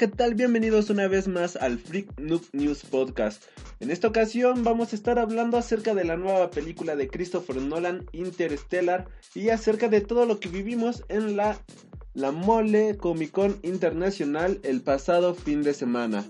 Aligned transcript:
¿qué 0.00 0.08
tal? 0.08 0.34
Bienvenidos 0.34 0.88
una 0.88 1.08
vez 1.08 1.28
más 1.28 1.56
al 1.56 1.78
Freak 1.78 2.18
Noob 2.18 2.40
News 2.54 2.84
Podcast. 2.86 3.42
En 3.80 3.90
esta 3.90 4.08
ocasión 4.08 4.64
vamos 4.64 4.94
a 4.94 4.96
estar 4.96 5.18
hablando 5.18 5.58
acerca 5.58 5.92
de 5.92 6.04
la 6.04 6.16
nueva 6.16 6.50
película 6.50 6.96
de 6.96 7.06
Christopher 7.06 7.56
Nolan, 7.56 8.06
Interstellar, 8.12 9.08
y 9.34 9.50
acerca 9.50 9.88
de 9.88 10.00
todo 10.00 10.24
lo 10.24 10.40
que 10.40 10.48
vivimos 10.48 11.04
en 11.10 11.36
la, 11.36 11.58
la 12.14 12.32
Mole 12.32 12.96
Comic 12.96 13.30
Con 13.30 13.58
Internacional 13.62 14.58
el 14.64 14.80
pasado 14.80 15.34
fin 15.34 15.62
de 15.62 15.74
semana. 15.74 16.24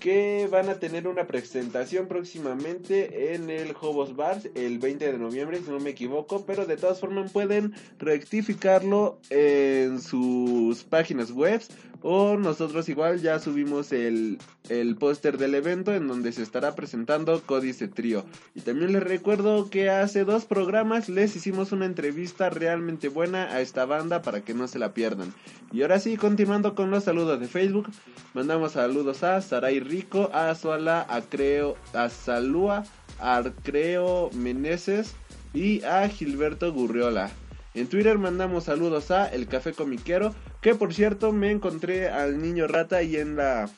que 0.03 0.49
van 0.51 0.69
a 0.69 0.81
tener 0.81 1.07
una 1.07 1.29
presentación 1.29 2.09
próximamente 2.09 3.35
en 3.35 3.51
el 3.51 3.73
Hobos 3.81 4.17
Bar 4.17 4.39
el 4.57 4.81
20 4.81 5.13
de 5.13 5.17
noviembre, 5.17 5.61
si 5.65 5.71
no 5.71 5.79
me 5.79 5.91
equivoco, 5.91 6.45
pero 6.45 6.67
de 6.67 6.77
todas 6.77 6.99
formas 6.99 7.31
pueden 7.31 7.73
rectificarlo 8.01 9.21
en 9.31 10.01
sus 10.01 10.83
páginas 10.83 11.31
web 11.31 11.63
o 12.03 12.37
nosotros 12.37 12.89
igual 12.89 13.21
ya 13.21 13.39
subimos 13.39 13.93
el, 13.93 14.39
el 14.69 14.97
póster 14.97 15.39
del 15.39 15.55
evento 15.55 15.95
en 15.95 16.09
donde 16.09 16.33
se 16.33 16.43
estará 16.43 16.75
presentando 16.75 17.43
Códice 17.43 17.89
Trío. 17.89 18.25
Y 18.55 18.61
también 18.61 18.93
les 18.93 19.03
recuerdo 19.03 19.71
que 19.71 19.91
hace 19.91 20.25
dos 20.25 20.45
programas 20.45 21.09
les 21.09 21.37
hicimos 21.37 21.73
una 21.73 21.87
entrevista 21.87 22.51
realmente 22.51 23.09
buena 23.09 23.45
a 23.45 23.61
esta 23.61 23.85
banda 23.85 24.23
para 24.23 24.43
que 24.43 24.55
no 24.55 24.69
se 24.69 24.79
la 24.79 24.95
pierdan. 24.95 25.33
Y 25.73 25.83
ahora 25.83 25.99
sí, 25.99 26.17
continuando 26.17 26.75
con 26.75 26.91
los 26.91 27.05
saludos 27.05 27.41
de 27.41 27.49
Facebook, 27.49 27.89
mandamos 28.35 28.73
saludos 28.73 29.23
a 29.23 29.41
Saray 29.41 29.81
Rico, 29.81 30.31
a 30.33 30.55
Suala, 30.55 31.07
a 31.09 31.23
Creo, 31.23 31.77
a 31.95 32.09
Salúa, 32.09 32.85
a 33.19 33.37
Arcreo 33.37 34.31
Meneses 34.35 35.15
y 35.55 35.83
a 35.85 36.09
Gilberto 36.09 36.73
Gurriola. 36.73 37.31
En 37.75 37.87
Twitter 37.87 38.19
mandamos 38.19 38.65
saludos 38.65 39.11
a 39.11 39.29
El 39.29 39.47
Café 39.47 39.73
Comiquero, 39.73 40.35
que 40.63 40.75
por 40.75 40.95
cierto 40.95 41.33
me 41.33 41.51
encontré 41.51 42.09
al 42.09 42.41
niño 42.41 42.67
rata 42.67 43.03
y 43.03 43.17
en 43.17 43.37
la 43.37 43.69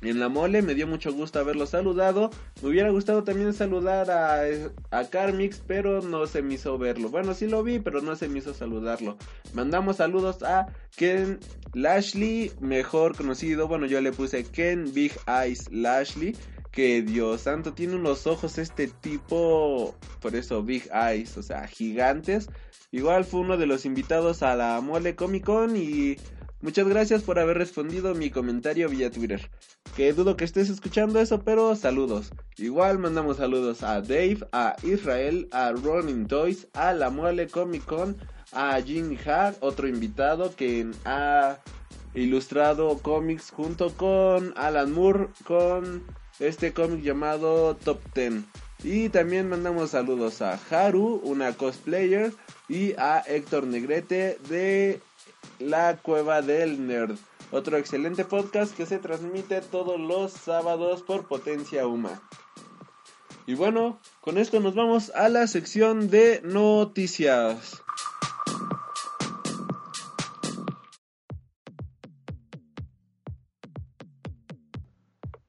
en 0.00 0.20
la 0.20 0.28
mole, 0.28 0.62
me 0.62 0.74
dio 0.74 0.86
mucho 0.86 1.12
gusto 1.12 1.40
haberlo 1.40 1.66
saludado. 1.66 2.30
Me 2.62 2.68
hubiera 2.68 2.90
gustado 2.90 3.24
también 3.24 3.52
saludar 3.52 4.10
a, 4.12 4.42
a 4.92 5.10
Carmix, 5.10 5.60
pero 5.66 6.02
no 6.02 6.26
se 6.28 6.40
me 6.40 6.54
hizo 6.54 6.78
verlo. 6.78 7.08
Bueno, 7.08 7.34
sí 7.34 7.48
lo 7.48 7.64
vi, 7.64 7.80
pero 7.80 8.00
no 8.00 8.14
se 8.14 8.28
me 8.28 8.38
hizo 8.38 8.54
saludarlo. 8.54 9.16
Mandamos 9.54 9.96
saludos 9.96 10.44
a 10.44 10.68
Ken 10.96 11.40
Lashley, 11.74 12.52
mejor 12.60 13.16
conocido. 13.16 13.66
Bueno, 13.66 13.86
yo 13.86 14.00
le 14.00 14.12
puse 14.12 14.44
Ken 14.44 14.92
Big 14.94 15.12
Eyes 15.26 15.68
Lashley. 15.72 16.36
Que 16.70 17.02
Dios 17.02 17.42
santo, 17.42 17.72
tiene 17.72 17.94
unos 17.94 18.26
ojos 18.26 18.58
este 18.58 18.88
tipo, 18.88 19.94
por 20.20 20.36
eso 20.36 20.62
Big 20.62 20.88
Eyes, 20.92 21.36
o 21.36 21.42
sea, 21.42 21.66
gigantes. 21.66 22.48
Igual 22.90 23.24
fue 23.24 23.40
uno 23.40 23.56
de 23.56 23.66
los 23.66 23.84
invitados 23.84 24.42
a 24.42 24.54
la 24.56 24.80
Mole 24.80 25.14
Comic 25.14 25.44
Con 25.44 25.76
y 25.76 26.16
muchas 26.62 26.88
gracias 26.88 27.22
por 27.22 27.38
haber 27.38 27.58
respondido 27.58 28.14
mi 28.14 28.30
comentario 28.30 28.88
vía 28.88 29.10
Twitter. 29.10 29.50
Que 29.96 30.12
dudo 30.12 30.36
que 30.36 30.44
estés 30.44 30.70
escuchando 30.70 31.20
eso, 31.20 31.42
pero 31.42 31.74
saludos. 31.74 32.30
Igual 32.56 32.98
mandamos 32.98 33.38
saludos 33.38 33.82
a 33.82 34.00
Dave, 34.00 34.38
a 34.52 34.76
Israel, 34.82 35.48
a 35.52 35.72
Ronin 35.72 36.26
Toys, 36.26 36.68
a 36.72 36.92
la 36.92 37.10
Mole 37.10 37.48
Comic 37.48 37.84
Con, 37.84 38.16
a 38.52 38.80
Jim 38.80 39.16
Hag, 39.26 39.56
otro 39.60 39.88
invitado 39.88 40.54
que 40.54 40.90
ha 41.04 41.58
ilustrado 42.14 42.98
cómics 42.98 43.50
junto 43.50 43.90
con 43.94 44.52
Alan 44.56 44.92
Moore 44.92 45.28
con 45.44 46.04
este 46.38 46.72
cómic 46.72 47.02
llamado 47.02 47.76
Top 47.76 48.00
Ten. 48.12 48.46
Y 48.82 49.08
también 49.08 49.48
mandamos 49.48 49.90
saludos 49.90 50.40
a 50.40 50.58
Haru, 50.70 51.20
una 51.24 51.52
cosplayer, 51.54 52.32
y 52.68 52.92
a 52.98 53.20
Héctor 53.26 53.66
Negrete 53.66 54.38
de 54.48 55.00
La 55.58 55.96
Cueva 55.96 56.42
del 56.42 56.86
Nerd. 56.86 57.16
Otro 57.50 57.76
excelente 57.76 58.24
podcast 58.24 58.76
que 58.76 58.86
se 58.86 58.98
transmite 58.98 59.62
todos 59.62 59.98
los 59.98 60.32
sábados 60.32 61.02
por 61.02 61.26
Potencia 61.26 61.86
Uma. 61.86 62.20
Y 63.46 63.54
bueno, 63.54 63.98
con 64.20 64.36
esto 64.36 64.60
nos 64.60 64.74
vamos 64.74 65.10
a 65.14 65.30
la 65.30 65.46
sección 65.46 66.10
de 66.10 66.42
noticias. 66.44 67.82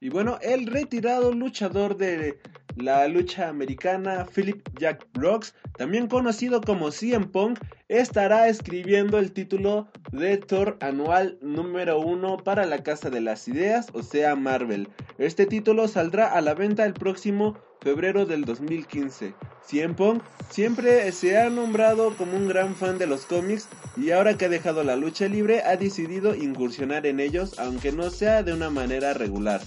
Y 0.09 0.12
bueno, 0.12 0.40
el 0.42 0.66
retirado 0.66 1.31
luchador 1.34 1.96
de 1.96 2.40
la 2.75 3.08
lucha 3.08 3.47
americana, 3.47 4.25
Philip 4.25 4.68
Jack 4.80 5.06
Brooks, 5.14 5.53
también 5.78 6.08
conocido 6.08 6.62
como 6.62 6.90
CM 6.90 7.28
Punk, 7.28 7.59
estará 7.90 8.48
escribiendo 8.48 9.19
el 9.19 9.31
título 9.31 9.88
de 10.12 10.38
Thor 10.38 10.78
anual 10.81 11.38
número 11.44 12.00
1 12.00 12.38
para 12.38 12.66
la 12.66 12.81
Casa 12.81 13.12
de 13.12 13.22
las 13.22 13.48
Ideas, 13.48 13.90
o 13.94 14.02
sea 14.02 14.36
Marvel. 14.36 14.88
Este 15.19 15.46
título 15.46 15.88
saldrá 15.88 16.34
a 16.34 16.42
la 16.42 16.56
venta 16.56 16.88
el 16.88 16.96
próximo 16.96 17.59
febrero 17.80 18.25
del 18.25 18.46
2015. 18.46 19.36
CM 19.64 19.94
Punk 19.94 20.24
siempre 20.50 21.12
se 21.12 21.38
ha 21.38 21.52
nombrado 21.52 22.18
como 22.18 22.36
un 22.36 22.48
gran 22.48 22.75
fan 22.75 22.98
de 22.98 23.06
los 23.06 23.28
cómics 23.28 23.69
y 23.96 24.09
ahora 24.09 24.36
que 24.36 24.46
ha 24.46 24.50
dejado 24.50 24.84
la 24.84 24.96
lucha 24.96 25.28
libre 25.28 25.62
ha 25.62 25.78
decidido 25.78 26.34
incursionar 26.34 27.06
en 27.06 27.19
ellos 27.19 27.59
aunque 27.59 27.92
no 27.92 28.09
sea 28.09 28.42
de 28.42 28.53
una 28.53 28.72
manera 28.72 29.14
regular. 29.14 29.62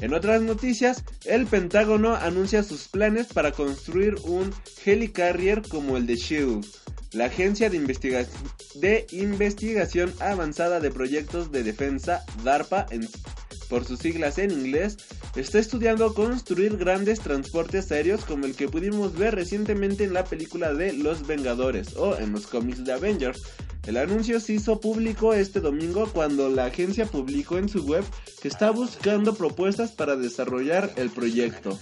En 0.00 0.12
otras 0.12 0.42
noticias, 0.42 1.04
el 1.24 1.46
Pentágono 1.46 2.14
anuncia 2.14 2.62
sus 2.62 2.88
planes 2.88 3.28
para 3.28 3.52
construir 3.52 4.16
un 4.24 4.52
helicarrier 4.84 5.62
como 5.62 5.96
el 5.96 6.06
de 6.06 6.16
SHIELD, 6.16 6.64
la 7.12 7.26
agencia 7.26 7.70
de, 7.70 8.26
de 8.74 9.06
investigación 9.12 10.12
avanzada 10.20 10.80
de 10.80 10.90
proyectos 10.90 11.52
de 11.52 11.62
defensa, 11.62 12.24
DARPA, 12.42 12.86
por 13.64 13.84
sus 13.84 13.98
siglas 13.98 14.38
en 14.38 14.50
inglés, 14.50 14.96
está 15.36 15.58
estudiando 15.58 16.14
construir 16.14 16.76
grandes 16.76 17.20
transportes 17.20 17.90
aéreos 17.90 18.24
como 18.24 18.46
el 18.46 18.54
que 18.54 18.68
pudimos 18.68 19.16
ver 19.16 19.34
recientemente 19.34 20.04
en 20.04 20.14
la 20.14 20.24
película 20.24 20.72
de 20.74 20.92
Los 20.92 21.26
Vengadores 21.26 21.96
o 21.96 22.16
en 22.16 22.32
los 22.32 22.46
cómics 22.46 22.84
de 22.84 22.92
Avengers. 22.92 23.42
El 23.86 23.98
anuncio 23.98 24.40
se 24.40 24.54
hizo 24.54 24.80
público 24.80 25.34
este 25.34 25.60
domingo 25.60 26.08
cuando 26.12 26.48
la 26.48 26.66
agencia 26.66 27.04
publicó 27.04 27.58
en 27.58 27.68
su 27.68 27.84
web 27.84 28.04
que 28.40 28.48
está 28.48 28.70
buscando 28.70 29.34
propuestas 29.34 29.92
para 29.92 30.16
desarrollar 30.16 30.90
el 30.96 31.10
proyecto. 31.10 31.78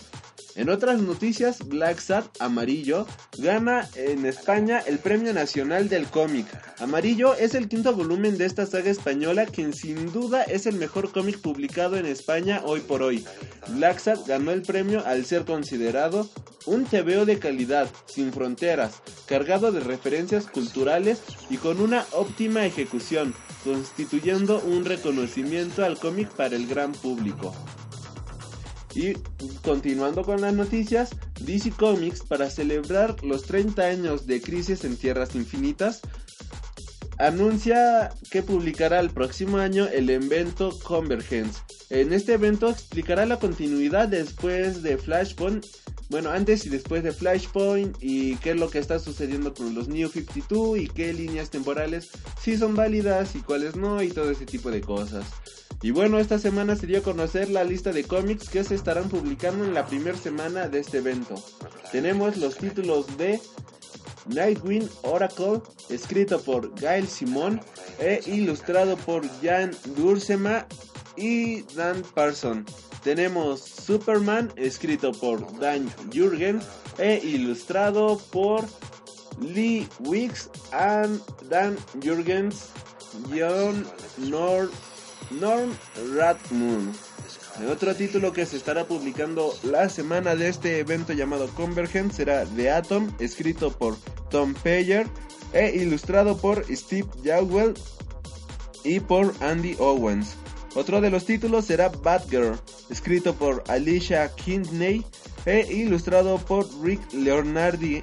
En 0.54 0.68
otras 0.68 1.00
noticias, 1.00 1.66
Black 1.66 1.98
Sat 1.98 2.26
Amarillo 2.38 3.06
gana 3.38 3.88
en 3.94 4.26
España 4.26 4.80
el 4.86 4.98
Premio 4.98 5.32
Nacional 5.32 5.88
del 5.88 6.06
Cómic. 6.06 6.46
Amarillo 6.78 7.34
es 7.34 7.54
el 7.54 7.68
quinto 7.68 7.94
volumen 7.94 8.36
de 8.36 8.44
esta 8.44 8.66
saga 8.66 8.90
española 8.90 9.46
quien 9.46 9.72
sin 9.72 10.12
duda 10.12 10.42
es 10.42 10.66
el 10.66 10.76
mejor 10.76 11.10
cómic 11.10 11.40
publicado 11.40 11.96
en 11.96 12.04
España 12.04 12.60
hoy 12.64 12.80
por 12.80 13.02
hoy. 13.02 13.24
Black 13.68 13.98
Sat 13.98 14.26
ganó 14.26 14.50
el 14.50 14.62
premio 14.62 15.04
al 15.06 15.24
ser 15.24 15.44
considerado 15.46 16.28
un 16.66 16.84
TVO 16.84 17.24
de 17.24 17.38
calidad, 17.38 17.88
sin 18.06 18.32
fronteras, 18.32 19.02
cargado 19.26 19.72
de 19.72 19.80
referencias 19.80 20.46
culturales 20.46 21.22
y 21.48 21.56
con 21.56 21.80
una 21.80 22.04
óptima 22.12 22.66
ejecución, 22.66 23.34
constituyendo 23.64 24.60
un 24.60 24.84
reconocimiento 24.84 25.84
al 25.84 25.98
cómic 25.98 26.28
para 26.30 26.56
el 26.56 26.66
gran 26.66 26.92
público. 26.92 27.54
Y 28.94 29.14
continuando 29.64 30.22
con 30.22 30.40
las 30.40 30.52
noticias, 30.52 31.10
DC 31.40 31.70
Comics 31.72 32.22
para 32.22 32.50
celebrar 32.50 33.22
los 33.24 33.44
30 33.44 33.82
años 33.82 34.26
de 34.26 34.40
Crisis 34.40 34.84
en 34.84 34.96
Tierras 34.96 35.34
Infinitas 35.34 36.02
anuncia 37.26 38.10
que 38.30 38.42
publicará 38.42 38.98
el 38.98 39.10
próximo 39.10 39.58
año 39.58 39.86
el 39.86 40.10
evento 40.10 40.76
Convergence. 40.82 41.60
En 41.88 42.12
este 42.12 42.34
evento 42.34 42.68
explicará 42.68 43.26
la 43.26 43.38
continuidad 43.38 44.08
después 44.08 44.82
de 44.82 44.98
Flashpoint, 44.98 45.64
bueno, 46.08 46.30
antes 46.30 46.66
y 46.66 46.68
después 46.68 47.04
de 47.04 47.12
Flashpoint 47.12 47.96
y 48.00 48.36
qué 48.36 48.50
es 48.50 48.56
lo 48.56 48.70
que 48.70 48.80
está 48.80 48.98
sucediendo 48.98 49.54
con 49.54 49.74
los 49.74 49.88
New 49.88 50.08
52 50.08 50.78
y 50.78 50.88
qué 50.88 51.12
líneas 51.12 51.50
temporales 51.50 52.10
sí 52.40 52.56
son 52.56 52.74
válidas 52.74 53.36
y 53.36 53.40
cuáles 53.40 53.76
no 53.76 54.02
y 54.02 54.08
todo 54.08 54.30
ese 54.30 54.44
tipo 54.44 54.70
de 54.70 54.80
cosas. 54.80 55.24
Y 55.80 55.92
bueno, 55.92 56.18
esta 56.18 56.38
semana 56.38 56.76
se 56.76 56.86
dio 56.86 56.98
a 56.98 57.02
conocer 57.02 57.50
la 57.50 57.64
lista 57.64 57.92
de 57.92 58.04
cómics 58.04 58.48
que 58.48 58.64
se 58.64 58.74
estarán 58.74 59.08
publicando 59.08 59.64
en 59.64 59.74
la 59.74 59.86
primera 59.86 60.16
semana 60.18 60.68
de 60.68 60.80
este 60.80 60.98
evento. 60.98 61.34
Tenemos 61.92 62.36
los 62.36 62.56
títulos 62.56 63.16
de 63.16 63.40
Nightwing 64.26 64.88
Oracle, 65.02 65.60
escrito 65.88 66.40
por 66.40 66.74
Gail 66.80 67.06
Simon 67.06 67.60
e 67.98 68.20
ilustrado 68.26 68.96
por 68.96 69.26
Jan 69.42 69.70
Dursema 69.96 70.66
y 71.16 71.62
Dan 71.74 72.02
Parson. 72.14 72.64
Tenemos 73.02 73.60
Superman, 73.60 74.52
escrito 74.56 75.12
por 75.12 75.58
Dan 75.58 75.90
Jurgen 76.12 76.60
e 76.98 77.20
ilustrado 77.24 78.18
por 78.30 78.64
Lee 79.40 79.88
Wicks 80.00 80.50
and 80.72 81.20
Dan 81.48 81.76
Jurgens, 82.02 82.70
John 83.28 83.84
Norm, 84.18 84.70
Norm 85.30 85.72
Ratmoon. 87.54 87.70
Otro 87.70 87.94
título 87.94 88.32
que 88.32 88.46
se 88.46 88.56
estará 88.56 88.84
publicando 88.84 89.54
la 89.62 89.88
semana 89.88 90.34
de 90.34 90.48
este 90.48 90.78
evento 90.78 91.12
llamado 91.12 91.48
Convergence 91.54 92.16
será 92.16 92.44
The 92.56 92.70
Atom, 92.70 93.10
escrito 93.18 93.72
por 93.72 93.96
Tom 94.30 94.54
Payer 94.54 95.06
e 95.52 95.76
ilustrado 95.76 96.36
por 96.36 96.64
Steve 96.74 97.08
Jowell 97.24 97.74
y 98.84 99.00
por 99.00 99.34
Andy 99.40 99.76
Owens. 99.78 100.36
Otro 100.74 101.00
de 101.00 101.10
los 101.10 101.26
títulos 101.26 101.66
será 101.66 101.90
Batgirl, 101.90 102.58
escrito 102.88 103.34
por 103.34 103.62
Alicia 103.68 104.34
Kidney 104.36 105.04
e 105.44 105.70
ilustrado 105.70 106.38
por 106.38 106.66
Rick 106.82 107.12
Leonardi, 107.12 108.02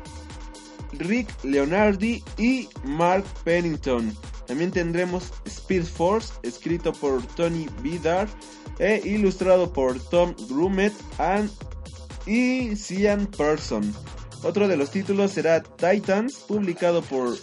Rick 0.94 1.30
Leonardi 1.44 2.24
y 2.38 2.69
Mark 2.84 3.25
Pennington. 3.44 4.16
También 4.46 4.72
tendremos 4.72 5.31
Speed 5.46 5.84
Force, 5.84 6.34
escrito 6.44 6.94
por 6.94 7.25
Tony 7.36 7.68
Vidar 7.81 8.28
e 8.79 9.01
ilustrado 9.05 9.71
por 9.71 9.99
Tom 9.99 10.33
Grumet 10.49 10.93
y 12.25 12.75
Cian 12.75 13.27
Person. 13.27 13.93
Otro 14.43 14.67
de 14.67 14.77
los 14.77 14.89
títulos 14.89 15.31
será 15.31 15.61
Titans, 15.61 16.35
publicado 16.47 17.01
por 17.01 17.37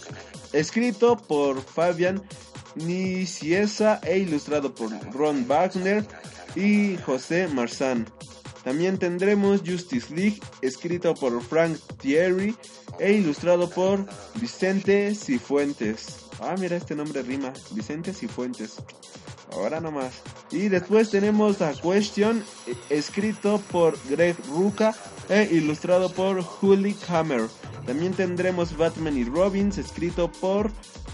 escrito 0.51 1.15
por 1.15 1.61
Fabian 1.61 2.21
Niciesa 2.75 3.99
e 4.03 4.19
ilustrado 4.19 4.73
por 4.73 4.91
Ron 5.13 5.47
Wagner 5.47 6.05
y 6.55 6.97
José 6.97 7.47
Marzán. 7.47 8.07
También 8.63 8.97
tendremos 8.97 9.61
Justice 9.65 10.13
League, 10.13 10.41
escrito 10.61 11.13
por 11.13 11.41
Frank 11.41 11.77
Thierry 12.01 12.55
e 12.99 13.13
ilustrado 13.13 13.69
por 13.69 14.05
Vicente 14.35 15.15
Cifuentes. 15.15 16.25
Ah, 16.39 16.55
mira, 16.59 16.75
este 16.75 16.95
nombre 16.95 17.21
rima. 17.21 17.53
Vicente 17.71 18.13
Cifuentes. 18.13 18.75
Ahora 19.53 19.79
nomás. 19.79 20.21
Y 20.51 20.69
después 20.69 21.09
tenemos 21.09 21.61
a 21.61 21.73
Question, 21.73 22.43
escrito 22.89 23.61
por 23.71 23.97
Greg 24.09 24.35
Ruca 24.49 24.95
e 25.29 25.47
ilustrado 25.51 26.11
por 26.11 26.41
Julie 26.41 26.95
Hammer. 27.07 27.47
También 27.85 28.13
tendremos 28.13 28.75
Batman 28.75 29.17
y 29.17 29.23
Robins, 29.23 29.77
escrito 29.77 30.29
por 30.29 30.71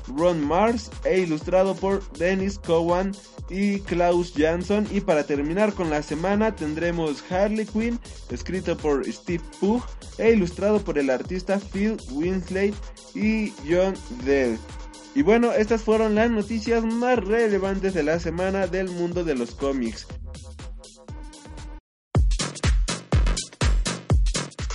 Ron 0.07 0.45
Mars 0.45 0.89
e 1.05 1.19
ilustrado 1.19 1.75
por 1.75 2.01
Dennis 2.13 2.57
Cowan 2.57 3.11
y 3.49 3.79
Klaus 3.81 4.33
Jansson. 4.35 4.87
Y 4.91 5.01
para 5.01 5.25
terminar 5.25 5.73
con 5.73 5.89
la 5.89 6.01
semana 6.01 6.55
tendremos 6.55 7.23
Harley 7.31 7.65
Quinn, 7.65 7.99
escrito 8.31 8.75
por 8.75 9.05
Steve 9.05 9.43
Pugh 9.59 9.83
e 10.17 10.31
ilustrado 10.31 10.79
por 10.79 10.97
el 10.97 11.09
artista 11.09 11.59
Phil 11.59 11.97
Winsley 12.11 12.73
y 13.13 13.53
John 13.69 13.93
Dell. 14.25 14.57
Y 15.15 15.21
bueno, 15.21 15.51
estas 15.51 15.83
fueron 15.83 16.15
las 16.15 16.31
noticias 16.31 16.83
más 16.83 17.19
relevantes 17.19 17.93
de 17.93 18.03
la 18.03 18.19
semana 18.19 18.67
del 18.67 18.89
mundo 18.89 19.23
de 19.23 19.35
los 19.35 19.51
cómics. 19.51 20.07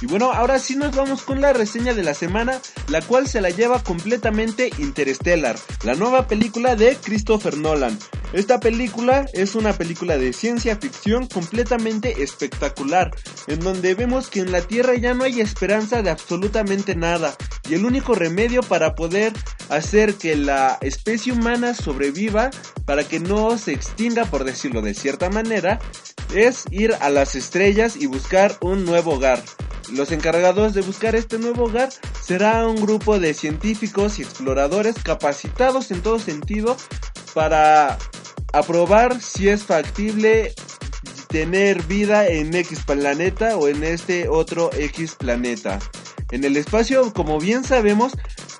Y 0.00 0.06
bueno, 0.06 0.31
ahora 0.31 0.61
sí 0.61 0.76
nos 0.76 0.94
vamos 0.94 1.23
con 1.23 1.40
la 1.40 1.52
reseña 1.52 1.93
de 1.93 2.05
la 2.05 2.14
semana, 2.14 2.61
la 2.88 3.02
cual 3.02 3.26
se 3.26 3.40
la 3.40 3.50
lleva 3.50 3.82
completamente 3.82 4.70
Interstellar, 4.79 5.56
la 5.82 5.94
nueva 5.94 6.29
película 6.29 6.76
de 6.76 6.96
Christopher 6.96 7.56
Nolan. 7.56 7.99
Esta 8.32 8.60
película 8.60 9.26
es 9.32 9.54
una 9.54 9.72
película 9.72 10.19
de 10.19 10.34
ciencia 10.34 10.76
ficción 10.76 11.26
completamente 11.26 12.22
espectacular, 12.22 13.10
en 13.46 13.60
donde 13.60 13.94
vemos 13.94 14.28
que 14.28 14.40
en 14.40 14.52
la 14.52 14.60
Tierra 14.60 14.94
ya 14.96 15.14
no 15.14 15.25
hay 15.25 15.40
esperanza 15.40 16.02
de 16.02 16.10
absolutamente 16.10 16.94
nada, 16.94 17.34
y 17.70 17.75
el 17.75 17.86
único 17.86 18.14
remedio 18.14 18.62
para 18.62 18.94
poder 18.94 19.32
hacer 19.70 20.14
que 20.14 20.36
la 20.36 20.76
especie 20.82 21.32
humana 21.32 21.72
sobreviva, 21.72 22.50
para 22.84 23.02
que 23.02 23.19
no 23.19 23.56
se 23.56 23.72
extinga 23.72 24.26
por 24.26 24.44
decirlo 24.44 24.82
de 24.82 24.92
cierta 24.92 25.31
manera, 25.31 25.78
es 26.34 26.64
ir 26.70 26.94
a 27.00 27.08
las 27.08 27.34
estrellas 27.34 27.96
y 27.96 28.04
buscar 28.06 28.58
un 28.60 28.84
nuevo 28.84 29.14
hogar. 29.14 29.42
Los 29.90 30.12
encargados 30.12 30.74
de 30.74 30.82
buscar 30.82 31.16
este 31.16 31.38
nuevo 31.38 31.64
hogar 31.64 31.88
será 32.20 32.66
un 32.66 32.76
grupo 32.76 33.19
de 33.19 33.32
científicos 33.32 34.19
y 34.19 34.22
exploradores 34.22 34.96
capacitados 35.02 35.90
en 35.90 36.02
todo 36.02 36.19
sentido 36.19 36.76
para 37.32 37.96
aprobar 38.52 39.20
si 39.20 39.48
es 39.48 39.64
factible 39.64 40.54
tener 41.28 41.82
vida 41.84 42.26
en 42.26 42.54
X 42.54 42.84
planeta 42.84 43.56
o 43.56 43.68
en 43.68 43.84
este 43.84 44.28
otro 44.28 44.70
X 44.72 45.14
planeta. 45.16 45.78
En 46.30 46.44
el 46.44 46.56
espacio, 46.56 47.12
como 47.12 47.38
bien 47.38 47.64
sabemos, 47.64 48.12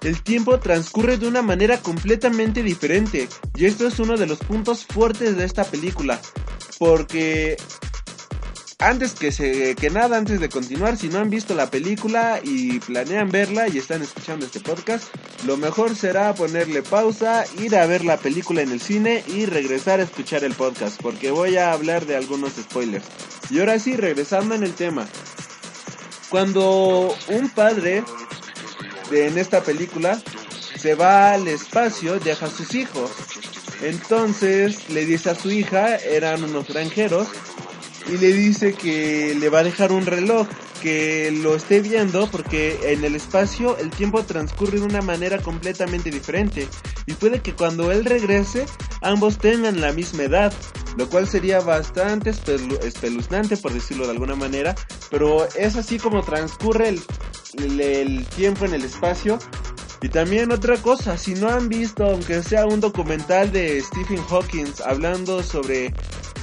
el 0.03 0.23
tiempo 0.23 0.59
transcurre 0.59 1.17
de 1.17 1.27
una 1.27 1.43
manera 1.43 1.79
completamente 1.79 2.63
diferente 2.63 3.29
y 3.57 3.65
esto 3.65 3.87
es 3.87 3.99
uno 3.99 4.17
de 4.17 4.27
los 4.27 4.39
puntos 4.39 4.87
fuertes 4.87 5.37
de 5.37 5.45
esta 5.45 5.65
película 5.65 6.21
porque 6.79 7.57
antes 8.81 9.15
que, 9.15 9.33
se, 9.33 9.75
que 9.75 9.91
nada, 9.91 10.17
antes 10.17 10.39
de 10.39 10.49
continuar, 10.49 10.97
si 10.97 11.09
no 11.09 11.19
han 11.19 11.31
visto 11.31 11.55
la 11.55 11.69
película 11.69 12.41
y 12.43 12.79
planean 12.79 13.29
verla 13.29 13.69
y 13.69 13.79
están 13.79 14.03
escuchando 14.03 14.47
este 14.47 14.61
podcast, 14.61 15.13
lo 15.45 15.57
mejor 15.57 15.97
será 15.97 16.33
ponerle 16.35 16.83
pausa, 16.83 17.45
ir 17.59 17.75
a 17.77 17.87
ver 17.87 18.05
la 18.05 18.19
película 18.19 18.63
en 18.63 18.71
el 18.71 18.81
cine 18.81 19.25
y 19.27 19.47
regresar 19.47 19.99
a 19.99 20.05
escuchar 20.05 20.45
el 20.45 20.55
podcast, 20.55 21.01
porque 21.03 21.33
voy 21.33 21.57
a 21.57 21.73
hablar 21.73 22.07
de 22.07 22.17
algunos 22.17 22.53
spoilers. 22.53 23.05
Y 23.51 23.59
ahora 23.59 23.81
sí, 23.81 23.97
regresando 23.97 24.55
en 24.55 24.63
el 24.63 24.75
tema. 24.75 25.09
Cuando 26.29 27.17
un 27.29 27.49
padre 27.51 28.05
de, 29.11 29.27
en 29.27 29.39
esta 29.39 29.63
película 29.63 30.23
se 30.77 30.95
va 30.95 31.33
al 31.33 31.49
espacio, 31.49 32.21
deja 32.21 32.47
a 32.47 32.51
sus 32.51 32.75
hijos. 32.77 33.11
Entonces 33.83 34.89
le 34.91 35.05
dice 35.05 35.31
a 35.31 35.35
su 35.35 35.51
hija, 35.51 35.97
eran 35.97 36.45
unos 36.45 36.69
granjeros, 36.69 37.29
y 38.09 38.17
le 38.17 38.33
dice 38.33 38.75
que 38.75 39.37
le 39.39 39.49
va 39.49 39.61
a 39.61 39.65
dejar 39.65 39.93
un 39.93 40.07
reloj 40.07 40.47
que 40.83 41.31
lo 41.31 41.55
esté 41.55 41.81
viendo 41.81 42.31
porque 42.31 42.93
en 42.93 43.05
el 43.05 43.15
espacio 43.15 43.77
el 43.79 43.91
tiempo 43.91 44.23
transcurre 44.23 44.79
de 44.79 44.87
una 44.87 45.03
manera 45.03 45.39
completamente 45.39 46.11
diferente. 46.11 46.69
Y 47.07 47.15
puede 47.15 47.41
que 47.41 47.55
cuando 47.55 47.93
él 47.93 48.05
regrese 48.05 48.67
ambos 49.03 49.39
tengan 49.39 49.81
la 49.81 49.93
misma 49.93 50.25
edad, 50.25 50.53
lo 50.97 51.09
cual 51.09 51.27
sería 51.27 51.61
bastante 51.61 52.31
espeluznante 52.31 53.57
por 53.57 53.73
decirlo 53.73 54.05
de 54.05 54.13
alguna 54.13 54.35
manera, 54.35 54.75
pero 55.11 55.47
es 55.57 55.77
así 55.77 55.99
como 55.99 56.23
transcurre 56.23 56.89
el, 56.89 58.27
tiempo 58.37 58.65
en 58.65 58.75
el 58.75 58.85
espacio. 58.85 59.39
Y 60.01 60.11
también 60.11 60.53
otra 60.53 60.77
cosa, 60.77 61.19
si 61.19 61.35
no 61.35 61.49
han 61.49 61.69
visto, 61.69 62.05
aunque 62.05 62.43
sea 62.45 62.67
un 62.67 62.79
documental 62.79 63.51
de 63.51 63.81
Stephen 63.83 64.23
Hawking 64.29 64.67
hablando 64.85 65.43
sobre 65.43 65.93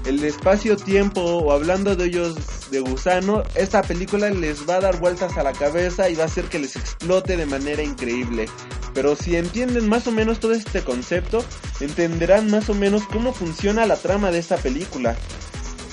el 0.05 0.23
espacio-tiempo 0.23 1.21
o 1.21 1.51
hablando 1.51 1.95
de 1.95 2.05
ellos 2.05 2.35
de 2.69 2.79
gusano, 2.79 3.43
esta 3.55 3.81
película 3.81 4.29
les 4.29 4.69
va 4.69 4.75
a 4.75 4.81
dar 4.81 4.99
vueltas 4.99 5.37
a 5.37 5.43
la 5.43 5.53
cabeza 5.53 6.09
y 6.09 6.15
va 6.15 6.23
a 6.23 6.27
hacer 6.27 6.45
que 6.45 6.59
les 6.59 6.75
explote 6.75 7.37
de 7.37 7.45
manera 7.45 7.81
increíble. 7.81 8.47
Pero 8.93 9.15
si 9.15 9.35
entienden 9.35 9.89
más 9.89 10.07
o 10.07 10.11
menos 10.11 10.39
todo 10.39 10.53
este 10.53 10.81
concepto, 10.83 11.43
entenderán 11.79 12.49
más 12.49 12.69
o 12.69 12.73
menos 12.73 13.03
cómo 13.07 13.33
funciona 13.33 13.85
la 13.85 13.97
trama 13.97 14.31
de 14.31 14.39
esta 14.39 14.57
película. 14.57 15.15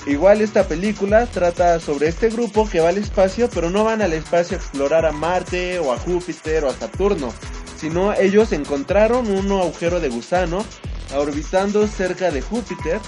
Igual 0.05 0.41
esta 0.41 0.67
película 0.67 1.25
trata 1.25 1.79
sobre 1.79 2.09
este 2.09 2.29
grupo 2.29 2.69
que 2.69 2.81
va 2.81 2.89
al 2.89 2.97
espacio, 2.97 3.49
pero 3.49 3.69
no 3.69 3.83
van 3.83 4.01
al 4.01 4.13
espacio 4.13 4.57
a 4.57 4.59
explorar 4.59 5.05
a 5.05 5.11
Marte 5.11 5.79
o 5.79 5.91
a 5.93 5.97
Júpiter 5.97 6.65
o 6.65 6.69
a 6.69 6.73
Saturno, 6.73 7.33
sino 7.77 8.13
ellos 8.13 8.51
encontraron 8.51 9.31
un 9.31 9.51
agujero 9.51 9.99
de 9.99 10.09
gusano 10.09 10.63
orbitando 11.15 11.87
cerca 11.87 12.31
de 12.31 12.41
Júpiter 12.41 12.99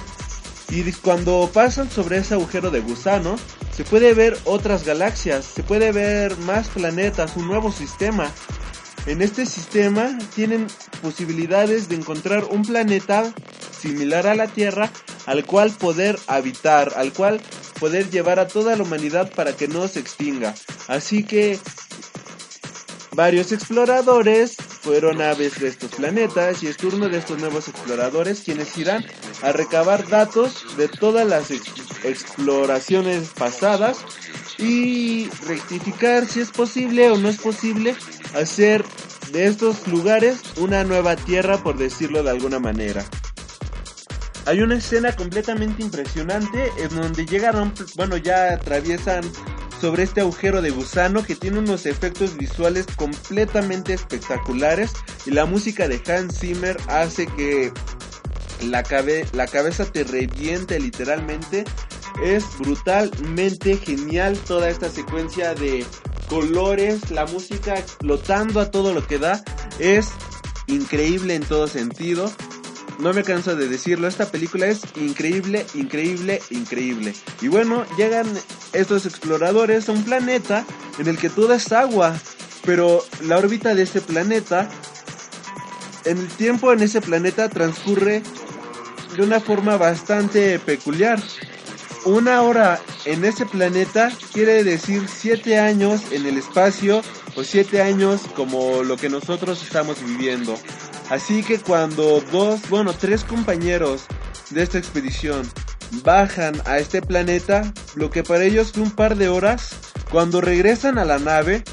y 0.70 0.92
cuando 0.94 1.50
pasan 1.54 1.90
sobre 1.90 2.18
ese 2.18 2.34
agujero 2.34 2.72
de 2.72 2.82
gusano 2.82 3.38
se 3.72 3.84
puede 3.84 4.14
ver 4.14 4.38
otras 4.46 4.86
galaxias, 4.86 5.46
se 5.46 5.64
puede 5.64 5.92
ver 5.92 6.38
más 6.40 6.70
planetas, 6.70 7.36
un 7.36 7.48
nuevo 7.48 7.72
sistema 7.72 8.32
en 9.06 9.22
este 9.22 9.46
sistema 9.46 10.18
tienen 10.34 10.66
posibilidades 11.02 11.90
de 11.90 11.96
encontrar 11.96 12.46
un 12.46 12.64
planeta 12.64 13.32
similar 13.80 14.26
a 14.26 14.34
la 14.34 14.48
Tierra 14.48 14.92
al 15.28 15.46
cual 15.46 15.70
poder 15.72 16.18
habitar, 16.26 16.94
al 16.96 17.14
cual 17.14 17.40
poder 17.80 18.10
llevar 18.10 18.40
a 18.40 18.48
toda 18.48 18.76
la 18.76 18.82
humanidad 18.82 19.32
para 19.32 19.56
que 19.56 19.68
no 19.68 19.88
se 19.88 20.00
extinga. 20.00 20.56
Así 20.88 21.24
que 21.24 21.60
varios 23.12 23.52
exploradores 23.52 24.58
fueron 24.86 25.20
aves 25.20 25.60
de 25.60 25.68
estos 25.68 25.90
planetas 25.96 26.62
y 26.62 26.68
es 26.68 26.78
turno 26.78 27.10
de 27.10 27.18
estos 27.18 27.40
nuevos 27.40 27.68
exploradores 27.68 28.42
quienes 28.42 28.78
irán 28.78 29.04
a 29.42 29.52
recabar 29.52 30.08
datos 30.08 30.78
de 30.78 30.88
todas 30.88 31.28
las 31.28 31.50
exploraciones 32.04 33.30
pasadas 33.30 33.98
y 34.60 35.28
rectificar 35.48 36.28
si 36.28 36.42
es 36.42 36.52
posible 36.52 37.10
o 37.10 37.18
no 37.18 37.30
es 37.30 37.38
posible 37.38 37.96
hacer 38.36 38.86
de 39.32 39.48
estos 39.48 39.88
lugares 39.88 40.38
una 40.58 40.84
nueva 40.84 41.16
tierra 41.16 41.58
por 41.58 41.80
decirlo 41.80 42.22
de 42.22 42.30
alguna 42.30 42.60
manera. 42.60 43.04
Hay 44.46 44.62
una 44.62 44.76
escena 44.76 45.16
completamente 45.16 45.82
impresionante 45.82 46.72
en 46.78 46.90
donde 46.90 47.26
llegaron, 47.26 47.74
bueno, 47.96 48.18
ya 48.18 48.54
atraviesan 48.54 49.24
sobre 49.80 50.04
este 50.04 50.22
agujero 50.22 50.62
de 50.62 50.72
gusano 50.72 51.24
que 51.24 51.36
tiene 51.36 51.60
unos 51.60 51.86
efectos 51.86 52.38
visuales 52.38 52.86
completamente 52.96 53.94
espectaculares 53.94 54.94
y 55.26 55.32
la 55.32 55.46
música 55.46 55.88
de 55.88 56.02
Hans 56.08 56.40
Zimmer 56.40 56.78
hace 56.88 57.28
que 57.28 57.72
la, 58.64 58.84
la 59.34 59.48
cabeza 59.48 59.86
te 59.86 60.04
reviente 60.04 60.80
literalmente. 60.80 61.66
Es 62.24 62.46
brutalmente 62.60 63.78
genial 63.78 64.38
toda 64.48 64.70
esta 64.70 64.90
secuencia 64.90 65.54
de 65.54 65.86
colores, 66.30 67.12
la 67.12 67.26
música 67.26 67.76
explotando 67.76 68.62
a 68.62 68.72
todo 68.72 68.94
lo 68.94 69.06
que 69.06 69.20
da. 69.20 69.44
Es 69.80 70.10
increíble 70.68 71.36
en 71.36 71.44
todo 71.44 71.68
sentido 71.68 72.32
no 73.00 73.14
me 73.14 73.24
canso 73.24 73.56
de 73.56 73.68
decirlo, 73.68 74.08
esta 74.08 74.30
película 74.30 74.68
es 74.68 74.82
increíble, 74.96 75.66
increíble, 75.74 76.42
increíble. 76.50 77.14
Y 77.42 77.48
bueno, 77.48 77.86
llegan 77.98 78.28
estos 78.74 79.06
exploradores 79.06 79.90
a 79.90 79.92
un 79.92 80.04
planeta 80.04 80.66
en 81.00 81.08
el 81.08 81.18
que 81.18 81.30
todo 81.30 81.54
es 81.54 81.72
agua, 81.72 82.16
pero 82.66 83.04
la 83.24 83.38
órbita 83.38 83.76
de 83.76 83.84
ese 83.84 84.02
planeta, 84.02 84.70
en 86.06 86.18
el 86.18 86.28
tiempo 86.28 86.72
en 86.72 86.82
ese 86.82 87.02
planeta 87.02 87.50
transcurre 87.50 88.22
de 89.16 89.24
una 89.24 89.40
forma 89.40 89.78
bastante 89.78 90.60
peculiar. 90.60 91.22
Una 92.06 92.44
hora 92.44 92.80
en 93.06 93.26
ese 93.26 93.46
planeta 93.46 94.12
quiere 94.32 94.64
decir 94.64 95.08
siete 95.08 95.58
años 95.58 96.02
en 96.12 96.26
el 96.26 96.38
espacio 96.38 97.02
o 97.36 97.44
siete 97.44 97.82
años 97.82 98.22
como 98.36 98.84
lo 98.84 98.96
que 98.98 99.10
nosotros 99.10 99.64
estamos 99.64 100.04
viviendo. 100.04 100.56
Así 101.10 101.44
que 101.44 101.60
cuando 101.60 102.22
dos, 102.32 102.68
bueno, 102.70 102.94
tres 102.94 103.24
compañeros 103.24 104.06
de 104.50 104.64
esta 104.64 104.80
expedición 104.80 105.48
bajan 106.04 106.60
a 106.66 106.80
este 106.80 107.02
planeta, 107.02 107.74
lo 107.96 108.10
que 108.10 108.24
para 108.24 108.44
ellos 108.44 108.72
fue 108.72 108.84
un 108.84 108.92
par 108.92 109.16
de 109.16 109.30
horas, 109.30 109.76
cuando 110.12 110.42
regresan 110.42 110.98
a 110.98 111.06
la 111.06 111.20
nave, 111.20 111.64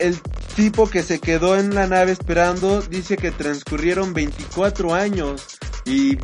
el 0.00 0.20
tipo 0.56 0.90
que 0.90 1.02
se 1.04 1.20
quedó 1.20 1.56
en 1.56 1.74
la 1.74 1.86
nave 1.86 2.12
esperando 2.12 2.82
dice 2.82 3.16
que 3.16 3.30
transcurrieron 3.30 4.12
24 4.12 4.92
años 4.92 5.58
y 5.84 6.16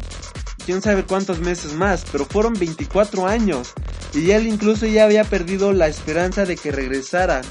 quién 0.67 0.83
sabe 0.83 1.05
cuántos 1.05 1.39
meses 1.39 1.75
más, 1.75 2.05
pero 2.11 2.27
fueron 2.27 2.55
24 2.55 3.29
años. 3.29 3.75
Y 4.13 4.33
él 4.33 4.49
incluso 4.49 4.87
ya 4.87 5.05
había 5.05 5.23
perdido 5.23 5.73
la 5.73 5.87
esperanza 5.87 6.45
de 6.45 6.57
que 6.57 6.73
regresaran, 6.73 7.45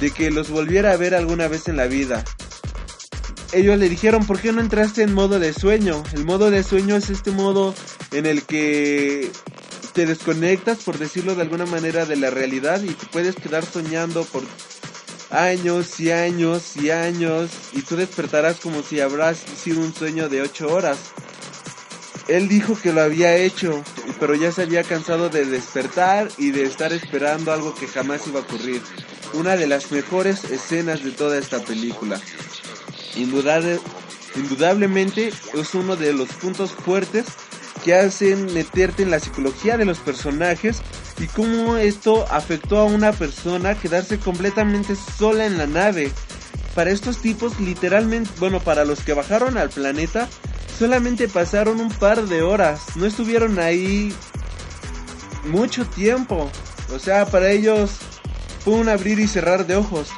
de 0.00 0.10
que 0.12 0.30
los 0.30 0.48
volviera 0.48 0.92
a 0.92 0.96
ver 0.96 1.14
alguna 1.14 1.48
vez 1.48 1.66
en 1.68 1.76
la 1.76 1.86
vida 1.86 2.22
ellos 3.52 3.78
le 3.78 3.88
dijeron, 3.88 4.26
¿por 4.26 4.40
qué 4.40 4.52
no 4.52 4.60
entraste 4.60 5.02
en 5.02 5.12
modo 5.12 5.38
de 5.38 5.52
sueño? 5.52 6.02
El 6.14 6.24
modo 6.24 6.50
de 6.50 6.62
sueño 6.62 6.96
es 6.96 7.10
este 7.10 7.30
modo 7.30 7.74
en 8.10 8.26
el 8.26 8.44
que 8.44 9.30
te 9.92 10.06
desconectas, 10.06 10.78
por 10.78 10.98
decirlo 10.98 11.34
de 11.34 11.42
alguna 11.42 11.66
manera, 11.66 12.06
de 12.06 12.16
la 12.16 12.30
realidad 12.30 12.82
y 12.82 12.88
te 12.88 13.06
puedes 13.06 13.36
quedar 13.36 13.64
soñando 13.64 14.24
por 14.24 14.42
años 15.30 16.00
y 16.00 16.10
años 16.10 16.76
y 16.76 16.90
años 16.90 17.50
y 17.72 17.82
tú 17.82 17.96
despertarás 17.96 18.58
como 18.60 18.82
si 18.82 19.00
habrás 19.00 19.38
sido 19.38 19.80
un 19.80 19.94
sueño 19.94 20.28
de 20.30 20.40
ocho 20.40 20.72
horas. 20.72 20.98
Él 22.28 22.48
dijo 22.48 22.78
que 22.80 22.92
lo 22.92 23.02
había 23.02 23.36
hecho, 23.36 23.82
pero 24.18 24.34
ya 24.34 24.50
se 24.52 24.62
había 24.62 24.82
cansado 24.84 25.28
de 25.28 25.44
despertar 25.44 26.28
y 26.38 26.52
de 26.52 26.62
estar 26.62 26.92
esperando 26.92 27.52
algo 27.52 27.74
que 27.74 27.86
jamás 27.86 28.26
iba 28.26 28.40
a 28.40 28.44
ocurrir. 28.44 28.80
Una 29.34 29.56
de 29.56 29.66
las 29.66 29.90
mejores 29.92 30.44
escenas 30.44 31.02
de 31.04 31.10
toda 31.10 31.38
esta 31.38 31.58
película 31.60 32.20
indudablemente 33.16 35.32
es 35.54 35.74
uno 35.74 35.96
de 35.96 36.12
los 36.12 36.28
puntos 36.30 36.72
fuertes 36.72 37.26
que 37.84 37.94
hacen 37.94 38.52
meterte 38.54 39.02
en 39.02 39.10
la 39.10 39.18
psicología 39.18 39.76
de 39.76 39.84
los 39.84 39.98
personajes 39.98 40.80
y 41.18 41.26
cómo 41.26 41.76
esto 41.76 42.26
afectó 42.30 42.78
a 42.78 42.84
una 42.84 43.12
persona 43.12 43.74
quedarse 43.74 44.18
completamente 44.18 44.96
sola 44.96 45.46
en 45.46 45.58
la 45.58 45.66
nave. 45.66 46.12
Para 46.74 46.90
estos 46.90 47.18
tipos 47.18 47.60
literalmente, 47.60 48.30
bueno, 48.38 48.60
para 48.60 48.84
los 48.84 49.00
que 49.00 49.12
bajaron 49.12 49.58
al 49.58 49.70
planeta, 49.70 50.28
solamente 50.78 51.28
pasaron 51.28 51.80
un 51.80 51.90
par 51.90 52.26
de 52.26 52.42
horas, 52.42 52.96
no 52.96 53.04
estuvieron 53.04 53.58
ahí 53.58 54.14
mucho 55.44 55.84
tiempo. 55.86 56.50
O 56.94 56.98
sea, 56.98 57.26
para 57.26 57.50
ellos 57.50 57.90
fue 58.64 58.74
un 58.74 58.88
abrir 58.88 59.18
y 59.18 59.26
cerrar 59.26 59.66
de 59.66 59.76
ojos. 59.76 60.08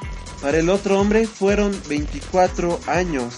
Para 0.45 0.59
el 0.59 0.69
otro 0.69 1.01
hombre 1.01 1.27
fueron 1.27 1.75
24 1.89 2.79
años. 2.87 3.37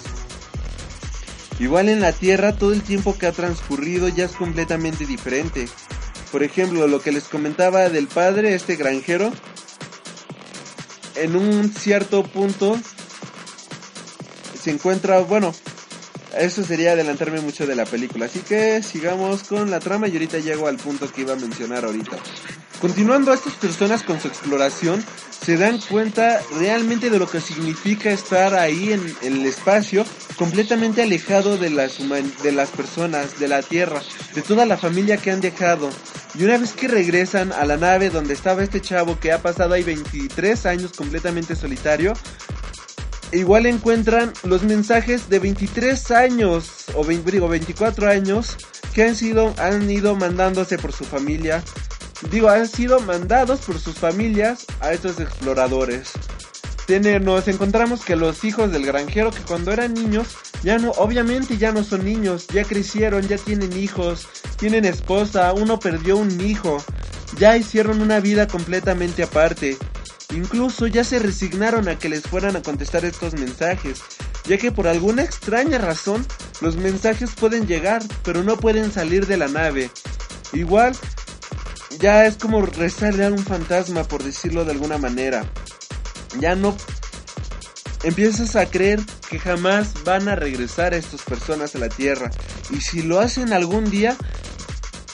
Igual 1.61 1.89
en 1.89 2.01
la 2.01 2.11
Tierra 2.11 2.59
todo 2.59 2.73
el 2.73 2.83
tiempo 2.83 3.17
que 3.17 3.29
ha 3.29 3.33
transcurrido 3.33 4.09
ya 4.09 4.25
es 4.25 4.33
completamente 4.33 5.07
diferente. 5.07 5.69
Por 6.33 6.43
ejemplo, 6.43 6.89
lo 6.89 7.01
que 7.01 7.13
les 7.13 7.29
comentaba 7.29 7.89
del 7.91 8.09
padre, 8.09 8.57
este 8.57 8.75
granjero, 8.75 9.31
en 11.15 11.37
un 11.37 11.73
cierto 11.73 12.25
punto 12.25 12.77
se 14.61 14.73
encuentra, 14.73 15.21
bueno, 15.21 15.55
eso 16.39 16.65
sería 16.65 16.93
adelantarme 16.93 17.41
mucho 17.41 17.67
de 17.67 17.75
la 17.75 17.85
película. 17.85 18.27
Así 18.27 18.41
que 18.41 18.83
sigamos 18.83 19.45
con 19.45 19.71
la 19.71 19.81
trama 19.81 20.09
y 20.09 20.13
ahorita 20.13 20.39
llego 20.39 20.69
al 20.69 20.77
punto 20.77 21.11
que 21.11 21.23
iba 21.23 21.33
a 21.33 21.37
mencionar 21.37 21.85
ahorita. 21.85 22.17
Continuando 22.81 23.33
estas 23.33 23.55
personas 23.55 24.03
con 24.03 24.21
su 24.21 24.29
exploración, 24.29 25.03
se 25.45 25.57
dan 25.57 25.81
cuenta 25.81 26.43
realmente 26.59 27.09
de 27.09 27.19
lo 27.19 27.29
que 27.29 27.41
significa 27.41 28.11
estar 28.11 28.55
ahí 28.55 28.93
en, 28.93 29.17
el 29.23 29.47
espacio, 29.47 30.05
completamente 30.37 31.03
alejado 31.03 31.57
de 31.57 31.71
las, 31.71 31.99
de 32.43 32.53
las 32.53 32.71
personas, 32.71 33.39
de 33.39 33.49
la 33.49 33.63
Tierra, 33.63 34.03
de 34.35 34.43
toda 34.43 34.67
la 34.67 34.77
familia 34.77 35.17
que 35.17 35.31
han 35.31 35.41
dejado. 35.41 35.89
Y 36.39 36.45
una 36.45 36.59
vez 36.59 36.73
que 36.73 36.89
regresan 36.89 37.53
a 37.53 37.65
la 37.65 37.79
nave 37.79 38.11
donde 38.11 38.35
estaba 38.35 38.63
este 38.63 38.83
chavo 38.83 39.19
que 39.19 39.33
ha 39.33 39.41
pasado 39.41 39.73
ahí 39.73 39.83
23 39.83 40.67
años 40.67 40.93
completamente 40.93 41.57
solitario, 41.57 42.13
igual 43.33 43.67
encuentran 43.67 44.33
los 44.45 44.63
mensajes 44.63 45.29
de 45.29 45.39
23 45.39 46.11
años, 46.11 46.87
o 46.95 47.05
digo 47.05 47.49
24 47.49 48.09
años, 48.09 48.57
que 48.95 49.05
han 49.05 49.15
sido, 49.15 49.55
han 49.59 49.91
ido 49.91 50.15
mandándose 50.17 50.79
por 50.79 50.93
su 50.93 51.05
familia 51.05 51.63
digo, 52.31 52.49
han 52.49 52.69
sido 52.69 53.01
mandados 53.01 53.61
por 53.61 53.79
sus 53.79 53.95
familias 53.95 54.67
a 54.81 54.93
estos 54.93 55.21
exploradores. 55.21 56.13
nos 57.21 57.49
encontramos 57.49 58.05
que 58.05 58.17
los 58.17 58.45
hijos 58.45 58.73
del 58.73 58.87
granjero 58.87 59.31
que 59.31 59.41
cuando 59.41 59.73
eran 59.73 59.95
niños, 59.95 60.29
ya 60.63 60.79
no, 60.79 60.91
obviamente 60.93 61.59
ya 61.59 61.73
no 61.73 61.85
son 61.85 62.05
niños, 62.05 62.47
ya 62.49 62.65
crecieron, 62.65 63.27
ya 63.27 63.39
tienen 63.39 63.77
hijos, 63.77 64.29
tienen 64.57 64.85
esposa, 64.85 65.53
uno 65.53 65.79
perdió 65.79 66.17
un 66.17 66.41
hijo, 66.41 66.83
ya 67.39 67.57
hicieron 67.57 68.01
una 68.01 68.21
vida 68.21 68.47
completamente 68.47 69.23
aparte. 69.23 69.77
Incluso 70.35 70.87
ya 70.87 71.05
se 71.05 71.19
resignaron 71.19 71.89
a 71.89 71.99
que 71.99 72.09
les 72.09 72.23
fueran 72.23 72.57
a 72.57 72.63
contestar 72.63 73.05
estos 73.05 73.35
mensajes, 73.35 74.01
ya 74.45 74.59
que 74.59 74.73
por 74.73 74.89
alguna 74.89 75.23
extraña 75.23 75.79
razón 75.79 76.27
los 76.61 76.77
mensajes 76.77 77.31
pueden 77.39 77.67
llegar, 77.67 78.03
pero 78.23 78.43
no 78.43 78.57
pueden 78.57 78.93
salir 78.93 79.27
de 79.27 79.37
la 79.37 79.49
nave. 79.49 79.91
Igual, 80.53 80.97
ya 82.01 82.27
es 82.27 82.37
como 82.37 82.65
rezarle 82.65 83.27
a 83.27 83.31
un 83.31 83.39
fantasma, 83.39 84.05
por 84.05 84.23
decirlo 84.23 84.65
de 84.65 84.73
alguna 84.73 84.99
manera. 84.99 85.45
Ya 86.41 86.55
no 86.55 86.77
empiezas 88.03 88.57
a 88.57 88.67
creer 88.67 89.01
que 89.29 89.39
jamás 89.39 90.05
van 90.05 90.29
a 90.29 90.37
regresar 90.37 90.95
estas 90.95 91.23
personas 91.23 91.75
a 91.75 91.79
la 91.79 91.89
Tierra. 91.89 92.31
Y 92.71 92.81
si 92.81 93.03
lo 93.03 93.21
hacen 93.21 93.53
algún 93.53 93.91
día, 93.91 94.17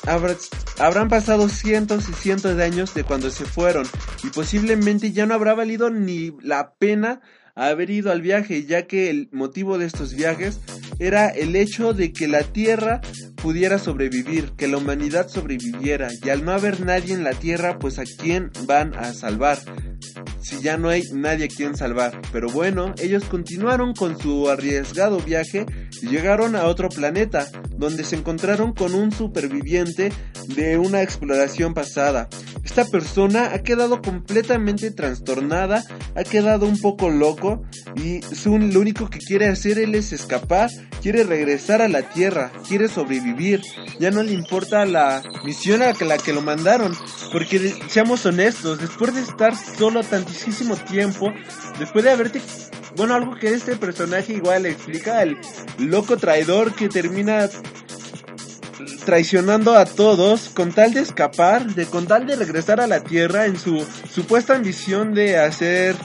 habrán 0.06 1.08
pasado 1.08 1.48
cientos 1.48 2.08
y 2.08 2.12
cientos 2.12 2.56
de 2.56 2.64
años 2.64 2.94
de 2.94 3.04
cuando 3.04 3.30
se 3.30 3.44
fueron. 3.44 3.86
Y 4.22 4.28
posiblemente 4.28 5.12
ya 5.12 5.26
no 5.26 5.34
habrá 5.34 5.54
valido 5.54 5.90
ni 5.90 6.32
la 6.40 6.74
pena 6.74 7.20
haber 7.54 7.90
ido 7.90 8.10
al 8.10 8.22
viaje, 8.22 8.64
ya 8.64 8.86
que 8.86 9.10
el 9.10 9.28
motivo 9.32 9.78
de 9.78 9.86
estos 9.86 10.14
viajes 10.14 10.60
era 10.98 11.28
el 11.28 11.54
hecho 11.56 11.92
de 11.92 12.12
que 12.12 12.28
la 12.28 12.42
Tierra 12.42 13.00
pudiera 13.36 13.78
sobrevivir, 13.78 14.52
que 14.56 14.68
la 14.68 14.78
humanidad 14.78 15.28
sobreviviera, 15.28 16.08
y 16.22 16.30
al 16.30 16.44
no 16.44 16.52
haber 16.52 16.80
nadie 16.80 17.12
en 17.12 17.24
la 17.24 17.32
Tierra, 17.32 17.78
pues 17.78 17.98
a 17.98 18.04
quién 18.04 18.50
van 18.66 18.94
a 18.94 19.12
salvar. 19.12 19.58
si 20.40 20.60
ya 20.60 20.76
no 20.76 20.88
hay 20.88 21.02
nadie 21.12 21.44
a 21.46 21.48
quien 21.48 21.76
salvar. 21.76 22.20
Pero 22.32 22.48
bueno, 22.48 22.94
ellos 23.00 23.24
continuaron 23.24 23.94
con 23.94 24.18
su 24.18 24.48
arriesgado 24.48 25.18
viaje 25.18 25.66
y 26.02 26.08
llegaron 26.08 26.56
a 26.56 26.64
otro 26.64 26.88
planeta, 26.88 27.46
donde 27.82 28.04
se 28.04 28.14
encontraron 28.14 28.72
con 28.72 28.94
un 28.94 29.10
superviviente 29.10 30.12
de 30.46 30.78
una 30.78 31.02
exploración 31.02 31.74
pasada. 31.74 32.28
Esta 32.64 32.84
persona 32.84 33.50
ha 33.52 33.58
quedado 33.58 34.00
completamente 34.00 34.92
trastornada, 34.92 35.82
ha 36.14 36.22
quedado 36.22 36.66
un 36.66 36.80
poco 36.80 37.10
loco 37.10 37.64
y 37.96 38.20
lo 38.46 38.80
único 38.80 39.10
que 39.10 39.18
quiere 39.18 39.48
hacer 39.48 39.80
él 39.80 39.96
es 39.96 40.12
escapar, 40.12 40.70
quiere 41.02 41.24
regresar 41.24 41.82
a 41.82 41.88
la 41.88 42.02
Tierra, 42.02 42.52
quiere 42.68 42.88
sobrevivir. 42.88 43.62
Ya 43.98 44.12
no 44.12 44.22
le 44.22 44.32
importa 44.32 44.86
la 44.86 45.20
misión 45.44 45.82
a 45.82 45.92
la 45.92 46.18
que 46.18 46.32
lo 46.32 46.40
mandaron, 46.40 46.96
porque 47.32 47.74
seamos 47.88 48.24
honestos, 48.26 48.78
después 48.78 49.12
de 49.14 49.22
estar 49.22 49.54
solo 49.56 50.04
tantísimo 50.04 50.76
tiempo, 50.76 51.32
después 51.80 52.04
de 52.04 52.10
haberte 52.12 52.40
bueno, 52.96 53.14
algo 53.14 53.36
que 53.36 53.48
este 53.48 53.76
personaje 53.76 54.34
igual 54.34 54.66
explica, 54.66 55.22
el 55.22 55.38
loco 55.78 56.16
traidor 56.16 56.74
que 56.74 56.88
termina 56.88 57.48
traicionando 59.04 59.76
a 59.76 59.84
todos 59.84 60.50
con 60.50 60.72
tal 60.72 60.94
de 60.94 61.00
escapar, 61.00 61.66
de 61.74 61.86
con 61.86 62.06
tal 62.06 62.26
de 62.26 62.36
regresar 62.36 62.80
a 62.80 62.86
la 62.86 63.02
Tierra 63.02 63.46
en 63.46 63.58
su 63.58 63.84
supuesta 64.10 64.54
ambición 64.54 65.14
de 65.14 65.38
hacer 65.38 65.96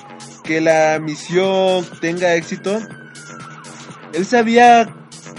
que 0.43 0.61
la 0.61 0.99
misión 0.99 1.85
tenga 2.01 2.35
éxito. 2.35 2.79
Él 4.13 4.25
se 4.25 4.37
había 4.37 4.95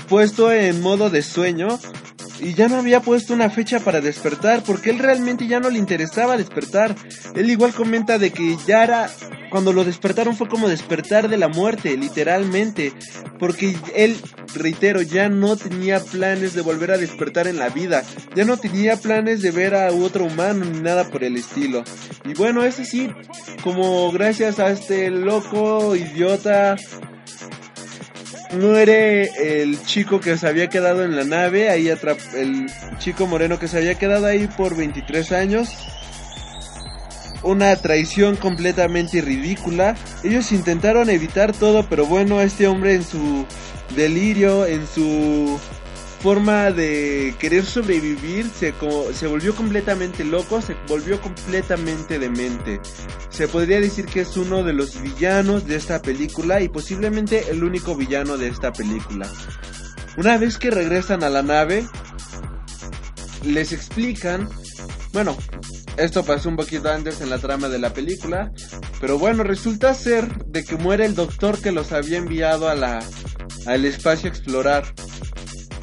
puesto 0.08 0.52
en 0.52 0.80
modo 0.80 1.10
de 1.10 1.22
sueño 1.22 1.78
y 2.40 2.54
ya 2.54 2.68
no 2.68 2.76
había 2.76 3.00
puesto 3.00 3.34
una 3.34 3.50
fecha 3.50 3.80
para 3.80 4.00
despertar 4.00 4.62
porque 4.62 4.90
él 4.90 4.98
realmente 4.98 5.46
ya 5.46 5.60
no 5.60 5.70
le 5.70 5.78
interesaba 5.78 6.36
despertar. 6.36 6.94
Él 7.34 7.50
igual 7.50 7.72
comenta 7.72 8.18
de 8.18 8.30
que 8.30 8.56
ya 8.66 8.84
era 8.84 9.10
cuando 9.50 9.72
lo 9.72 9.84
despertaron 9.84 10.36
fue 10.36 10.48
como 10.48 10.68
despertar 10.68 11.28
de 11.28 11.38
la 11.38 11.48
muerte, 11.48 11.96
literalmente, 11.96 12.92
porque 13.38 13.76
él, 13.94 14.16
reitero, 14.54 15.00
ya 15.02 15.28
no 15.28 15.56
tenía 15.56 16.00
planes 16.00 16.54
de 16.54 16.60
volver 16.60 16.90
a 16.90 16.98
despertar 16.98 17.46
en 17.48 17.58
la 17.58 17.70
vida, 17.70 18.04
ya 18.34 18.44
no 18.44 18.56
tenía 18.58 18.96
planes 18.96 19.40
de 19.40 19.50
ver 19.50 19.74
a 19.74 19.90
otro 19.92 20.24
humano 20.24 20.64
ni 20.64 20.80
nada 20.80 21.08
por 21.08 21.24
el 21.24 21.36
estilo. 21.36 21.82
Y 22.24 22.34
bueno, 22.34 22.62
ese 22.62 22.84
sí, 22.84 23.08
como 23.62 24.10
gracias 24.12 24.58
a 24.58 24.70
este 24.70 25.10
loco 25.10 25.96
idiota 25.96 26.76
muere 28.52 29.62
el 29.62 29.82
chico 29.84 30.20
que 30.20 30.36
se 30.36 30.48
había 30.48 30.68
quedado 30.68 31.04
en 31.04 31.16
la 31.16 31.24
nave, 31.24 31.68
ahí 31.70 31.88
el 31.88 32.66
chico 32.98 33.26
moreno 33.26 33.58
que 33.58 33.68
se 33.68 33.78
había 33.78 33.96
quedado 33.96 34.26
ahí 34.26 34.46
por 34.46 34.76
23 34.76 35.32
años. 35.32 35.70
Una 37.42 37.76
traición 37.76 38.36
completamente 38.36 39.20
ridícula. 39.20 39.94
Ellos 40.24 40.50
intentaron 40.50 41.08
evitar 41.08 41.52
todo, 41.52 41.88
pero 41.88 42.04
bueno, 42.06 42.40
este 42.40 42.66
hombre 42.66 42.94
en 42.94 43.04
su 43.04 43.46
delirio, 43.94 44.66
en 44.66 44.86
su 44.86 45.58
forma 46.20 46.70
de 46.72 47.34
querer 47.38 47.64
sobrevivir 47.64 48.50
se, 48.50 48.74
se 49.12 49.26
volvió 49.26 49.54
completamente 49.54 50.24
loco, 50.24 50.60
se 50.60 50.74
volvió 50.88 51.20
completamente 51.20 52.18
demente. 52.18 52.80
Se 53.30 53.48
podría 53.48 53.80
decir 53.80 54.06
que 54.06 54.20
es 54.20 54.36
uno 54.36 54.64
de 54.64 54.72
los 54.72 55.00
villanos 55.00 55.66
de 55.66 55.76
esta 55.76 56.02
película 56.02 56.60
y 56.60 56.68
posiblemente 56.68 57.50
el 57.50 57.62
único 57.62 57.94
villano 57.94 58.36
de 58.36 58.48
esta 58.48 58.72
película. 58.72 59.30
Una 60.16 60.36
vez 60.36 60.58
que 60.58 60.70
regresan 60.70 61.22
a 61.22 61.30
la 61.30 61.42
nave, 61.42 61.86
les 63.44 63.72
explican, 63.72 64.48
bueno, 65.12 65.36
esto 65.96 66.24
pasó 66.24 66.48
un 66.48 66.56
poquito 66.56 66.90
antes 66.90 67.20
en 67.20 67.30
la 67.30 67.38
trama 67.38 67.68
de 67.68 67.78
la 67.78 67.92
película, 67.92 68.50
pero 69.00 69.18
bueno, 69.18 69.44
resulta 69.44 69.94
ser 69.94 70.46
de 70.46 70.64
que 70.64 70.76
muere 70.76 71.04
el 71.04 71.14
doctor 71.14 71.60
que 71.60 71.70
los 71.70 71.92
había 71.92 72.18
enviado 72.18 72.68
a 72.68 72.74
la 72.74 73.00
al 73.66 73.84
espacio 73.84 74.28
a 74.28 74.32
explorar. 74.32 74.84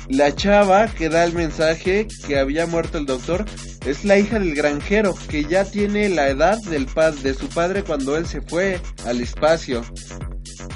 La 0.09 0.35
chava 0.35 0.87
que 0.87 1.09
da 1.09 1.23
el 1.23 1.33
mensaje 1.33 2.07
que 2.27 2.37
había 2.37 2.67
muerto 2.67 2.99
el 2.99 3.07
doctor 3.07 3.45
es 3.85 4.05
la 4.05 4.19
hija 4.19 4.37
del 4.39 4.53
granjero 4.53 5.15
que 5.29 5.45
ya 5.45 5.65
tiene 5.65 6.09
la 6.09 6.29
edad 6.29 6.57
del 6.63 6.85
de 7.23 7.33
su 7.33 7.49
padre 7.49 7.83
cuando 7.83 8.15
él 8.15 8.27
se 8.27 8.41
fue 8.41 8.79
al 9.05 9.19
espacio. 9.21 9.83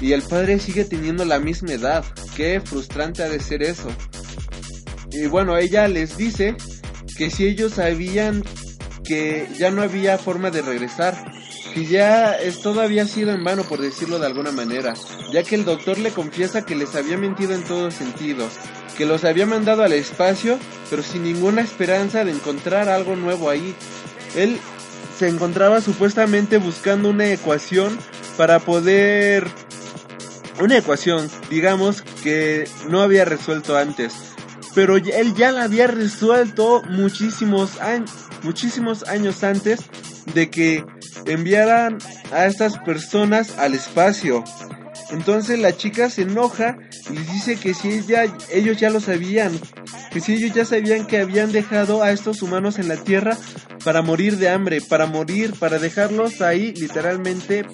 Y 0.00 0.12
el 0.12 0.22
padre 0.22 0.58
sigue 0.58 0.84
teniendo 0.84 1.24
la 1.24 1.38
misma 1.38 1.72
edad. 1.72 2.04
Qué 2.36 2.60
frustrante 2.60 3.22
ha 3.22 3.28
de 3.28 3.38
ser 3.38 3.62
eso. 3.62 3.88
Y 5.12 5.26
bueno, 5.26 5.56
ella 5.56 5.86
les 5.86 6.16
dice 6.16 6.56
que 7.16 7.30
si 7.30 7.46
ellos 7.46 7.74
sabían 7.74 8.42
que 9.04 9.46
ya 9.58 9.70
no 9.70 9.82
había 9.82 10.18
forma 10.18 10.50
de 10.50 10.62
regresar, 10.62 11.32
que 11.74 11.84
ya 11.84 12.32
es, 12.34 12.60
todo 12.62 12.80
había 12.80 13.06
sido 13.06 13.32
en 13.32 13.44
vano 13.44 13.62
por 13.64 13.80
decirlo 13.80 14.18
de 14.18 14.26
alguna 14.26 14.50
manera, 14.52 14.94
ya 15.32 15.42
que 15.42 15.54
el 15.54 15.64
doctor 15.64 15.98
le 15.98 16.10
confiesa 16.10 16.64
que 16.64 16.74
les 16.74 16.94
había 16.94 17.16
mentido 17.16 17.54
en 17.54 17.64
todos 17.64 17.94
sentidos, 17.94 18.54
que 19.00 19.06
los 19.06 19.24
había 19.24 19.46
mandado 19.46 19.82
al 19.82 19.94
espacio, 19.94 20.58
pero 20.90 21.02
sin 21.02 21.24
ninguna 21.24 21.62
esperanza 21.62 22.22
de 22.22 22.32
encontrar 22.32 22.90
algo 22.90 23.16
nuevo 23.16 23.48
ahí. 23.48 23.74
Él 24.36 24.58
se 25.18 25.26
encontraba 25.26 25.80
supuestamente 25.80 26.58
buscando 26.58 27.08
una 27.08 27.32
ecuación 27.32 27.96
para 28.36 28.58
poder... 28.58 29.46
Una 30.60 30.76
ecuación, 30.76 31.30
digamos, 31.48 32.02
que 32.22 32.68
no 32.90 33.00
había 33.00 33.24
resuelto 33.24 33.74
antes. 33.74 34.12
Pero 34.74 34.98
él 34.98 35.34
ya 35.34 35.50
la 35.50 35.62
había 35.62 35.86
resuelto 35.86 36.82
muchísimos 36.90 37.78
muchísimos 38.42 39.04
años 39.04 39.42
antes 39.42 39.80
de 40.34 40.50
que 40.50 40.84
enviaran 41.24 41.96
a 42.32 42.44
estas 42.44 42.76
personas 42.80 43.56
al 43.56 43.72
espacio. 43.72 44.44
Entonces 45.12 45.58
la 45.58 45.76
chica 45.76 46.08
se 46.08 46.22
enoja 46.22 46.78
y 47.10 47.16
dice 47.16 47.56
que 47.56 47.74
si 47.74 47.90
ella, 47.92 48.24
ellos 48.50 48.78
ya 48.78 48.90
lo 48.90 49.00
sabían, 49.00 49.58
que 50.12 50.20
si 50.20 50.34
ellos 50.34 50.54
ya 50.54 50.64
sabían 50.64 51.06
que 51.06 51.18
habían 51.18 51.52
dejado 51.52 52.02
a 52.02 52.12
estos 52.12 52.42
humanos 52.42 52.78
en 52.78 52.88
la 52.88 52.96
Tierra 52.96 53.36
para 53.84 54.02
morir 54.02 54.36
de 54.36 54.48
hambre, 54.48 54.80
para 54.80 55.06
morir, 55.06 55.54
para 55.58 55.78
dejarlos 55.78 56.40
ahí 56.40 56.72
literalmente 56.74 57.66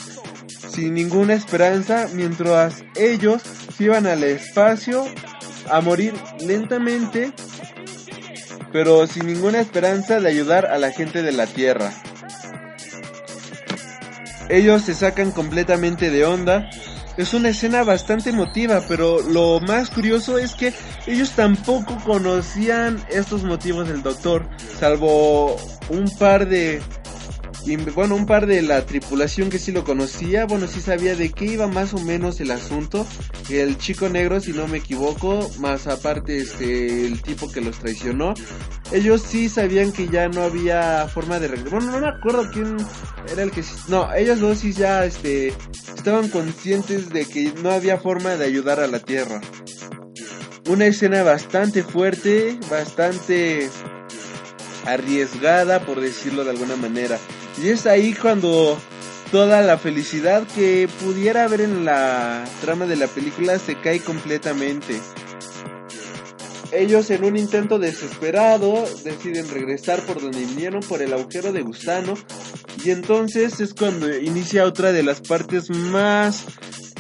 sin 0.69 0.95
ninguna 0.95 1.35
esperanza, 1.35 2.09
mientras 2.15 2.85
ellos 2.97 3.43
se 3.77 3.85
iban 3.85 4.07
al 4.07 4.25
espacio 4.25 5.07
a 5.71 5.81
morir 5.81 6.15
lentamente, 6.41 7.33
pero 8.73 9.07
sin 9.07 9.27
ninguna 9.27 9.61
esperanza 9.61 10.21
de 10.21 10.29
ayudar 10.29 10.67
a 10.67 10.79
la 10.79 10.91
gente 10.91 11.23
de 11.23 11.33
la 11.33 11.47
Tierra. 11.47 11.93
Ellos 14.49 14.83
se 14.83 14.95
sacan 14.95 15.33
completamente 15.33 16.11
de 16.11 16.25
onda 16.25 16.71
es 17.17 17.35
una 17.35 17.51
escena 17.51 17.83
bastante 17.85 18.31
emotiva, 18.31 18.83
pero 18.89 19.21
lo 19.23 19.61
más 19.61 19.91
curioso 19.91 20.39
es 20.39 20.55
que 20.55 20.73
ellos 21.07 21.33
tampoco 21.33 21.97
conocían 22.05 23.05
estos 23.11 23.43
motivos 23.45 23.89
del 23.89 24.03
doctor, 24.03 24.49
salvo 24.79 25.57
un 25.89 26.11
par 26.19 26.49
de 26.49 26.81
bueno, 27.95 28.15
un 28.15 28.27
par 28.27 28.47
de 28.47 28.63
la 28.63 28.87
tripulación 28.87 29.51
que 29.51 29.59
sí 29.59 29.73
lo 29.73 29.83
conocía, 29.83 30.45
bueno, 30.47 30.69
sí 30.69 30.81
sabía 30.81 31.17
de 31.17 31.33
qué 31.33 31.47
iba 31.47 31.67
más 31.67 31.95
o 31.95 31.99
menos 31.99 32.41
el 32.41 32.53
asunto. 32.53 33.07
El 33.51 33.77
chico 33.79 34.09
negro, 34.09 34.41
si 34.41 34.53
no 34.53 34.69
me 34.69 34.79
equivoco, 34.79 35.51
más 35.59 35.87
aparte 35.87 36.39
este 36.39 37.07
el 37.07 37.23
tipo 37.23 37.51
que 37.51 37.61
los 37.61 37.79
traicionó, 37.79 38.35
ellos 38.93 39.23
sí 39.23 39.49
sabían 39.49 39.93
que 39.93 40.09
ya 40.09 40.29
no 40.29 40.43
había 40.43 41.09
forma 41.09 41.41
de 41.41 41.49
regresar. 41.49 41.81
Bueno, 41.81 41.93
no 41.93 42.01
me 42.01 42.09
acuerdo 42.09 42.49
quién 42.53 42.77
era 43.33 43.43
el 43.43 43.51
que 43.51 43.65
no, 43.89 44.13
ellos 44.15 44.41
dos 44.41 44.59
sí 44.59 44.73
ya 44.73 45.05
este 45.05 45.53
estaban 46.07 46.29
conscientes 46.29 47.09
de 47.09 47.25
que 47.25 47.53
no 47.65 47.73
había 47.73 47.99
forma 47.99 48.37
de 48.37 48.45
ayudar 48.45 48.79
a 48.79 48.87
la 48.87 49.01
Tierra. 49.01 49.41
Una 50.69 50.87
escena 50.87 51.25
bastante 51.25 51.83
fuerte, 51.83 52.61
bastante 52.71 53.69
arriesgada, 54.85 55.81
por 55.81 56.01
decirlo 56.01 56.45
de 56.45 56.51
alguna 56.51 56.77
manera. 56.77 57.19
Y 57.61 57.71
es 57.71 57.89
ahí 57.89 58.15
cuando 58.15 58.79
toda 59.33 59.63
la 59.63 59.79
felicidad 59.79 60.47
que 60.55 60.89
pudiera 61.03 61.43
haber 61.43 61.63
en 61.63 61.85
la 61.85 62.45
trama 62.61 62.87
de 62.87 62.95
la 62.95 63.09
película 63.09 63.59
se 63.59 63.75
cae 63.75 63.99
completamente. 63.99 65.01
Ellos 66.77 67.09
en 67.11 67.25
un 67.25 67.39
intento 67.39 67.79
desesperado 67.79 68.85
deciden 69.03 69.49
regresar 69.49 70.03
por 70.03 70.21
donde 70.21 70.41
vinieron 70.41 70.81
por 70.81 71.01
el 71.01 71.15
agujero 71.15 71.51
de 71.51 71.63
gusano 71.63 72.15
y 72.85 72.91
entonces 72.91 73.61
es 73.61 73.73
cuando 73.73 74.15
inicia 74.15 74.67
otra 74.67 74.93
de 74.93 75.03
las 75.03 75.23
partes 75.23 75.71
más 75.71 76.45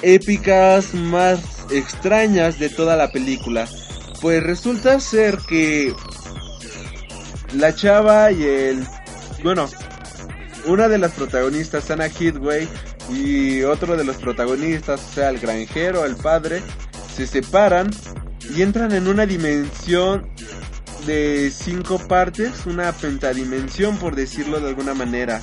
épicas, 0.00 0.94
más 0.94 1.40
extrañas 1.70 2.58
de 2.58 2.70
toda 2.70 2.96
la 2.96 3.12
película. 3.12 3.68
Pues 4.22 4.42
resulta 4.42 4.98
ser 4.98 5.36
que 5.46 5.94
la 7.52 7.74
chava 7.74 8.32
y 8.32 8.44
el... 8.44 8.86
Bueno, 9.42 9.68
una 10.64 10.88
de 10.88 10.96
las 10.96 11.12
protagonistas, 11.12 11.90
Anna 11.90 12.08
Hidway, 12.08 12.66
y 13.10 13.62
otro 13.62 13.94
de 13.94 14.04
los 14.04 14.16
protagonistas, 14.16 15.04
o 15.04 15.12
sea, 15.12 15.28
el 15.28 15.38
granjero, 15.38 16.06
el 16.06 16.16
padre, 16.16 16.62
se 17.14 17.26
separan 17.26 17.90
y 18.54 18.62
entran 18.62 18.92
en 18.92 19.08
una 19.08 19.26
dimensión 19.26 20.26
de 21.06 21.52
cinco 21.54 21.98
partes, 21.98 22.66
una 22.66 22.92
pentadimensión 22.92 23.96
por 23.98 24.14
decirlo 24.16 24.60
de 24.60 24.68
alguna 24.68 24.94
manera. 24.94 25.40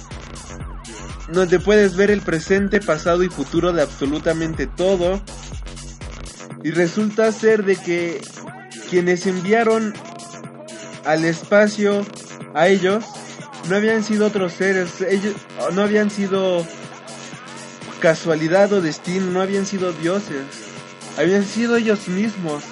donde 1.30 1.58
puedes 1.60 1.96
ver 1.96 2.12
el 2.12 2.22
presente, 2.22 2.82
pasado 2.82 3.24
y 3.24 3.30
futuro 3.30 3.72
de 3.72 3.82
absolutamente 3.82 4.68
todo. 4.68 5.22
Y 6.64 6.72
resulta 6.72 7.32
ser 7.32 7.64
de 7.64 7.78
que 7.78 8.22
quienes 8.90 9.26
enviaron 9.26 9.94
al 11.06 11.24
espacio 11.24 12.06
a 12.54 12.68
ellos 12.68 13.06
no 13.70 13.78
habían 13.78 14.04
sido 14.04 14.28
otros 14.28 14.54
seres, 14.54 15.02
ellos 15.02 15.34
no 15.74 15.82
habían 15.82 16.10
sido 16.10 16.66
casualidad 18.02 18.72
o 18.74 18.82
destino, 18.82 19.28
no 19.28 19.42
habían 19.42 19.66
sido 19.66 19.94
dioses, 19.94 20.44
habían 21.18 21.46
sido 21.46 21.78
ellos 21.78 22.10
mismos 22.10 22.64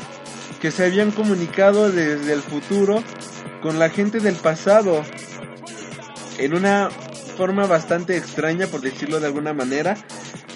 que 0.62 0.71
se 0.71 0.86
habían 0.86 1.12
comunicado 1.12 1.91
desde 1.91 2.32
el 2.32 2.41
futuro 2.41 3.04
con 3.62 3.80
la 3.80 3.89
gente 3.89 4.19
del 4.19 4.36
pasado 4.36 5.04
en 6.38 6.54
una 6.54 6.89
forma 7.36 7.65
bastante 7.65 8.15
extraña 8.15 8.67
por 8.67 8.82
decirlo 8.82 9.19
de 9.19 9.28
alguna 9.28 9.54
manera 9.54 9.97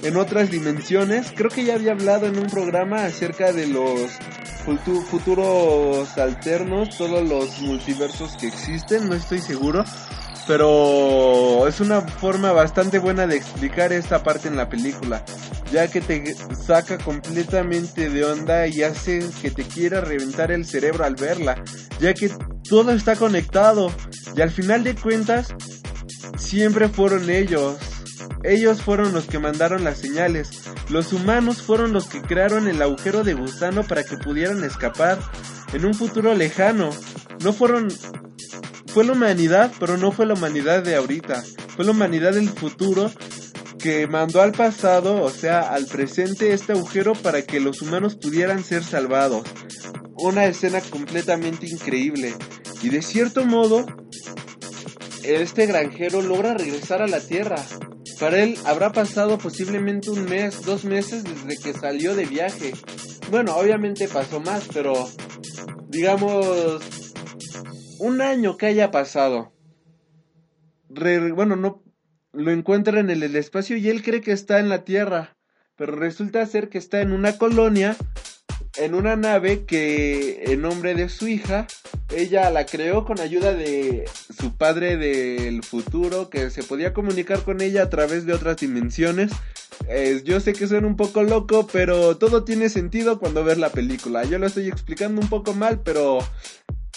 en 0.04 0.18
otras 0.18 0.52
dimensiones. 0.52 1.34
Creo 1.36 1.50
que 1.50 1.64
ya 1.64 1.74
había 1.74 1.94
hablado 1.94 2.28
en 2.28 2.38
un 2.38 2.48
programa 2.48 3.06
acerca 3.06 3.52
de 3.52 3.68
los 3.68 4.12
futuros 5.10 6.18
alternos 6.18 6.98
todos 6.98 7.28
los 7.28 7.60
multiversos 7.62 8.36
que 8.38 8.48
existen 8.48 9.08
no 9.08 9.14
estoy 9.14 9.40
seguro 9.40 9.86
pero 10.48 11.68
es 11.68 11.80
una 11.80 12.02
forma 12.02 12.52
bastante 12.52 13.00
buena 13.00 13.28
de 13.28 13.36
explicar 13.36 13.92
esta 13.94 14.24
parte 14.24 14.48
en 14.48 14.56
la 14.56 14.70
película, 14.70 15.24
ya 15.76 15.90
que 15.90 16.00
te 16.00 16.34
saca 16.56 16.98
completamente 16.98 18.10
de 18.10 18.24
onda 18.24 18.66
y 18.66 18.82
hace 18.82 19.20
que 19.42 19.52
te 19.52 19.64
quiera 19.64 20.00
reventar 20.00 20.50
el 20.54 20.66
cerebro 20.66 21.04
al 21.04 21.16
verla, 21.16 21.62
ya 22.00 22.14
que 22.14 22.32
todo 22.70 22.92
está 22.92 23.18
conectado 23.18 23.92
y 24.38 24.40
al 24.40 24.52
final 24.52 24.86
de 24.86 24.96
cuentas 24.96 25.54
siempre 26.38 26.88
fueron 26.88 27.30
ellos. 27.30 27.76
Ellos 28.44 28.82
fueron 28.84 29.12
los 29.12 29.26
que 29.26 29.38
mandaron 29.38 29.84
las 29.84 29.98
señales. 29.98 30.64
Los 30.88 31.12
humanos 31.12 31.62
fueron 31.62 31.92
los 31.92 32.06
que 32.06 32.22
crearon 32.22 32.70
el 32.70 32.82
agujero 32.82 33.26
de 33.26 33.34
gusano 33.34 33.84
para 33.84 34.06
que 34.06 34.16
pudieran 34.16 34.64
escapar 34.64 35.20
en 35.74 35.86
un 35.86 35.94
futuro 35.94 36.34
lejano. 36.36 36.90
No 37.44 37.52
fueron 37.52 37.90
fue 38.94 39.04
la 39.04 39.12
humanidad, 39.12 39.74
pero 39.78 39.98
no 39.98 40.14
fue 40.14 40.26
la 40.26 40.36
humanidad 40.36 40.84
de 40.84 40.96
ahorita. 40.96 41.44
Fue 41.76 41.84
la 41.84 41.92
humanidad 41.92 42.32
del 42.32 42.48
futuro 42.48 43.12
que 43.86 44.08
mandó 44.08 44.42
al 44.42 44.52
pasado, 44.52 45.22
o 45.22 45.30
sea, 45.30 45.62
al 45.62 45.86
presente, 45.86 46.54
este 46.54 46.72
agujero 46.72 47.14
para 47.14 47.44
que 47.44 47.60
los 47.60 47.84
humanos 47.84 48.16
pudieran 48.16 48.64
ser 48.64 48.84
salvados. 48.84 49.44
Una 50.16 50.46
escena 50.46 50.82
completamente 50.82 51.68
increíble. 51.70 52.34
Y 52.82 52.90
de 52.90 53.04
cierto 53.04 53.46
modo, 53.46 53.86
este 55.22 55.68
granjero 55.68 56.24
logra 56.24 56.56
regresar 56.56 57.04
a 57.04 57.08
la 57.08 57.20
Tierra. 57.20 57.64
Para 58.20 58.42
él 58.42 58.58
habrá 58.66 58.92
pasado 58.92 59.38
posiblemente 59.38 60.10
un 60.10 60.26
mes, 60.26 60.66
dos 60.66 60.84
meses 60.84 61.24
desde 61.24 61.56
que 61.62 61.78
salió 61.78 62.16
de 62.16 62.26
viaje. 62.26 62.74
Bueno, 63.30 63.56
obviamente 63.56 64.08
pasó 64.08 64.40
más, 64.40 64.68
pero 64.74 65.08
digamos 65.90 66.82
un 68.00 68.20
año 68.20 68.58
que 68.58 68.66
haya 68.66 68.90
pasado. 68.90 69.54
bueno, 70.90 71.56
no 71.56 71.85
lo 72.36 72.52
encuentra 72.52 73.00
en 73.00 73.10
el, 73.10 73.24
espacio 73.36 73.78
y 73.78 73.90
él 73.90 74.04
cree 74.04 74.22
que 74.22 74.32
está 74.32 74.60
en 74.60 74.70
la 74.70 74.84
Tierra, 74.84 75.36
pero 75.76 75.96
resulta 75.96 76.46
ser 76.46 76.70
que 76.70 76.78
está 76.78 77.02
en 77.02 77.12
una 77.12 77.38
colonia, 77.38 77.96
en 78.78 78.94
una 78.94 79.16
nave 79.16 79.66
que 79.66 80.44
en 80.46 80.62
nombre 80.62 80.96
de 80.96 81.10
su 81.10 81.28
hija, 81.28 81.68
ella 82.16 82.50
la 82.50 82.66
creó 82.66 83.06
con 83.06 83.20
ayuda 83.20 83.54
de 83.54 84.10
su 84.38 84.56
padre 84.56 84.98
del 84.98 85.64
futuro, 85.64 86.30
que 86.30 86.50
se 86.50 86.64
podía 86.64 86.94
comunicar 86.94 87.44
con 87.44 87.62
ella 87.62 87.84
a 87.84 87.90
través 87.90 88.26
de 88.26 88.34
otras 88.34 88.58
dimensiones. 88.58 89.32
yo 90.24 90.40
sé 90.40 90.54
que 90.54 90.68
suena 90.68 90.88
un 90.88 90.98
poco 90.98 91.24
loco, 91.24 91.68
pero 91.72 92.18
todo 92.18 92.44
tiene 92.44 92.70
sentido 92.70 93.20
cuando 93.20 93.44
ves 93.44 93.58
la 93.58 93.70
película. 93.70 94.24
Yo 94.26 94.40
lo 94.40 94.48
estoy 94.48 94.68
explicando 94.68 95.22
un 95.22 95.30
poco 95.30 95.54
mal, 95.54 95.82
pero 95.84 96.20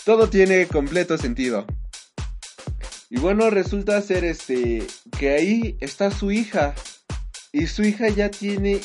todo 0.04 0.28
tiene 0.28 0.66
completo 0.66 1.16
sentido. 1.16 1.66
Y 3.10 3.18
bueno, 3.18 3.48
resulta 3.48 4.00
ser 4.02 4.24
este 4.24 4.86
que 5.18 5.30
ahí 5.30 5.76
está 5.80 6.10
su 6.10 6.30
hija 6.30 6.74
y 7.52 7.66
su 7.66 7.82
hija 7.82 8.08
ya 8.08 8.30
tiene 8.30 8.80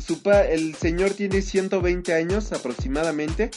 su 0.00 0.20
el 0.48 0.74
señor 0.74 1.10
tiene 1.10 1.42
120 1.42 2.14
años 2.14 2.52
aproximadamente 2.52 3.50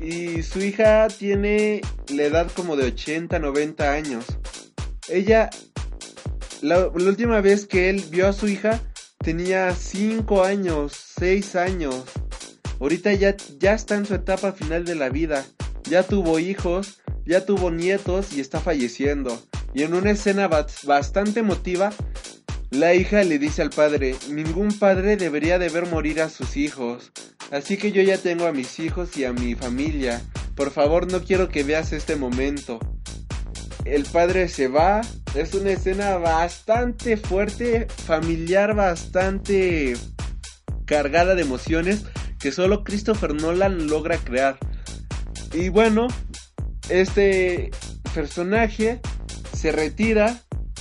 y 0.00 0.42
su 0.42 0.60
hija 0.60 1.08
tiene 1.08 1.82
la 2.08 2.24
edad 2.24 2.50
como 2.52 2.76
de 2.76 2.86
80, 2.86 3.38
90 3.38 3.92
años. 3.92 4.24
Ella 5.08 5.50
la, 6.62 6.78
la 6.78 7.08
última 7.08 7.40
vez 7.40 7.66
que 7.66 7.90
él 7.90 8.02
vio 8.10 8.26
a 8.28 8.32
su 8.32 8.48
hija 8.48 8.80
tenía 9.18 9.74
5 9.74 10.42
años, 10.42 10.92
6 11.18 11.54
años. 11.56 12.02
Ahorita 12.80 13.12
ya, 13.12 13.36
ya 13.58 13.74
está 13.74 13.96
en 13.96 14.06
su 14.06 14.14
etapa 14.14 14.52
final 14.52 14.84
de 14.84 14.94
la 14.94 15.10
vida 15.10 15.46
ya 15.88 16.02
tuvo 16.02 16.38
hijos, 16.38 16.98
ya 17.26 17.44
tuvo 17.44 17.70
nietos 17.70 18.32
y 18.32 18.40
está 18.40 18.60
falleciendo. 18.60 19.40
Y 19.74 19.82
en 19.82 19.94
una 19.94 20.12
escena 20.12 20.48
bastante 20.84 21.40
emotiva, 21.40 21.92
la 22.70 22.94
hija 22.94 23.22
le 23.24 23.38
dice 23.38 23.62
al 23.62 23.70
padre, 23.70 24.16
ningún 24.30 24.78
padre 24.78 25.16
debería 25.16 25.58
de 25.58 25.68
ver 25.68 25.86
morir 25.86 26.22
a 26.22 26.30
sus 26.30 26.56
hijos. 26.56 27.12
Así 27.50 27.76
que 27.76 27.92
yo 27.92 28.02
ya 28.02 28.18
tengo 28.18 28.46
a 28.46 28.52
mis 28.52 28.78
hijos 28.80 29.16
y 29.16 29.24
a 29.24 29.32
mi 29.32 29.54
familia. 29.54 30.22
Por 30.54 30.70
favor 30.70 31.10
no 31.10 31.22
quiero 31.22 31.48
que 31.48 31.62
veas 31.62 31.92
este 31.92 32.16
momento. 32.16 32.80
El 33.84 34.04
padre 34.04 34.48
se 34.48 34.68
va. 34.68 35.02
Es 35.34 35.54
una 35.54 35.70
escena 35.70 36.16
bastante 36.16 37.16
fuerte, 37.16 37.86
familiar, 38.06 38.74
bastante 38.74 39.94
cargada 40.86 41.34
de 41.34 41.42
emociones 41.42 42.04
que 42.40 42.52
solo 42.52 42.84
Christopher 42.84 43.34
Nolan 43.34 43.86
logra 43.88 44.18
crear. 44.18 44.58
Y 45.52 45.68
bueno, 45.68 46.08
este 46.88 47.70
personaje 48.14 49.00
se 49.52 49.72
retira 49.72 50.40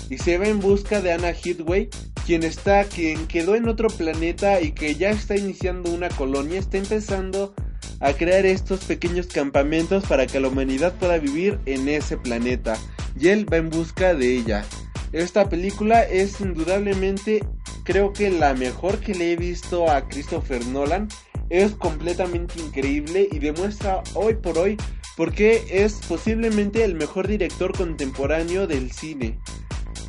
y 0.10 0.18
se 0.18 0.38
va 0.38 0.48
en 0.48 0.60
busca 0.60 1.02
de 1.02 1.12
Anna 1.12 1.32
Headway, 1.32 1.90
quien 2.26 2.44
está, 2.44 2.84
quien 2.84 3.28
quedó 3.28 3.56
en 3.56 3.68
otro 3.68 3.88
planeta 3.90 4.62
y 4.62 4.72
que 4.72 4.96
ya 4.96 5.10
está 5.10 5.36
iniciando 5.36 5.92
una 5.92 6.10
colonia, 6.10 6.60
está 6.60 6.78
empezando 6.78 7.54
a 8.00 8.14
crear 8.14 8.46
estos 8.46 8.84
pequeños 8.86 9.28
campamentos 9.28 10.06
para 10.06 10.28
que 10.28 10.40
la 10.40 10.50
humanidad 10.50 10.94
pueda 10.96 11.18
vivir 11.18 11.60
en 11.66 11.88
ese 11.88 12.18
planeta. 12.18 12.78
Y 13.18 13.30
él 13.30 13.52
va 13.52 13.58
en 13.58 13.70
busca 13.70 14.14
de 14.14 14.36
ella. 14.36 14.66
Esta 15.12 15.48
película 15.48 16.04
es 16.04 16.42
indudablemente, 16.42 17.46
creo 17.84 18.12
que 18.12 18.30
la 18.30 18.54
mejor 18.54 19.00
que 19.00 19.16
le 19.16 19.32
he 19.32 19.36
visto 19.36 19.90
a 19.90 20.08
Christopher 20.08 20.66
Nolan 20.68 21.08
es 21.50 21.74
completamente 21.76 22.60
increíble 22.60 23.30
y 23.32 23.40
demuestra 23.40 24.04
hoy 24.14 24.36
por 24.36 24.58
hoy 24.58 24.78
por 25.16 25.34
qué 25.34 25.66
es 25.70 25.94
posiblemente 26.08 26.84
el 26.84 26.96
mejor 26.96 27.28
director 27.28 27.76
contemporáneo 27.76 28.68
del 28.68 28.92
cine. 28.92 29.40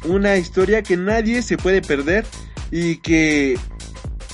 Una 0.05 0.37
historia 0.37 0.83
que 0.83 0.97
nadie 0.97 1.43
se 1.43 1.57
puede 1.57 1.83
perder 1.83 2.25
y 2.71 2.97
que 2.99 3.59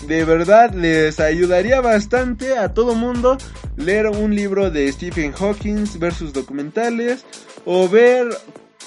de 0.06 0.24
verdad 0.24 0.74
les 0.74 1.20
ayudaría 1.20 1.80
bastante 1.80 2.58
a 2.58 2.74
todo 2.74 2.94
mundo 2.94 3.38
leer 3.76 4.08
un 4.08 4.34
libro 4.34 4.70
de 4.70 4.90
Stephen 4.92 5.32
Hawking 5.32 5.84
versus 5.98 6.32
documentales 6.32 7.24
o 7.64 7.88
ver 7.88 8.28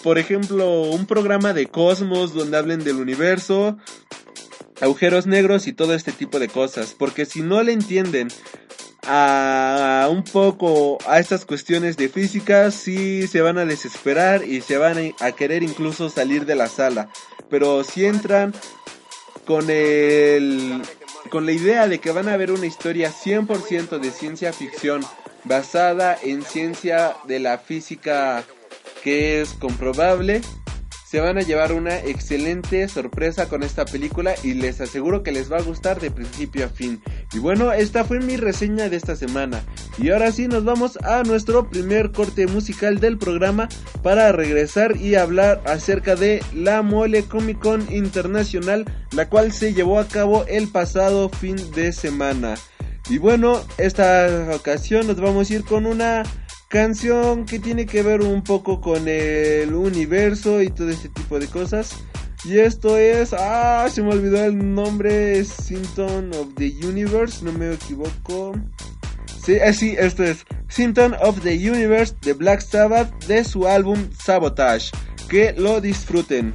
por 0.04 0.18
ejemplo 0.18 0.84
un 0.84 1.06
programa 1.06 1.54
de 1.54 1.68
Cosmos 1.68 2.34
donde 2.34 2.58
hablen 2.58 2.84
del 2.84 2.98
universo 2.98 3.78
agujeros 4.82 5.26
negros 5.26 5.68
y 5.68 5.74
todo 5.74 5.94
este 5.94 6.12
tipo 6.12 6.40
de 6.40 6.48
cosas. 6.48 6.96
Porque 6.98 7.26
si 7.26 7.42
no 7.42 7.64
le 7.64 7.74
entienden 7.74 8.28
a 9.08 10.08
un 10.12 10.24
poco 10.24 10.98
a 11.08 11.20
estas 11.20 11.46
cuestiones 11.46 11.98
de 11.98 12.10
física, 12.10 12.72
sí 12.72 13.28
se 13.28 13.42
van 13.42 13.58
a 13.58 13.66
desesperar 13.66 14.44
y 14.44 14.62
se 14.62 14.78
van 14.78 15.14
a 15.20 15.32
querer 15.32 15.64
incluso 15.64 16.10
salir 16.10 16.46
de 16.46 16.56
la 16.56 16.68
sala. 16.68 17.10
Pero 17.50 17.84
si 17.84 18.06
entran 18.06 18.54
con 19.46 19.70
el 19.70 20.82
con 21.30 21.46
la 21.46 21.52
idea 21.52 21.88
de 21.88 22.00
que 22.00 22.12
van 22.12 22.30
a 22.30 22.38
ver 22.38 22.52
una 22.52 22.66
historia 22.66 23.12
100% 23.12 24.00
de 24.00 24.12
ciencia 24.12 24.54
ficción 24.54 25.04
basada 25.44 26.18
en 26.22 26.44
ciencia 26.44 27.16
de 27.28 27.40
la 27.40 27.58
física 27.58 28.44
que 29.04 29.42
es 29.42 29.54
comprobable, 29.54 30.42
se 31.16 31.22
van 31.22 31.38
a 31.38 31.44
llevar 31.44 31.72
una 31.72 31.98
excelente 32.00 32.90
sorpresa 32.90 33.48
con 33.48 33.64
esta 33.64 33.86
película 33.86 34.36
y 34.44 34.54
les 34.54 34.82
aseguro 34.82 35.24
que 35.24 35.32
les 35.32 35.50
va 35.50 35.60
a 35.60 35.62
gustar 35.62 36.02
de 36.02 36.12
principio 36.12 36.66
a 36.66 36.68
fin. 36.68 37.02
Y 37.32 37.40
bueno, 37.40 37.72
esta 37.72 38.04
fue 38.04 38.20
mi 38.20 38.36
reseña 38.36 38.90
de 38.90 38.98
esta 38.98 39.16
semana. 39.16 39.64
Y 39.98 40.10
ahora 40.10 40.34
sí 40.34 40.50
nos 40.50 40.66
vamos 40.66 40.98
a 41.04 41.24
nuestro 41.24 41.70
primer 41.70 42.12
corte 42.12 42.48
musical 42.48 43.00
del 43.00 43.18
programa 43.18 43.70
para 44.04 44.34
regresar 44.34 44.98
y 44.98 45.16
hablar 45.16 45.62
acerca 45.66 46.18
de 46.18 46.44
la 46.54 46.82
Mole 46.82 47.24
Comic 47.24 47.60
Con 47.60 47.90
Internacional, 47.94 48.84
la 49.14 49.30
cual 49.30 49.54
se 49.54 49.74
llevó 49.74 50.00
a 50.00 50.10
cabo 50.10 50.44
el 50.50 50.68
pasado 50.68 51.30
fin 51.30 51.56
de 51.76 51.94
semana. 51.94 52.56
Y 53.10 53.20
bueno, 53.20 53.62
esta 53.78 54.50
ocasión 54.54 55.08
nos 55.08 55.22
vamos 55.22 55.50
a 55.50 55.54
ir 55.54 55.64
con 55.64 55.86
una 55.86 56.24
canción 56.70 57.46
que 57.46 57.60
tiene 57.60 57.86
que 57.86 58.04
ver 58.04 58.22
un 58.22 58.44
poco 58.44 58.82
con 58.82 59.08
el 59.08 59.74
universo 59.74 60.62
y 60.62 60.70
todo 60.70 60.90
ese 60.90 61.10
tipo 61.10 61.40
de 61.40 61.48
cosas. 61.48 61.96
Y 62.44 62.60
esto 62.60 62.98
es, 62.98 63.34
ah, 63.34 63.88
se 63.92 64.04
me 64.04 64.12
olvidó 64.12 64.44
el 64.44 64.76
nombre, 64.76 65.44
Symptom 65.44 66.32
of 66.32 66.54
the 66.56 66.72
Universe, 66.86 67.44
no 67.44 67.52
me 67.52 67.74
equivoco. 67.74 68.54
Sí, 69.44 69.54
eh, 69.54 69.74
sí, 69.74 69.96
esto 69.98 70.24
es 70.24 70.46
Symptom 70.70 71.14
of 71.22 71.42
the 71.42 71.54
Universe 71.54 72.16
de 72.22 72.34
Black 72.34 72.62
Sabbath 72.62 73.12
de 73.26 73.44
su 73.44 73.68
álbum 73.68 74.10
Sabotage. 74.24 74.92
Que 75.28 75.54
lo 75.58 75.82
disfruten. 75.82 76.54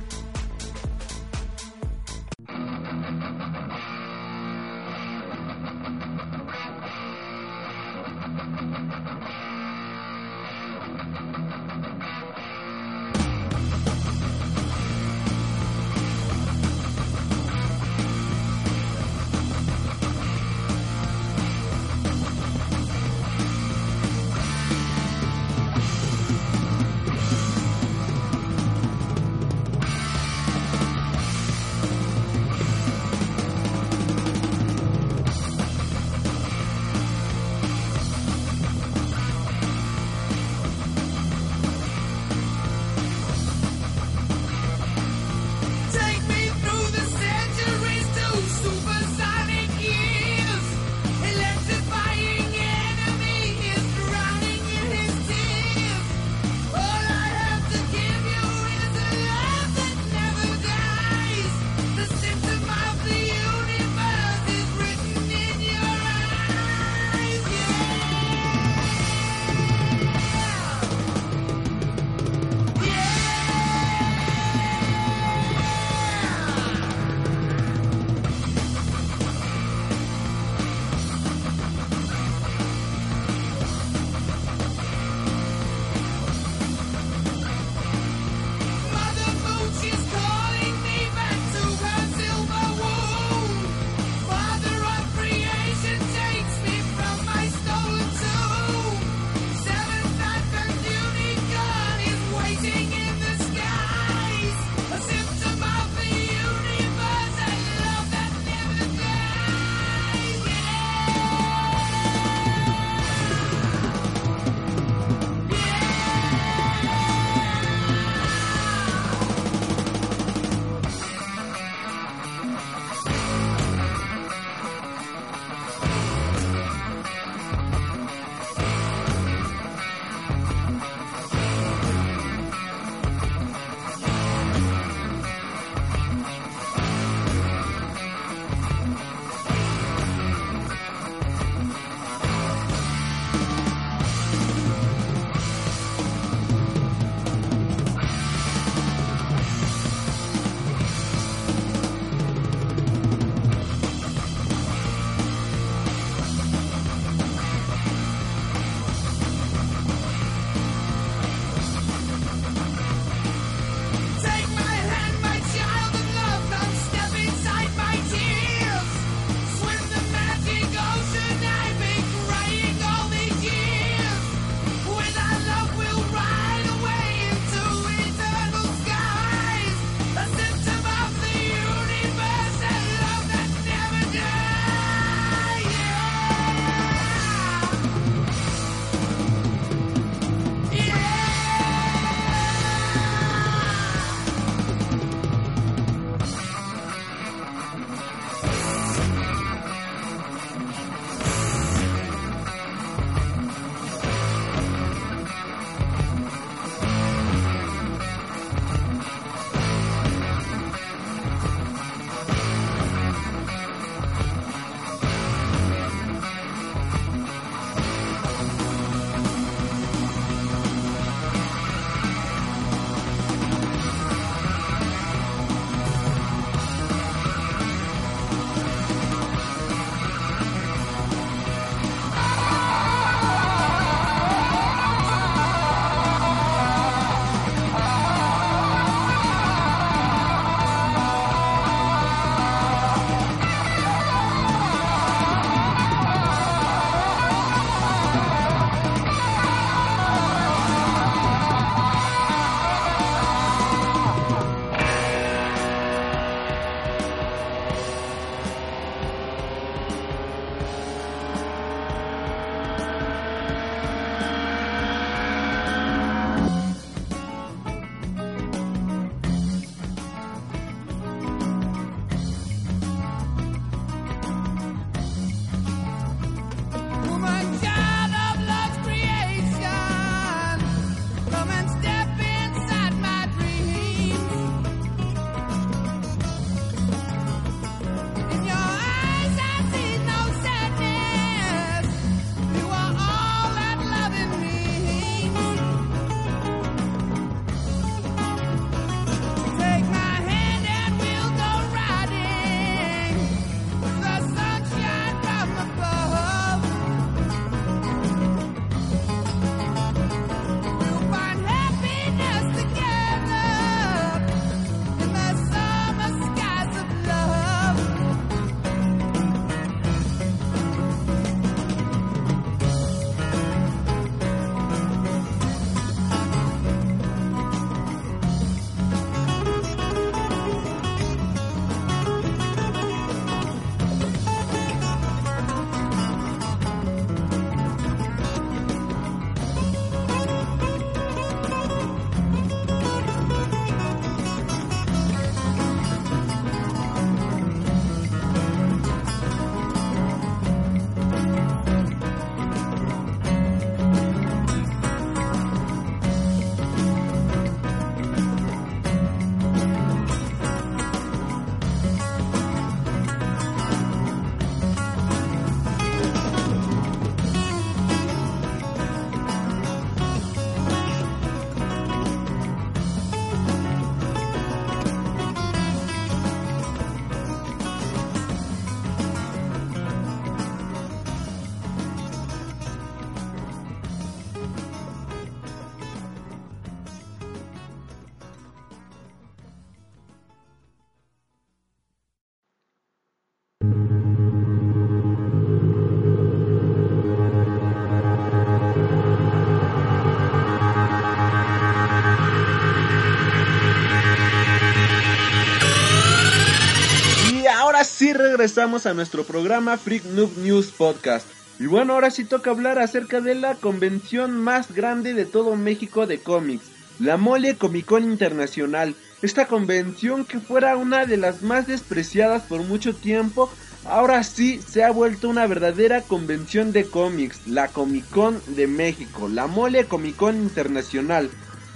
Regresamos 408.40 408.86
a 408.86 408.94
nuestro 408.94 409.24
programa 409.24 409.76
Freak 409.76 410.02
Noob 410.06 410.38
News 410.38 410.68
Podcast. 410.68 411.26
Y 411.58 411.66
bueno, 411.66 411.92
ahora 411.92 412.10
sí 412.10 412.24
toca 412.24 412.50
hablar 412.50 412.78
acerca 412.78 413.20
de 413.20 413.34
la 413.34 413.54
convención 413.54 414.34
más 414.34 414.74
grande 414.74 415.12
de 415.12 415.26
todo 415.26 415.56
México 415.56 416.06
de 416.06 416.20
cómics, 416.20 416.64
la 416.98 417.18
Mole 417.18 417.56
Comic 417.56 417.84
Con 417.84 418.02
Internacional. 418.02 418.94
Esta 419.20 419.46
convención 419.46 420.24
que 420.24 420.38
fuera 420.40 420.78
una 420.78 421.04
de 421.04 421.18
las 421.18 421.42
más 421.42 421.66
despreciadas 421.66 422.44
por 422.44 422.62
mucho 422.62 422.94
tiempo, 422.94 423.52
ahora 423.84 424.22
sí 424.22 424.58
se 424.66 424.84
ha 424.84 424.90
vuelto 424.90 425.28
una 425.28 425.46
verdadera 425.46 426.00
convención 426.00 426.72
de 426.72 426.86
cómics, 426.86 427.46
la 427.46 427.68
Comic 427.68 428.08
Con 428.08 428.40
de 428.56 428.66
México, 428.66 429.28
la 429.28 429.48
Mole 429.48 429.84
Comic 429.84 430.16
Con 430.16 430.36
Internacional. 430.36 431.28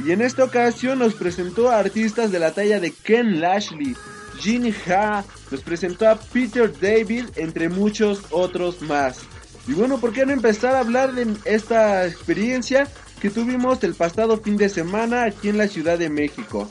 Y 0.02 0.12
en 0.12 0.22
esta 0.22 0.44
ocasión 0.44 1.00
nos 1.00 1.12
presentó 1.12 1.68
a 1.68 1.78
artistas 1.78 2.32
de 2.32 2.38
la 2.38 2.52
talla 2.52 2.80
de 2.80 2.90
Ken 2.90 3.42
Lashley, 3.42 3.94
Gene 4.38 4.74
Ha, 4.88 5.24
nos 5.50 5.60
presentó 5.62 6.08
a 6.08 6.16
Peter 6.16 6.72
David, 6.80 7.26
entre 7.36 7.68
muchos 7.68 8.22
otros 8.30 8.82
más. 8.82 9.20
Y 9.66 9.72
bueno, 9.72 9.98
¿por 9.98 10.12
qué 10.12 10.26
no 10.26 10.32
empezar 10.32 10.74
a 10.74 10.80
hablar 10.80 11.14
de 11.14 11.26
esta 11.44 12.06
experiencia 12.06 12.86
que 13.20 13.30
tuvimos 13.30 13.82
el 13.84 13.94
pasado 13.94 14.38
fin 14.38 14.56
de 14.56 14.68
semana 14.68 15.24
aquí 15.24 15.48
en 15.48 15.58
la 15.58 15.68
Ciudad 15.68 15.98
de 15.98 16.10
México? 16.10 16.68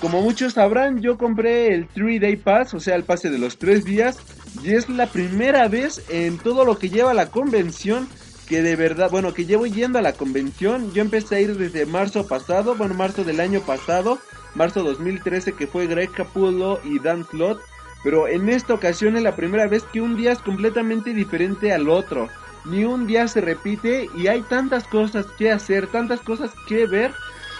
Como 0.00 0.20
muchos 0.20 0.54
sabrán, 0.54 1.00
yo 1.00 1.16
compré 1.16 1.72
el 1.72 1.88
3 1.88 2.20
Day 2.20 2.36
Pass, 2.36 2.74
o 2.74 2.80
sea, 2.80 2.96
el 2.96 3.04
pase 3.04 3.30
de 3.30 3.38
los 3.38 3.58
3 3.58 3.84
días, 3.84 4.18
y 4.62 4.72
es 4.72 4.88
la 4.88 5.06
primera 5.06 5.68
vez 5.68 6.02
en 6.08 6.38
todo 6.38 6.64
lo 6.64 6.78
que 6.78 6.90
lleva 6.90 7.14
la 7.14 7.30
convención 7.30 8.08
que 8.46 8.62
de 8.62 8.76
verdad, 8.76 9.10
bueno, 9.10 9.34
que 9.34 9.44
llevo 9.44 9.66
yendo 9.66 9.98
a 9.98 10.02
la 10.02 10.12
convención. 10.12 10.92
Yo 10.92 11.02
empecé 11.02 11.36
a 11.36 11.40
ir 11.40 11.56
desde 11.56 11.84
marzo 11.84 12.26
pasado, 12.26 12.76
bueno, 12.76 12.94
marzo 12.94 13.24
del 13.24 13.40
año 13.40 13.60
pasado, 13.60 14.18
marzo 14.56 14.82
2013, 14.82 15.52
que 15.52 15.66
fue 15.66 15.86
Greg 15.86 16.10
Capullo 16.10 16.80
y 16.82 16.98
Dan 16.98 17.24
Slott. 17.24 17.60
Pero 18.02 18.28
en 18.28 18.48
esta 18.48 18.74
ocasión 18.74 19.16
es 19.16 19.22
la 19.22 19.36
primera 19.36 19.66
vez 19.66 19.84
que 19.84 20.00
un 20.00 20.16
día 20.16 20.32
es 20.32 20.38
completamente 20.38 21.12
diferente 21.12 21.72
al 21.72 21.88
otro. 21.88 22.28
Ni 22.64 22.84
un 22.84 23.06
día 23.06 23.28
se 23.28 23.40
repite 23.40 24.08
y 24.16 24.26
hay 24.26 24.42
tantas 24.42 24.84
cosas 24.84 25.26
que 25.38 25.52
hacer, 25.52 25.86
tantas 25.86 26.20
cosas 26.20 26.50
que 26.68 26.86
ver, 26.86 27.12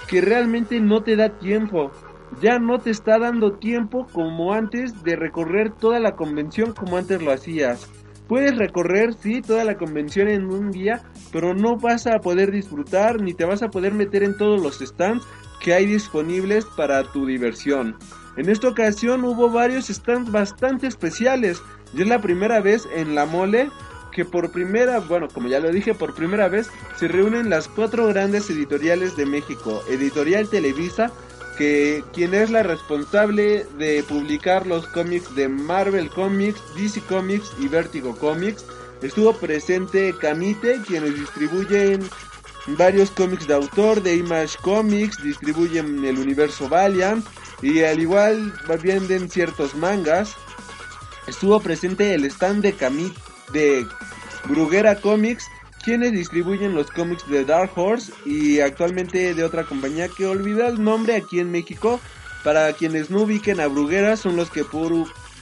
que 0.08 0.20
realmente 0.20 0.80
no 0.80 1.02
te 1.02 1.16
da 1.16 1.28
tiempo. 1.28 1.92
Ya 2.40 2.58
no 2.58 2.78
te 2.78 2.90
está 2.90 3.18
dando 3.18 3.52
tiempo 3.52 4.06
como 4.12 4.52
antes 4.52 5.02
de 5.04 5.16
recorrer 5.16 5.70
toda 5.72 6.00
la 6.00 6.16
convención 6.16 6.72
como 6.72 6.96
antes 6.96 7.22
lo 7.22 7.30
hacías. 7.30 7.88
Puedes 8.26 8.56
recorrer, 8.56 9.14
sí, 9.14 9.40
toda 9.40 9.62
la 9.62 9.76
convención 9.76 10.26
en 10.26 10.46
un 10.46 10.72
día, 10.72 11.02
pero 11.32 11.54
no 11.54 11.76
vas 11.76 12.08
a 12.08 12.18
poder 12.18 12.50
disfrutar 12.50 13.20
ni 13.22 13.34
te 13.34 13.44
vas 13.44 13.62
a 13.62 13.70
poder 13.70 13.94
meter 13.94 14.24
en 14.24 14.36
todos 14.36 14.60
los 14.60 14.80
stands 14.80 15.24
que 15.66 15.74
hay 15.74 15.84
disponibles 15.84 16.64
para 16.64 17.02
tu 17.02 17.26
diversión. 17.26 17.96
En 18.36 18.48
esta 18.48 18.68
ocasión 18.68 19.24
hubo 19.24 19.50
varios 19.50 19.88
stands 19.88 20.30
bastante 20.30 20.86
especiales 20.86 21.60
y 21.92 22.02
es 22.02 22.06
la 22.06 22.20
primera 22.20 22.60
vez 22.60 22.86
en 22.94 23.16
la 23.16 23.26
mole 23.26 23.68
que 24.12 24.24
por 24.24 24.52
primera, 24.52 25.00
bueno, 25.00 25.26
como 25.26 25.48
ya 25.48 25.58
lo 25.58 25.72
dije, 25.72 25.92
por 25.92 26.14
primera 26.14 26.46
vez 26.46 26.70
se 26.94 27.08
reúnen 27.08 27.50
las 27.50 27.66
cuatro 27.66 28.06
grandes 28.06 28.48
editoriales 28.48 29.16
de 29.16 29.26
México, 29.26 29.82
Editorial 29.90 30.48
Televisa, 30.48 31.10
que 31.58 32.04
quien 32.12 32.32
es 32.32 32.50
la 32.50 32.62
responsable 32.62 33.66
de 33.76 34.04
publicar 34.04 34.68
los 34.68 34.86
cómics 34.86 35.34
de 35.34 35.48
Marvel 35.48 36.10
Comics, 36.10 36.62
DC 36.76 37.00
Comics 37.08 37.50
y 37.58 37.66
Vertigo 37.66 38.14
Comics. 38.16 38.64
Estuvo 39.02 39.32
presente 39.32 40.14
Camite, 40.20 40.80
quienes 40.86 41.16
distribuyen 41.16 42.08
varios 42.68 43.10
cómics 43.10 43.46
de 43.46 43.54
autor 43.54 44.02
de 44.02 44.16
Image 44.16 44.58
Comics, 44.60 45.22
distribuyen 45.22 46.04
el 46.04 46.18
universo 46.18 46.68
Valiant 46.68 47.24
y 47.62 47.82
al 47.82 48.00
igual 48.00 48.52
venden 48.82 49.30
ciertos 49.30 49.74
mangas. 49.74 50.34
Estuvo 51.26 51.60
presente 51.60 52.14
el 52.14 52.24
stand 52.24 52.62
de 52.62 52.74
de 53.52 53.86
Bruguera 54.44 55.00
Comics, 55.00 55.46
quienes 55.84 56.12
distribuyen 56.12 56.74
los 56.74 56.90
cómics 56.90 57.28
de 57.28 57.44
Dark 57.44 57.70
Horse 57.76 58.12
y 58.24 58.60
actualmente 58.60 59.34
de 59.34 59.44
otra 59.44 59.64
compañía 59.64 60.08
que 60.08 60.26
olvida 60.26 60.68
el 60.68 60.82
nombre 60.82 61.16
aquí 61.16 61.40
en 61.40 61.50
México. 61.50 62.00
Para 62.42 62.72
quienes 62.72 63.10
no 63.10 63.22
ubiquen 63.22 63.60
a 63.60 63.66
Bruguera 63.66 64.16
son 64.16 64.36
los 64.36 64.50
que 64.50 64.64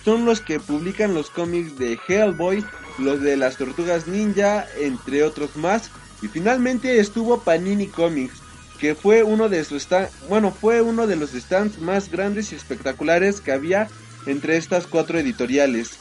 son 0.05 0.25
los 0.27 0.41
que 0.41 0.61
publican 0.61 1.14
los 1.14 1.31
cómics 1.31 1.79
de 1.79 1.99
Hellboy, 2.09 2.64
los 2.99 3.20
de 3.20 3.37
las 3.37 3.57
Tortugas 3.57 4.07
Ninja, 4.07 4.66
entre 4.79 5.22
otros 5.22 5.57
más. 5.57 5.91
Y 6.25 6.29
finalmente 6.29 7.01
estuvo 7.01 7.41
Panini 7.41 7.87
Comics, 7.87 8.41
que 8.81 8.95
fue 8.95 9.22
uno 9.22 9.51
de 9.51 9.62
sus 9.62 9.87
bueno, 10.27 10.51
fue 10.53 10.81
uno 10.81 11.07
de 11.07 11.16
los 11.16 11.33
stands 11.33 11.79
más 11.79 12.11
grandes 12.11 12.51
y 12.51 12.57
espectaculares 12.57 13.43
que 13.43 13.53
había 13.53 13.89
entre 14.25 14.57
estas 14.57 14.87
cuatro 14.87 15.18
editoriales. 15.18 15.99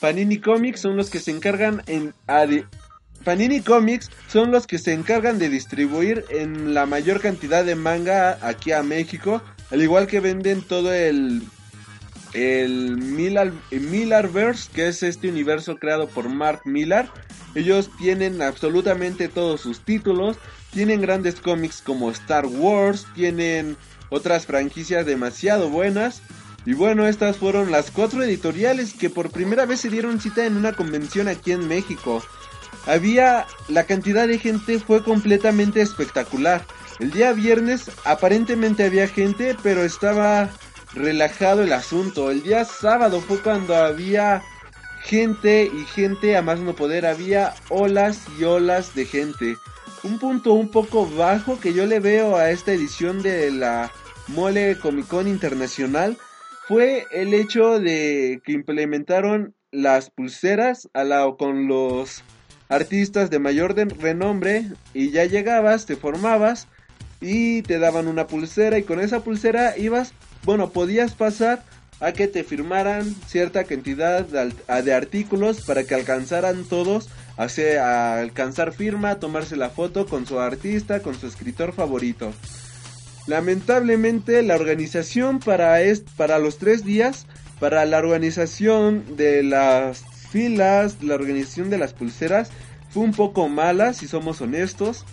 Panini 0.00 0.38
Comics 0.38 0.80
son 0.80 0.96
los 0.96 1.10
que 1.10 1.20
se 1.20 1.32
encargan 1.32 1.82
en 1.86 2.14
Panini 3.24 3.60
Comics 3.60 4.10
son 4.26 4.50
los 4.52 4.66
que 4.66 4.78
se 4.78 4.94
encargan 4.94 5.38
de 5.38 5.50
distribuir 5.50 6.24
en 6.30 6.72
la 6.72 6.86
mayor 6.86 7.20
cantidad 7.20 7.62
de 7.62 7.74
manga 7.74 8.38
aquí 8.40 8.72
a 8.72 8.82
México, 8.82 9.42
al 9.70 9.82
igual 9.82 10.06
que 10.06 10.20
venden 10.20 10.62
todo 10.62 10.94
el 10.94 11.42
el 12.32 12.96
Millar, 12.96 13.52
Millarverse, 13.70 14.70
que 14.72 14.88
es 14.88 15.02
este 15.02 15.28
universo 15.28 15.76
creado 15.76 16.08
por 16.08 16.28
Mark 16.28 16.62
Millar. 16.64 17.10
Ellos 17.54 17.90
tienen 17.98 18.40
absolutamente 18.40 19.28
todos 19.28 19.60
sus 19.60 19.80
títulos, 19.80 20.38
tienen 20.72 21.02
grandes 21.02 21.40
cómics 21.40 21.82
como 21.82 22.10
Star 22.10 22.46
Wars, 22.46 23.06
tienen 23.14 23.76
otras 24.08 24.46
franquicias 24.46 25.04
demasiado 25.04 25.68
buenas. 25.68 26.22
Y 26.64 26.74
bueno, 26.74 27.06
estas 27.06 27.36
fueron 27.36 27.70
las 27.70 27.90
cuatro 27.90 28.22
editoriales 28.22 28.94
que 28.94 29.10
por 29.10 29.30
primera 29.30 29.66
vez 29.66 29.80
se 29.80 29.90
dieron 29.90 30.20
cita 30.20 30.46
en 30.46 30.56
una 30.56 30.72
convención 30.72 31.28
aquí 31.28 31.52
en 31.52 31.66
México. 31.66 32.22
Había, 32.86 33.46
la 33.68 33.84
cantidad 33.84 34.26
de 34.26 34.38
gente 34.38 34.78
fue 34.78 35.02
completamente 35.02 35.80
espectacular. 35.80 36.64
El 37.00 37.10
día 37.10 37.32
viernes 37.32 37.90
aparentemente 38.04 38.84
había 38.84 39.08
gente, 39.08 39.56
pero 39.62 39.82
estaba 39.82 40.50
relajado 40.94 41.62
el 41.62 41.72
asunto. 41.72 42.30
El 42.30 42.42
día 42.42 42.64
sábado 42.64 43.20
fue 43.20 43.40
cuando 43.40 43.74
había 43.74 44.42
gente 45.02 45.70
y 45.72 45.84
gente 45.84 46.36
a 46.36 46.42
más 46.42 46.60
no 46.60 46.74
poder. 46.74 47.06
Había 47.06 47.54
olas 47.68 48.24
y 48.38 48.44
olas 48.44 48.94
de 48.94 49.04
gente. 49.04 49.56
Un 50.04 50.18
punto 50.18 50.52
un 50.52 50.70
poco 50.70 51.08
bajo 51.08 51.60
que 51.60 51.72
yo 51.72 51.86
le 51.86 52.00
veo 52.00 52.36
a 52.36 52.50
esta 52.50 52.72
edición 52.72 53.22
de 53.22 53.50
la 53.50 53.90
Mole 54.28 54.78
Comic 54.78 55.06
Con 55.06 55.28
Internacional 55.28 56.16
fue 56.66 57.06
el 57.10 57.34
hecho 57.34 57.78
de 57.78 58.40
que 58.44 58.52
implementaron 58.52 59.54
las 59.70 60.10
pulseras 60.10 60.88
a 60.92 61.04
la, 61.04 61.32
con 61.38 61.66
los 61.66 62.22
artistas 62.68 63.30
de 63.30 63.38
mayor 63.38 63.74
renombre 63.74 64.66
y 64.94 65.10
ya 65.10 65.24
llegabas, 65.24 65.86
te 65.86 65.96
formabas 65.96 66.68
y 67.20 67.62
te 67.62 67.78
daban 67.78 68.08
una 68.08 68.26
pulsera 68.26 68.78
y 68.78 68.82
con 68.82 69.00
esa 69.00 69.22
pulsera 69.22 69.76
ibas 69.76 70.14
bueno, 70.44 70.70
podías 70.70 71.14
pasar 71.14 71.62
a 72.00 72.12
que 72.12 72.26
te 72.26 72.42
firmaran 72.42 73.14
cierta 73.28 73.62
cantidad 73.62 74.24
de, 74.24 74.92
artículos 74.92 75.60
para 75.60 75.84
que 75.84 75.94
alcanzaran 75.94 76.64
todos 76.64 77.08
a, 77.36 78.18
alcanzar 78.18 78.72
firma, 78.72 79.20
tomarse 79.20 79.56
la 79.56 79.70
foto 79.70 80.06
con 80.06 80.26
su 80.26 80.40
artista, 80.40 81.00
con 81.00 81.14
su 81.14 81.28
escritor 81.28 81.72
favorito. 81.72 82.32
Lamentablemente 83.28 84.42
la 84.42 84.56
organización 84.56 85.38
para, 85.38 85.78
para 86.16 86.40
los 86.40 86.58
tres 86.58 86.84
días, 86.84 87.26
para 87.60 87.84
la 87.84 87.98
organización 87.98 89.16
de 89.16 89.44
las 89.44 90.02
filas, 90.30 90.96
la 91.02 91.14
organización 91.14 91.70
de 91.70 91.78
las 91.78 91.92
pulseras, 91.92 92.50
fue 92.90 93.04
un 93.04 93.12
poco 93.12 93.48
mala, 93.48 93.92
si 93.92 94.08
somos 94.08 94.40
honestos. 94.40 95.04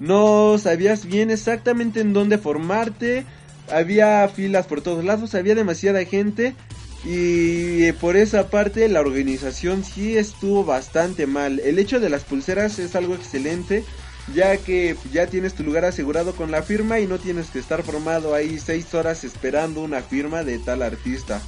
No 0.00 0.58
sabías 0.58 1.06
bien 1.06 1.30
exactamente 1.30 2.00
en 2.00 2.12
dónde 2.12 2.36
formarte, 2.36 3.24
había 3.72 4.28
filas 4.28 4.66
por 4.66 4.80
todos 4.80 5.04
lados, 5.04 5.34
había 5.34 5.54
demasiada 5.54 6.04
gente 6.04 6.54
y 7.04 7.90
por 7.92 8.16
esa 8.16 8.48
parte 8.48 8.88
la 8.88 9.00
organización 9.00 9.84
sí 9.84 10.16
estuvo 10.16 10.64
bastante 10.64 11.26
mal. 11.26 11.60
El 11.60 11.78
hecho 11.78 11.98
de 11.98 12.08
las 12.08 12.22
pulseras 12.24 12.78
es 12.78 12.94
algo 12.94 13.14
excelente, 13.14 13.84
ya 14.32 14.56
que 14.56 14.96
ya 15.12 15.26
tienes 15.26 15.54
tu 15.54 15.64
lugar 15.64 15.84
asegurado 15.84 16.34
con 16.34 16.50
la 16.50 16.62
firma 16.62 17.00
y 17.00 17.06
no 17.06 17.18
tienes 17.18 17.50
que 17.50 17.58
estar 17.58 17.82
formado 17.82 18.34
ahí 18.34 18.58
6 18.58 18.94
horas 18.94 19.24
esperando 19.24 19.80
una 19.80 20.02
firma 20.02 20.44
de 20.44 20.58
tal 20.58 20.82
artista. 20.82 21.40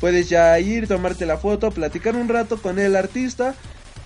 Puedes 0.00 0.28
ya 0.28 0.58
ir, 0.60 0.86
tomarte 0.86 1.26
la 1.26 1.38
foto, 1.38 1.70
platicar 1.70 2.16
un 2.16 2.28
rato 2.28 2.62
con 2.62 2.78
el 2.78 2.96
artista 2.96 3.54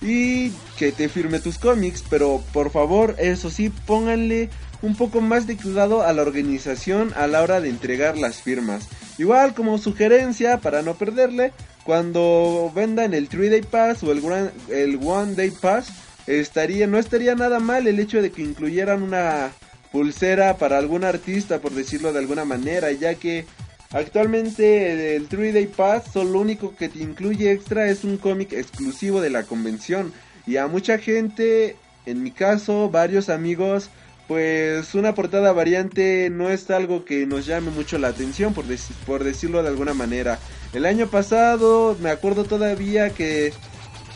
y 0.01 0.51
que 0.77 0.91
te 0.91 1.07
firme 1.07 1.39
tus 1.39 1.57
cómics, 1.57 2.03
pero 2.09 2.43
por 2.51 2.71
favor, 2.71 3.15
eso 3.17 3.49
sí, 3.49 3.69
pónganle 3.69 4.49
un 4.85 4.95
poco 4.95 5.19
más 5.19 5.47
de 5.47 5.57
cuidado 5.57 6.03
a 6.03 6.13
la 6.13 6.21
organización 6.21 7.11
a 7.15 7.27
la 7.27 7.41
hora 7.41 7.59
de 7.59 7.69
entregar 7.69 8.17
las 8.17 8.41
firmas. 8.41 8.87
Igual 9.17 9.53
como 9.53 9.77
sugerencia 9.77 10.59
para 10.59 10.81
no 10.81 10.93
perderle, 10.95 11.53
cuando 11.83 12.71
vendan 12.75 13.13
el 13.13 13.27
3 13.27 13.51
Day 13.51 13.61
Pass 13.61 14.03
o 14.03 14.11
el, 14.11 14.21
el 14.69 14.99
One 15.03 15.35
Day 15.35 15.51
Pass, 15.51 15.87
estaría, 16.27 16.87
no 16.87 16.97
estaría 16.99 17.35
nada 17.35 17.59
mal 17.59 17.87
el 17.87 17.99
hecho 17.99 18.21
de 18.21 18.31
que 18.31 18.41
incluyeran 18.41 19.01
una 19.01 19.51
pulsera 19.91 20.57
para 20.57 20.77
algún 20.77 21.03
artista, 21.03 21.59
por 21.59 21.73
decirlo 21.73 22.13
de 22.13 22.19
alguna 22.19 22.45
manera, 22.45 22.91
ya 22.91 23.15
que 23.15 23.45
Actualmente 23.91 25.15
el 25.15 25.29
3 25.29 25.53
Day 25.53 25.67
Pass 25.67 26.15
lo 26.15 26.41
único 26.41 26.75
que 26.75 26.89
te 26.89 26.99
incluye 26.99 27.51
extra 27.51 27.87
es 27.87 28.03
un 28.03 28.17
cómic 28.17 28.51
exclusivo 28.51 29.21
de 29.21 29.29
la 29.29 29.43
convención. 29.43 30.11
Y 30.45 30.57
a 30.57 30.67
mucha 30.67 30.97
gente, 30.97 31.77
en 32.05 32.21
mi 32.21 32.31
caso, 32.31 32.89
varios 32.89 33.29
amigos, 33.29 33.89
pues 34.27 34.95
una 34.95 35.13
portada 35.13 35.53
variante 35.53 36.29
no 36.31 36.49
es 36.49 36.69
algo 36.71 37.05
que 37.05 37.27
nos 37.27 37.45
llame 37.45 37.69
mucho 37.71 37.97
la 37.97 38.07
atención, 38.07 38.53
por, 38.53 38.65
decirlo 39.23 39.61
de 39.61 39.69
alguna 39.69 39.93
manera. 39.93 40.39
El 40.73 40.85
año 40.85 41.07
pasado 41.07 41.95
me 42.01 42.09
acuerdo 42.09 42.43
todavía 42.43 43.11
que 43.11 43.53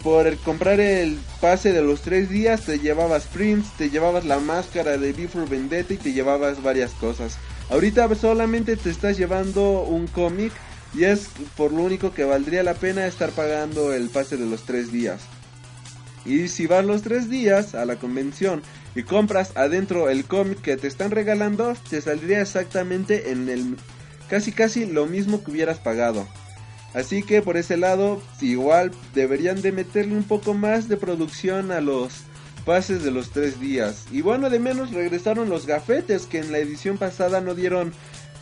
por 0.04 0.36
comprar 0.38 0.80
el 0.80 1.20
pase 1.42 1.74
de 1.74 1.82
los 1.82 2.02
tres 2.02 2.30
días 2.30 2.66
te 2.66 2.80
llevabas 2.80 3.26
prints, 3.28 3.72
te 3.78 3.90
llevabas 3.90 4.26
la 4.26 4.40
máscara 4.40 4.98
de 4.98 5.14
Before 5.14 5.46
Vendetta 5.46 5.94
y 5.94 5.98
te 5.98 6.14
llevabas 6.14 6.64
varias 6.64 6.92
cosas. 6.92 7.38
Ahorita 7.70 8.14
solamente 8.16 8.78
te 8.78 8.90
estás 8.90 9.18
llevando 9.18 9.84
un 9.84 10.08
cómic 10.08 10.52
y 10.96 11.04
es 11.04 11.28
por 11.56 11.72
lo 11.72 11.84
único 11.84 12.14
que 12.14 12.24
valdría 12.24 12.64
la 12.64 12.74
pena 12.74 13.06
estar 13.06 13.30
pagando 13.30 13.94
el 13.94 14.10
pase 14.10 14.38
de 14.38 14.46
los 14.48 14.64
tres 14.64 14.92
días. 14.92 15.22
Y 16.26 16.48
si 16.48 16.68
vas 16.68 16.86
los 16.86 17.02
tres 17.02 17.30
días 17.30 17.76
a 17.76 17.86
la 17.86 17.96
convención 17.96 18.62
y 18.96 19.04
compras 19.04 19.52
adentro 19.56 20.10
el 20.10 20.26
cómic 20.26 20.62
que 20.62 20.78
te 20.78 20.88
están 20.88 21.12
regalando, 21.12 21.76
te 21.90 22.02
saldría 22.02 22.42
exactamente 22.42 23.32
en 23.32 23.50
el 23.50 23.78
casi 24.30 24.52
casi 24.52 24.86
lo 24.86 25.06
mismo 25.06 25.44
que 25.44 25.52
hubieras 25.52 25.80
pagado. 25.80 26.28
Así 26.94 27.24
que 27.24 27.42
por 27.42 27.58
ese 27.58 27.78
lado, 27.78 28.22
igual 28.42 28.92
deberían 29.14 29.62
de 29.62 29.72
meterle 29.72 30.16
un 30.16 30.24
poco 30.24 30.54
más 30.54 30.90
de 30.90 30.98
producción 30.98 31.72
a 31.72 31.82
los 31.82 32.22
pases 32.66 33.04
de 33.04 33.12
los 33.12 33.30
tres 33.30 33.60
días. 33.60 34.06
Y 34.12 34.22
bueno, 34.22 34.50
de 34.50 34.60
menos 34.60 34.92
regresaron 34.92 35.50
los 35.50 35.66
gafetes 35.66 36.26
que 36.26 36.40
en 36.40 36.52
la 36.52 36.58
edición 36.58 36.98
pasada 36.98 37.42
no 37.42 37.56
dieron 37.56 37.94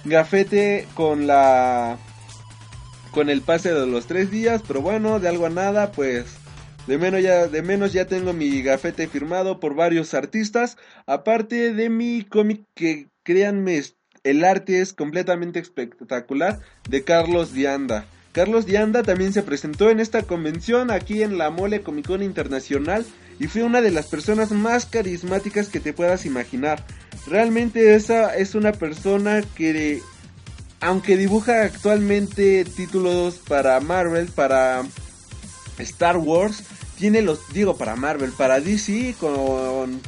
gafete 0.05 0.88
con 0.95 1.28
la 1.28 1.97
con 3.11 3.30
el 3.30 3.41
pase 3.41 3.73
de 3.73 3.88
los 3.88 4.05
tres 4.05 4.30
días, 4.30 4.61
pero 4.67 4.82
bueno, 4.82 5.19
de 5.19 5.28
algo 5.28 5.45
a 5.47 5.49
nada, 5.49 5.91
pues 5.91 6.25
de 6.88 6.98
menos 6.98 7.22
ya 7.22 7.48
de 7.48 7.62
menos 7.62 7.94
ya 7.94 8.06
tengo 8.06 8.34
mi 8.34 8.62
gafete 8.62 9.08
firmado 9.08 9.60
por 9.60 9.76
varios 9.76 10.14
artistas, 10.14 10.78
aparte 11.06 11.74
de 11.74 11.90
mi 11.90 12.24
cómic 12.24 12.64
que 12.76 13.08
créanme 13.24 13.84
el 14.24 14.44
arte 14.44 14.82
es 14.82 14.94
completamente 14.94 15.60
espectacular 15.60 16.60
de 16.90 17.04
Carlos 17.04 17.54
Dianda. 17.54 18.06
Carlos 18.32 18.66
Dianda 18.66 19.04
también 19.04 19.34
se 19.34 19.42
presentó 19.42 19.90
en 19.90 20.00
esta 20.00 20.24
convención 20.24 20.92
aquí 20.92 21.24
en 21.24 21.38
la 21.38 21.50
Mole 21.50 21.82
Comic 21.82 22.08
Con 22.08 22.22
Internacional 22.22 23.06
y 23.40 23.48
fue 23.48 23.64
una 23.64 23.82
de 23.82 23.92
las 23.92 24.08
personas 24.08 24.52
más 24.52 24.86
carismáticas 24.86 25.70
que 25.70 25.80
te 25.80 25.94
puedas 25.94 26.26
imaginar. 26.26 26.84
Realmente 27.28 27.96
esa 27.96 28.36
es 28.36 28.56
una 28.56 28.74
persona 28.74 29.44
que 29.56 30.02
aunque 30.80 31.18
dibuja 31.18 31.64
actualmente 31.64 32.64
títulos 32.66 33.40
para 33.48 33.80
Marvel, 33.80 34.28
para 34.28 34.84
Star 35.80 36.18
Wars, 36.18 36.64
tiene 36.98 37.22
los 37.22 37.39
digo 37.54 37.78
para 37.78 37.95
Marvel, 37.95 38.32
para 38.32 38.60
DC 38.60 39.16
con 39.20 40.02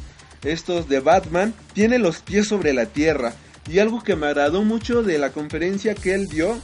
estos 0.43 0.89
de 0.89 0.99
Batman, 0.99 1.53
tiene 1.73 1.99
los 1.99 2.19
pies 2.19 2.47
sobre 2.47 2.73
la 2.73 2.85
tierra. 2.85 3.33
Y 3.69 3.79
algo 3.79 4.01
que 4.01 4.15
me 4.15 4.27
agradó 4.27 4.63
mucho 4.63 5.03
de 5.03 5.19
la 5.19 5.31
conferencia 5.31 5.93
que 5.93 6.13
él 6.13 6.27
dio 6.27 6.57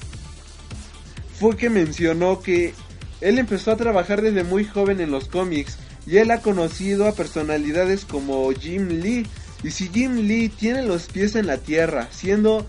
fue 1.39 1.55
que 1.55 1.69
mencionó 1.69 2.41
que 2.41 2.73
él 3.21 3.37
empezó 3.37 3.71
a 3.71 3.77
trabajar 3.77 4.21
desde 4.21 4.43
muy 4.43 4.65
joven 4.65 5.01
en 5.01 5.11
los 5.11 5.27
cómics 5.27 5.77
y 6.07 6.17
él 6.17 6.31
ha 6.31 6.41
conocido 6.41 7.07
a 7.07 7.13
personalidades 7.13 8.05
como 8.05 8.51
Jim 8.51 8.87
Lee. 9.01 9.27
Y 9.63 9.71
si 9.71 9.89
Jim 9.89 10.27
Lee 10.27 10.49
tiene 10.49 10.83
los 10.83 11.07
pies 11.07 11.35
en 11.35 11.47
la 11.47 11.57
tierra, 11.57 12.07
siendo 12.11 12.65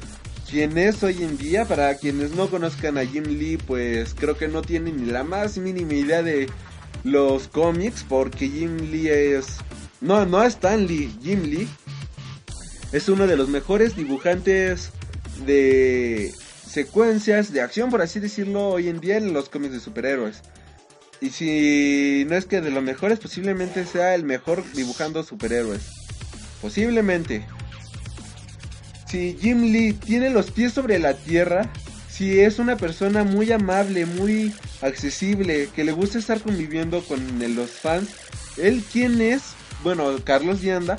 quien 0.51 0.79
es 0.79 1.03
hoy 1.03 1.23
en 1.23 1.37
día, 1.37 1.65
para 1.65 1.97
quienes 1.97 2.33
no 2.33 2.49
conozcan 2.49 2.99
a 2.99 3.05
Jim 3.05 3.25
Lee, 3.25 3.59
pues 3.59 4.15
creo 4.15 4.37
que 4.37 4.49
no 4.49 4.63
tienen 4.63 5.05
ni 5.05 5.11
la 5.11 5.25
más 5.25 5.59
mínima 5.59 5.95
idea 5.95 6.23
de 6.23 6.49
los 7.05 7.49
cómics, 7.49 8.05
porque 8.09 8.49
Jim 8.49 8.77
Lee 8.91 9.09
es... 9.09 9.57
No, 10.01 10.27
no 10.27 10.43
Stan 10.45 10.87
Lee, 10.87 11.17
Jim 11.23 11.43
Lee 11.43 11.69
es 12.93 13.09
uno 13.09 13.27
de 13.27 13.37
los 13.37 13.49
mejores 13.49 13.97
dibujantes 13.97 14.91
de 15.45 16.33
secuencias 16.67 17.53
de 17.53 17.61
acción, 17.61 17.91
por 17.91 18.03
así 18.03 18.21
decirlo, 18.21 18.69
hoy 18.69 18.89
en 18.89 19.01
día 19.01 19.17
en 19.17 19.33
los 19.33 19.49
cómics 19.49 19.75
de 19.75 19.81
superhéroes. 19.81 20.43
Y 21.21 21.31
si 21.31 22.27
no 22.29 22.37
es 22.37 22.47
que 22.47 22.61
de 22.61 22.71
los 22.71 22.83
mejores, 22.83 23.19
posiblemente 23.19 23.87
sea 23.87 24.15
el 24.15 24.25
mejor 24.25 24.63
dibujando 24.73 25.23
superhéroes. 25.23 25.83
Posiblemente. 26.61 27.47
Si 29.07 29.37
Jim 29.41 29.63
Lee 29.73 29.93
tiene 29.93 30.31
los 30.31 30.51
pies 30.51 30.73
sobre 30.73 30.99
la 30.99 31.15
tierra, 31.15 31.71
si 32.17 32.41
es 32.41 32.59
una 32.59 32.77
persona 32.77 33.25
muy 33.25 33.53
amable, 33.53 34.07
muy 34.07 34.55
accesible, 34.81 35.69
que 35.75 35.85
le 35.85 35.93
gusta 35.93 36.19
estar 36.19 36.41
conviviendo 36.41 37.05
con 37.05 37.21
los 37.55 37.71
fans, 37.71 38.09
él 38.57 38.83
quién 38.91 39.21
es, 39.21 39.43
bueno, 39.83 40.17
Carlos 40.25 40.62
Yanda, 40.62 40.97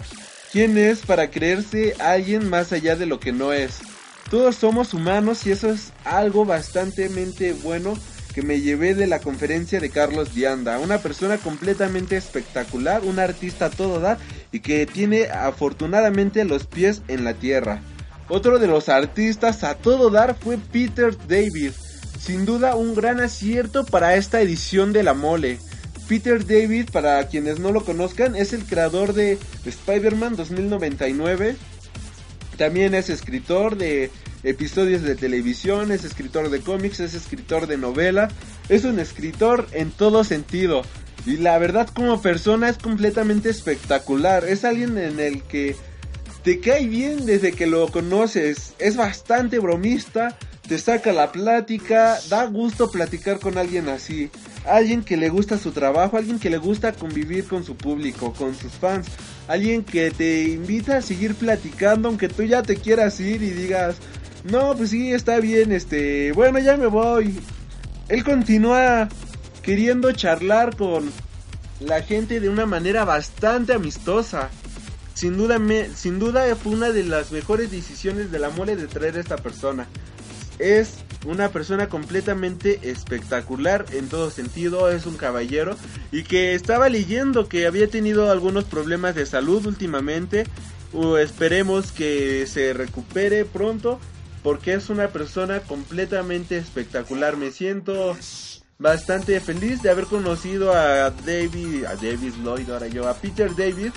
quién 0.51 0.78
es 0.78 0.99
para 0.99 1.32
creerse 1.32 1.95
alguien 1.99 2.47
más 2.49 2.72
allá 2.72 2.95
de 2.95 3.07
lo 3.07 3.20
que 3.20 3.32
no 3.32 3.51
es. 3.51 3.80
Todos 4.30 4.57
somos 4.57 4.93
humanos 4.93 5.47
y 5.47 5.51
eso 5.51 5.72
es 5.72 5.91
algo 6.03 6.45
bastante 6.45 7.09
bueno 7.63 7.97
que 8.36 8.43
me 8.43 8.61
llevé 8.61 8.93
de 8.93 9.07
la 9.07 9.20
conferencia 9.20 9.80
de 9.80 9.89
Carlos 9.89 10.36
Dianda. 10.36 10.78
Una 10.78 10.99
persona 10.99 11.38
completamente 11.38 12.15
espectacular, 12.15 13.01
un 13.03 13.18
artista 13.18 13.65
a 13.65 13.70
todo 13.72 13.99
dar 13.99 14.20
y 14.51 14.59
que 14.59 14.86
tiene 14.86 15.30
afortunadamente 15.30 16.45
los 16.45 16.68
pies 16.68 17.01
en 17.07 17.24
la 17.24 17.34
tierra. 17.34 17.82
Otro 18.30 18.59
de 18.59 18.67
los 18.67 18.89
artistas 18.89 19.63
a 19.63 19.75
todo 19.75 20.09
dar 20.09 20.36
fue 20.36 20.57
Peter 20.57 21.15
David. 21.28 21.71
Sin 22.19 22.45
duda 22.45 22.75
un 22.75 22.95
gran 22.95 23.19
acierto 23.19 23.86
para 23.86 24.15
esta 24.15 24.41
edición 24.41 24.91
de 24.91 25.03
la 25.03 25.13
mole. 25.13 25.59
Peter 26.07 26.45
David, 26.45 26.89
para 26.91 27.28
quienes 27.28 27.59
no 27.59 27.71
lo 27.71 27.84
conozcan, 27.84 28.36
es 28.36 28.53
el 28.53 28.63
creador 28.63 29.13
de 29.13 29.38
Spider-Man 29.65 30.36
2099 30.36 31.55
también 32.57 32.95
es 32.95 33.09
escritor 33.09 33.78
de 33.78 34.11
episodios 34.43 35.03
de 35.03 35.15
televisión, 35.15 35.91
es 35.91 36.03
escritor 36.03 36.49
de 36.49 36.59
cómics, 36.59 36.99
es 36.99 37.13
escritor 37.13 37.67
de 37.67 37.78
novela, 37.78 38.30
es 38.67 38.84
un 38.84 38.99
escritor 38.99 39.67
en 39.71 39.91
todo 39.91 40.23
sentido. 40.23 40.82
Y 41.25 41.38
la 41.38 41.57
verdad 41.59 41.88
como 41.88 42.21
persona 42.21 42.69
es 42.69 42.78
completamente 42.78 43.49
espectacular, 43.49 44.43
es 44.45 44.65
alguien 44.65 44.97
en 44.97 45.19
el 45.19 45.43
que 45.43 45.75
te 46.48 46.62
cae 46.62 46.88
bien 46.88 47.26
desde 47.26 47.52
que 47.52 47.68
lo 47.68 47.89
conoces, 47.89 48.74
es 48.80 48.95
bastante 48.95 49.60
bromista, 49.60 50.38
te 50.66 50.80
saca 50.80 51.12
la 51.12 51.34
plática, 51.34 52.18
da 52.30 52.45
gusto 52.45 52.89
platicar 52.89 53.41
con 53.41 53.58
alguien 53.58 53.89
así, 53.89 54.30
alguien 54.66 55.04
que 55.04 55.18
le 55.18 55.28
gusta 55.28 55.58
su 55.58 55.74
trabajo, 55.74 56.16
alguien 56.16 56.39
que 56.39 56.50
le 56.50 56.58
gusta 56.58 56.93
convivir 56.93 57.50
con 57.50 57.66
su 57.66 57.76
público, 57.76 58.32
con 58.32 58.56
sus 58.56 58.72
fans, 58.72 59.08
alguien 59.50 59.84
que 59.84 60.10
te 60.10 60.43
invita 60.43 60.95
a 60.95 61.02
seguir 61.02 61.36
platicando 61.36 62.08
aunque 62.08 62.30
tú 62.30 62.43
ya 62.43 62.64
te 62.64 62.78
quieras 62.78 63.20
ir 63.20 63.43
y 63.43 63.50
digas, 63.50 63.98
no, 64.45 64.74
pues 64.74 64.91
sí, 64.91 65.12
está 65.12 65.41
bien, 65.41 65.74
este, 65.74 66.32
bueno, 66.32 66.60
ya 66.60 66.78
me 66.78 66.88
voy. 66.88 67.38
Él 68.08 68.24
continúa 68.24 69.10
queriendo 69.64 70.14
charlar 70.14 70.78
con 70.78 71.12
la 71.82 72.04
gente 72.04 72.39
de 72.39 72.48
una 72.48 72.66
manera 72.66 73.04
bastante 73.04 73.74
amistosa. 73.74 74.50
Sin 75.18 75.36
duda, 75.36 75.57
me, 75.57 75.89
sin 75.95 76.20
duda 76.20 76.55
fue 76.55 76.74
una 76.74 76.91
de 76.91 77.03
las 77.03 77.32
mejores 77.32 77.72
decisiones 77.72 78.32
de 78.32 78.38
la 78.38 78.51
mole 78.51 78.76
de 78.76 78.86
traer 78.88 79.18
a 79.18 79.20
esta 79.20 79.38
persona 79.38 79.88
es 80.59 81.03
una 81.26 81.49
persona 81.49 81.88
completamente 81.89 82.80
espectacular 82.89 83.86
en 83.91 84.09
todo 84.09 84.30
sentido, 84.32 84.89
es 84.89 85.05
un 85.05 85.18
caballero 85.18 85.76
y 86.11 86.24
que 86.24 86.55
estaba 86.55 86.89
leyendo 86.89 87.47
que 87.47 87.68
había 87.68 87.88
tenido 87.89 88.32
algunos 88.32 88.63
problemas 88.63 89.15
de 89.15 89.26
salud 89.26 89.65
últimamente. 89.65 90.45
esperemos 91.20 91.91
que 91.91 92.47
se 92.47 92.74
recupere 92.74 93.45
pronto 93.45 93.99
porque 94.41 94.74
es 94.74 94.89
una 94.89 95.09
persona 95.09 95.59
completamente 95.59 96.57
espectacular. 96.57 97.38
Me 97.38 97.51
siento 97.51 98.18
bastante 98.80 99.39
feliz 99.39 99.82
de 99.82 99.89
haber 99.89 100.05
conocido 100.05 100.74
a 100.74 101.09
David, 101.09 101.86
a 101.86 101.95
David 101.95 102.34
Lloyd, 102.43 102.70
ahora 102.70 102.88
yo, 102.88 103.07
a 103.07 103.15
Peter 103.15 103.53
David 103.55 103.91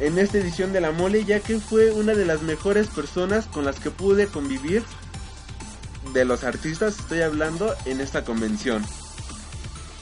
en 0.00 0.18
esta 0.18 0.38
edición 0.38 0.72
de 0.72 0.80
la 0.80 0.92
mole 0.92 1.24
ya 1.24 1.40
que 1.40 1.58
fue 1.58 1.90
una 1.90 2.14
de 2.14 2.26
las 2.26 2.42
mejores 2.42 2.88
personas 2.88 3.46
con 3.46 3.64
las 3.64 3.80
que 3.80 3.90
pude 3.90 4.26
convivir 4.26 4.82
de 6.12 6.24
los 6.24 6.44
artistas 6.44 6.98
estoy 6.98 7.22
hablando 7.22 7.74
en 7.84 8.00
esta 8.00 8.24
convención. 8.24 8.84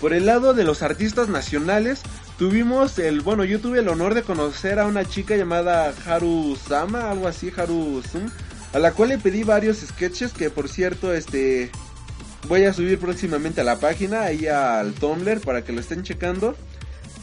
Por 0.01 0.13
el 0.13 0.27
lado 0.27 0.53
de 0.55 0.65
los 0.65 0.83
artistas 0.83 1.29
nacionales, 1.29 2.03
tuvimos 2.39 2.99
el, 2.99 3.21
bueno, 3.21 3.45
yo 3.45 3.61
tuve 3.61 3.79
el 3.79 3.89
honor 3.89 4.15
de 4.15 4.23
conocer 4.23 4.79
a 4.79 4.87
una 4.87 5.05
chica 5.05 5.37
llamada 5.37 5.95
Haru 6.07 6.57
Sama, 6.57 7.11
algo 7.11 7.27
así, 7.27 7.53
Haru 7.57 8.03
Sum, 8.11 8.29
a 8.73 8.79
la 8.79 8.93
cual 8.93 9.11
le 9.11 9.19
pedí 9.19 9.45
varios 9.45 9.79
sketches 9.79 10.33
que 10.33 10.51
por 10.51 10.69
cierto, 10.69 11.15
este, 11.15 11.71
voy 12.49 12.65
a 12.65 12.73
subir 12.73 12.99
próximamente 12.99 13.61
a 13.61 13.65
la 13.65 13.79
página, 13.79 14.23
ahí 14.23 14.47
al 14.47 14.93
Tumblr 14.95 15.41
para 15.41 15.65
que 15.65 15.73
lo 15.73 15.81
estén 15.81 16.03
checando. 16.03 16.57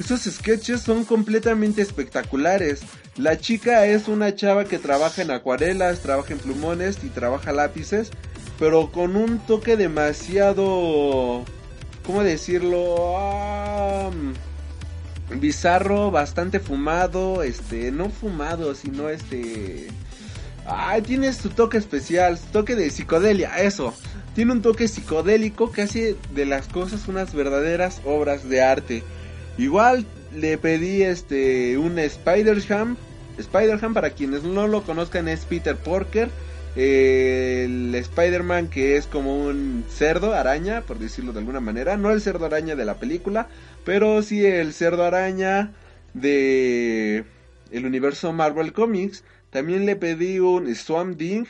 Esos 0.03 0.21
sketches 0.21 0.81
son 0.81 1.05
completamente 1.05 1.81
espectaculares. 1.81 2.81
La 3.17 3.37
chica 3.37 3.85
es 3.85 4.07
una 4.07 4.33
chava 4.35 4.65
que 4.65 4.79
trabaja 4.79 5.21
en 5.21 5.31
acuarelas, 5.31 5.99
trabaja 5.99 6.33
en 6.33 6.39
plumones 6.39 7.03
y 7.03 7.09
trabaja 7.09 7.51
lápices 7.51 8.11
pero 8.61 8.91
con 8.91 9.15
un 9.15 9.39
toque 9.39 9.75
demasiado, 9.75 11.43
¿cómo 12.05 12.21
decirlo? 12.21 13.17
Ah, 13.17 14.11
bizarro, 15.35 16.11
bastante 16.11 16.59
fumado, 16.59 17.41
este, 17.41 17.91
no 17.91 18.11
fumado, 18.11 18.75
sino 18.75 19.09
este... 19.09 19.87
Ay, 20.67 21.01
tiene 21.01 21.33
su 21.33 21.49
toque 21.49 21.79
especial, 21.79 22.37
su 22.37 22.45
toque 22.51 22.75
de 22.75 22.91
psicodelia, 22.91 23.59
eso. 23.63 23.95
Tiene 24.35 24.51
un 24.51 24.61
toque 24.61 24.87
psicodélico 24.87 25.71
que 25.71 25.81
hace 25.81 26.15
de 26.35 26.45
las 26.45 26.67
cosas 26.67 27.07
unas 27.07 27.33
verdaderas 27.33 27.99
obras 28.05 28.47
de 28.47 28.61
arte. 28.61 29.03
Igual 29.57 30.05
le 30.35 30.57
pedí 30.57 31.03
este 31.03 31.77
un 31.77 31.99
Spider-Ham. 31.99 32.97
Spider-Ham 33.37 33.93
para 33.93 34.11
quienes 34.11 34.43
no 34.43 34.67
lo 34.67 34.83
conozcan 34.83 35.27
es 35.27 35.45
Peter 35.45 35.75
Porker. 35.75 36.29
el 36.75 37.93
Spider-Man 37.95 38.69
que 38.69 38.95
es 38.95 39.07
como 39.07 39.45
un 39.45 39.83
cerdo 39.89 40.33
araña, 40.33 40.81
por 40.81 40.99
decirlo 40.99 41.33
de 41.33 41.39
alguna 41.39 41.59
manera. 41.59 41.97
No 41.97 42.11
el 42.11 42.21
cerdo 42.21 42.45
araña 42.45 42.75
de 42.75 42.85
la 42.85 42.95
película, 42.99 43.47
pero 43.83 44.21
sí 44.21 44.45
el 44.45 44.73
cerdo 44.73 45.03
araña 45.03 45.73
de 46.13 47.25
el 47.71 47.85
universo 47.85 48.31
Marvel 48.33 48.73
Comics. 48.73 49.23
También 49.49 49.85
le 49.85 49.97
pedí 49.97 50.39
un 50.39 50.73
Swamp 50.75 51.17
Thing 51.17 51.45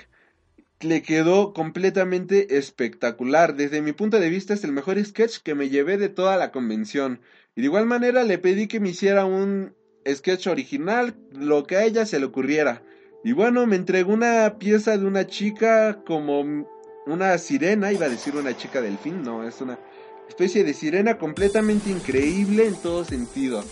le 0.84 1.02
quedó 1.02 1.54
completamente 1.54 2.58
espectacular. 2.58 3.56
Desde 3.56 3.82
mi 3.82 3.94
punto 3.94 4.20
de 4.20 4.30
vista 4.30 4.54
es 4.54 4.64
el 4.64 4.72
mejor 4.72 5.04
sketch 5.04 5.38
que 5.40 5.56
me 5.56 5.70
llevé 5.70 5.98
de 5.98 6.10
toda 6.10 6.38
la 6.38 6.52
convención. 6.52 7.22
Y 7.56 7.62
de 7.62 7.68
igual 7.68 7.86
manera 7.86 8.24
le 8.24 8.38
pedí 8.38 8.68
que 8.68 8.80
me 8.80 8.90
hiciera 8.90 9.26
un 9.26 9.76
sketch 10.08 10.48
original, 10.48 11.16
lo 11.32 11.66
que 11.66 11.76
a 11.76 11.86
ella 11.86 12.06
se 12.06 12.20
le 12.20 12.26
ocurriera. 12.26 12.82
Y 13.24 13.34
bueno, 13.34 13.68
me 13.68 13.76
entregó 13.76 14.14
una 14.14 14.58
pieza 14.58 14.98
de 14.98 15.06
una 15.06 15.28
chica 15.28 16.02
como 16.06 16.66
una 17.06 17.38
sirena, 17.38 17.92
iba 17.92 18.06
a 18.06 18.10
decir 18.10 18.36
una 18.36 18.56
chica 18.56 18.82
delfín, 18.82 19.24
no, 19.24 19.48
es 19.48 19.62
una 19.62 19.78
especie 20.28 20.64
de 20.64 20.74
sirena 20.74 21.18
completamente 21.18 21.90
increíble 21.90 22.66
en 22.66 22.76
todo 22.76 23.04
sentido. 23.04 23.64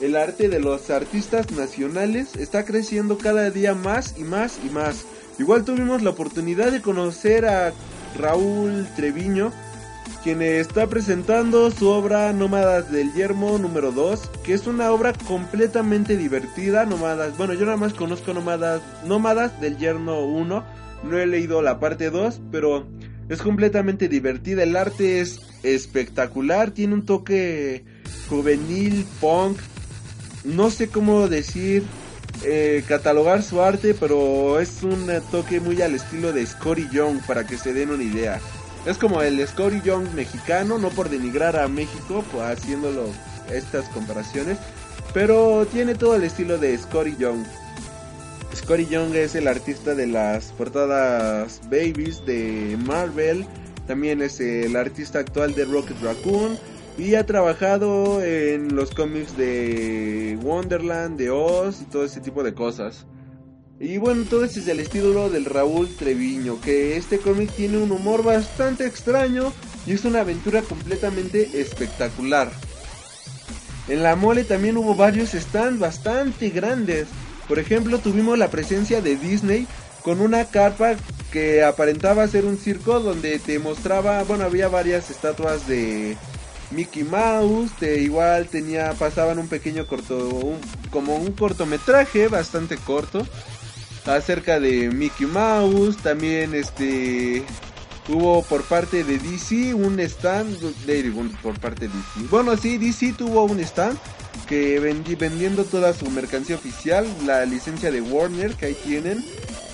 El 0.00 0.16
arte 0.16 0.48
de 0.48 0.60
los 0.60 0.90
artistas 0.90 1.50
nacionales 1.50 2.36
está 2.36 2.64
creciendo 2.64 3.18
cada 3.18 3.50
día 3.50 3.74
más 3.74 4.16
y 4.16 4.22
más 4.22 4.60
y 4.64 4.70
más. 4.70 5.04
Igual 5.38 5.64
tuvimos 5.64 6.02
la 6.02 6.10
oportunidad 6.10 6.70
de 6.70 6.80
conocer 6.80 7.46
a 7.46 7.72
Raúl 8.16 8.86
Treviño, 8.94 9.52
quien 10.24 10.40
está 10.40 10.86
presentando 10.86 11.70
su 11.70 11.86
obra 11.86 12.32
Nómadas 12.32 12.90
del 12.90 13.12
Yermo 13.12 13.58
número 13.58 13.92
2, 13.92 14.30
que 14.42 14.54
es 14.54 14.66
una 14.66 14.90
obra 14.90 15.12
completamente 15.12 16.16
divertida, 16.16 16.86
Nómadas, 16.86 17.36
bueno, 17.36 17.52
yo 17.52 17.66
nada 17.66 17.76
más 17.76 17.92
conozco 17.92 18.32
Nómadas, 18.32 18.80
Nómadas 19.04 19.60
del 19.60 19.76
Yermo 19.76 20.24
1, 20.24 20.64
no 21.04 21.18
he 21.18 21.26
leído 21.26 21.60
la 21.60 21.78
parte 21.78 22.08
2, 22.08 22.40
pero 22.50 22.86
es 23.28 23.42
completamente 23.42 24.08
divertida, 24.08 24.62
el 24.62 24.76
arte 24.76 25.20
es 25.20 25.42
espectacular, 25.62 26.70
tiene 26.70 26.94
un 26.94 27.04
toque 27.04 27.84
juvenil, 28.30 29.04
punk, 29.20 29.58
no 30.44 30.70
sé 30.70 30.88
cómo 30.88 31.28
decir, 31.28 31.82
eh, 32.46 32.82
catalogar 32.88 33.42
su 33.42 33.60
arte, 33.60 33.92
pero 33.92 34.58
es 34.58 34.82
un 34.82 35.06
toque 35.30 35.60
muy 35.60 35.82
al 35.82 35.94
estilo 35.94 36.32
de 36.32 36.46
Scotty 36.46 36.88
Young, 36.90 37.18
para 37.26 37.46
que 37.46 37.58
se 37.58 37.74
den 37.74 37.90
una 37.90 38.04
idea. 38.04 38.40
Es 38.86 38.98
como 38.98 39.22
el 39.22 39.46
Scotty 39.46 39.80
Young 39.82 40.12
mexicano, 40.14 40.78
no 40.78 40.90
por 40.90 41.08
denigrar 41.08 41.56
a 41.56 41.68
México, 41.68 42.22
pues, 42.30 42.44
haciéndolo 42.44 43.06
estas 43.50 43.88
comparaciones, 43.88 44.58
pero 45.14 45.66
tiene 45.66 45.94
todo 45.94 46.16
el 46.16 46.24
estilo 46.24 46.58
de 46.58 46.76
Scotty 46.76 47.16
Young. 47.16 47.44
Scotty 48.54 48.86
Young 48.86 49.14
es 49.14 49.34
el 49.34 49.48
artista 49.48 49.94
de 49.94 50.06
las 50.06 50.52
portadas 50.52 51.60
Babies 51.64 52.24
de 52.26 52.78
Marvel, 52.84 53.46
también 53.86 54.22
es 54.22 54.38
el 54.40 54.76
artista 54.76 55.18
actual 55.18 55.54
de 55.54 55.64
Rocket 55.64 56.00
Raccoon 56.02 56.58
y 56.96 57.14
ha 57.14 57.26
trabajado 57.26 58.22
en 58.22 58.76
los 58.76 58.90
cómics 58.92 59.36
de 59.36 60.38
Wonderland, 60.42 61.18
de 61.18 61.30
Oz 61.30 61.80
y 61.82 61.84
todo 61.84 62.04
ese 62.04 62.20
tipo 62.20 62.42
de 62.42 62.54
cosas. 62.54 63.06
Y 63.84 63.98
bueno, 63.98 64.24
todo 64.24 64.46
ese 64.46 64.60
es 64.60 64.68
el 64.68 64.80
estilo 64.80 65.28
del 65.28 65.44
Raúl 65.44 65.94
Treviño, 65.94 66.58
que 66.58 66.96
este 66.96 67.18
cómic 67.18 67.50
tiene 67.50 67.76
un 67.76 67.92
humor 67.92 68.22
bastante 68.24 68.86
extraño 68.86 69.52
y 69.86 69.92
es 69.92 70.06
una 70.06 70.20
aventura 70.20 70.62
completamente 70.62 71.60
espectacular. 71.60 72.50
En 73.86 74.02
la 74.02 74.16
mole 74.16 74.44
también 74.44 74.78
hubo 74.78 74.94
varios 74.94 75.32
stands 75.32 75.78
bastante 75.78 76.48
grandes. 76.48 77.08
Por 77.46 77.58
ejemplo, 77.58 77.98
tuvimos 77.98 78.38
la 78.38 78.48
presencia 78.48 79.02
de 79.02 79.16
Disney 79.16 79.66
con 80.00 80.22
una 80.22 80.46
carpa 80.46 80.94
que 81.30 81.62
aparentaba 81.62 82.26
ser 82.26 82.46
un 82.46 82.56
circo 82.56 83.00
donde 83.00 83.38
te 83.38 83.58
mostraba, 83.58 84.22
bueno, 84.22 84.44
había 84.44 84.68
varias 84.68 85.10
estatuas 85.10 85.68
de 85.68 86.16
Mickey 86.70 87.04
Mouse, 87.04 87.70
te 87.78 88.00
igual 88.00 88.48
tenía, 88.48 88.94
pasaban 88.94 89.38
un 89.38 89.48
pequeño 89.48 89.86
corto, 89.86 90.56
como 90.90 91.16
un 91.16 91.32
cortometraje 91.32 92.28
bastante 92.28 92.78
corto 92.78 93.26
acerca 94.06 94.60
de 94.60 94.90
Mickey 94.90 95.26
Mouse, 95.26 95.96
también 95.98 96.54
este 96.54 97.44
hubo 98.08 98.42
por 98.42 98.62
parte 98.64 99.02
de 99.02 99.18
DC 99.18 99.72
un 99.74 99.98
stand, 100.00 100.60
de, 100.84 101.10
por 101.42 101.58
parte 101.58 101.88
de 101.88 101.94
DC, 101.94 102.28
bueno 102.30 102.56
sí, 102.56 102.76
DC 102.76 103.14
tuvo 103.16 103.44
un 103.44 103.60
stand 103.60 103.98
que 104.46 104.78
vendí, 104.78 105.14
vendiendo 105.14 105.64
toda 105.64 105.94
su 105.94 106.10
mercancía 106.10 106.56
oficial, 106.56 107.06
la 107.24 107.46
licencia 107.46 107.90
de 107.90 108.02
Warner 108.02 108.54
que 108.54 108.66
ahí 108.66 108.76
tienen 108.84 109.24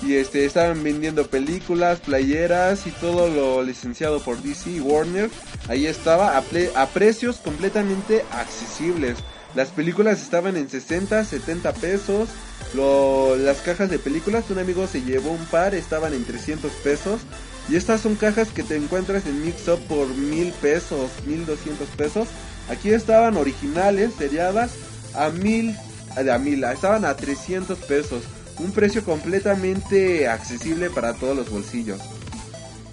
y 0.01 0.15
este 0.15 0.45
estaban 0.45 0.81
vendiendo 0.81 1.27
películas, 1.27 1.99
playeras 1.99 2.87
y 2.87 2.91
todo 2.91 3.29
lo 3.29 3.63
licenciado 3.63 4.19
por 4.19 4.41
DC 4.41 4.71
y 4.71 4.79
Warner. 4.79 5.29
Ahí 5.67 5.85
estaba 5.85 6.37
a, 6.37 6.43
a 6.75 6.87
precios 6.87 7.37
completamente 7.37 8.25
accesibles. 8.31 9.17
Las 9.53 9.69
películas 9.69 10.21
estaban 10.21 10.57
en 10.57 10.69
60, 10.69 11.23
70 11.23 11.73
pesos. 11.73 12.29
Las 12.73 13.57
cajas 13.61 13.89
de 13.89 13.99
películas, 13.99 14.49
un 14.49 14.59
amigo 14.59 14.87
se 14.87 15.01
llevó 15.01 15.31
un 15.31 15.45
par, 15.45 15.75
estaban 15.75 16.13
en 16.13 16.23
300 16.23 16.71
pesos. 16.83 17.21
Y 17.69 17.75
estas 17.75 18.01
son 18.01 18.15
cajas 18.15 18.49
que 18.49 18.63
te 18.63 18.75
encuentras 18.75 19.25
en 19.25 19.45
Mix 19.45 19.63
por 19.87 20.07
mil 20.09 20.51
pesos, 20.53 21.11
1200 21.25 21.87
pesos. 21.89 22.27
Aquí 22.69 22.89
estaban 22.89 23.37
originales, 23.37 24.11
seriadas, 24.17 24.71
a 25.13 25.29
mil, 25.29 25.75
a 26.15 26.37
mil, 26.37 26.63
estaban 26.63 27.05
a 27.05 27.15
300 27.15 27.77
pesos 27.79 28.23
un 28.61 28.71
precio 28.71 29.03
completamente 29.03 30.27
accesible 30.27 30.89
para 30.89 31.13
todos 31.13 31.35
los 31.35 31.49
bolsillos. 31.49 31.99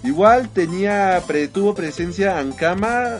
Igual 0.03 0.49
tenía 0.49 1.21
tuvo 1.51 1.75
presencia 1.75 2.39
Ankama 2.39 3.19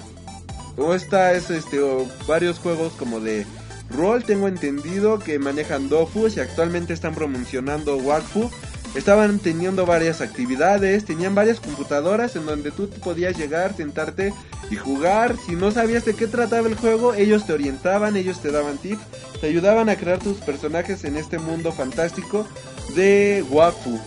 o 0.77 0.93
esta 0.93 1.33
es 1.33 1.49
este 1.49 1.79
varios 2.27 2.59
juegos 2.59 2.93
como 2.93 3.19
de 3.19 3.45
rol, 3.89 4.23
tengo 4.23 4.47
entendido 4.47 5.19
que 5.19 5.39
manejan 5.39 5.89
Dofus 5.89 6.37
y 6.37 6.39
actualmente 6.39 6.93
están 6.93 7.15
promocionando 7.15 7.97
Wakfu 7.97 8.49
Estaban 8.95 9.37
teniendo 9.37 9.85
varias 9.85 10.19
actividades, 10.19 11.05
tenían 11.05 11.35
varias 11.35 11.59
computadoras 11.59 12.35
en 12.35 12.47
donde 12.47 12.71
tú 12.71 12.89
podías 12.89 13.37
llegar, 13.37 13.75
sentarte 13.75 14.33
y 14.71 14.75
jugar. 14.77 15.35
Si 15.45 15.55
no 15.55 15.69
sabías 15.69 16.05
de 16.05 16.15
qué 16.15 16.25
trataba 16.25 16.67
el 16.67 16.75
juego, 16.75 17.13
ellos 17.13 17.45
te 17.45 17.53
orientaban, 17.53 18.17
ellos 18.17 18.41
te 18.41 18.51
daban 18.51 18.79
tips, 18.79 19.01
te 19.39 19.47
ayudaban 19.47 19.89
a 19.89 19.95
crear 19.95 20.17
tus 20.17 20.37
personajes 20.37 21.03
en 21.03 21.17
este 21.17 21.37
mundo 21.37 21.71
fantástico 21.71 22.47
de 22.95 23.45
Wafu. 23.51 23.99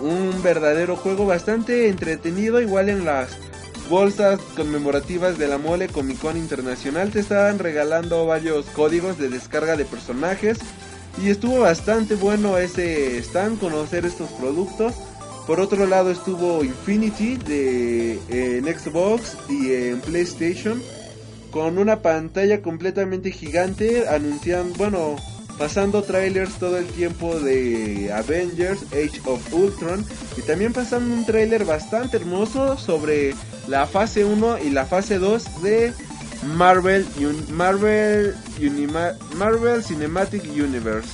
Un 0.00 0.42
verdadero 0.42 0.96
juego 0.96 1.24
bastante 1.24 1.88
entretenido, 1.88 2.60
igual 2.60 2.88
en 2.88 3.04
las 3.04 3.38
bolsas 3.88 4.40
conmemorativas 4.56 5.38
de 5.38 5.48
la 5.48 5.58
Mole 5.58 5.88
Comic 5.88 6.18
Con 6.18 6.36
Internacional 6.36 7.10
te 7.10 7.20
estaban 7.20 7.58
regalando 7.58 8.26
varios 8.26 8.66
códigos 8.66 9.18
de 9.18 9.28
descarga 9.28 9.76
de 9.76 9.84
personajes 9.84 10.58
y 11.22 11.30
estuvo 11.30 11.60
bastante 11.60 12.14
bueno 12.14 12.58
ese 12.58 13.18
stand, 13.18 13.58
conocer 13.58 14.04
estos 14.04 14.30
productos. 14.32 14.94
Por 15.46 15.60
otro 15.60 15.86
lado 15.86 16.10
estuvo 16.10 16.64
Infinity 16.64 17.36
de, 17.36 18.18
en 18.28 18.64
Xbox 18.64 19.36
y 19.48 19.72
en 19.72 20.00
PlayStation. 20.00 20.82
Con 21.50 21.78
una 21.78 22.02
pantalla 22.02 22.60
completamente 22.60 23.30
gigante 23.30 24.08
anunciando, 24.08 24.74
bueno, 24.76 25.16
pasando 25.58 26.02
trailers 26.02 26.54
todo 26.54 26.78
el 26.78 26.86
tiempo 26.86 27.38
de 27.38 28.12
Avengers, 28.12 28.82
Age 28.92 29.20
of 29.24 29.52
Ultron. 29.52 30.04
Y 30.36 30.42
también 30.42 30.72
pasando 30.72 31.14
un 31.14 31.24
trailer 31.24 31.64
bastante 31.64 32.16
hermoso 32.18 32.76
sobre 32.78 33.34
la 33.68 33.86
fase 33.86 34.24
1 34.24 34.58
y 34.58 34.70
la 34.70 34.86
fase 34.86 35.18
2 35.18 35.62
de 35.62 35.92
Marvel, 36.54 37.06
Marvel, 37.50 38.34
Cinematic 39.82 40.44
Universe. 40.44 41.08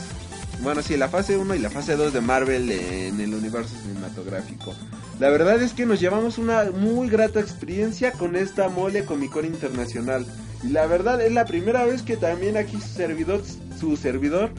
Bueno, 0.61 0.83
sí, 0.83 0.97
la 0.97 1.09
fase 1.09 1.37
1 1.37 1.55
y 1.55 1.59
la 1.59 1.71
fase 1.71 1.97
2 1.97 2.13
de 2.13 2.21
Marvel 2.21 2.71
en 2.71 3.21
el 3.21 3.35
universo 3.35 3.75
cinematográfico. 3.83 4.75
La 5.23 5.31
verdad 5.31 5.63
es 5.63 5.73
que 5.73 5.87
nos 5.87 6.01
llevamos 6.01 6.37
una 6.37 6.73
muy 6.73 7.09
grata 7.09 7.39
experiencia 7.39 8.11
con 8.11 8.35
esta 8.35 8.69
mole 8.69 9.05
Comic 9.05 9.31
Con 9.31 9.45
Internacional. 9.45 10.27
Y 10.65 10.71
la 10.71 10.87
verdad 10.87 11.21
es 11.21 11.31
la 11.31 11.45
primera 11.45 11.85
vez 11.85 12.03
que 12.03 12.17
también 12.17 12.57
aquí 12.57 12.77
su 12.81 12.89
servidor, 12.89 13.41
su 13.79 13.97
servidor 13.97 14.51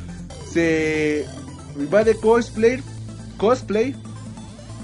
se 0.49 1.26
va 1.93 2.05
de 2.05 2.16
cosplay, 2.16 2.82
cosplay 3.36 3.93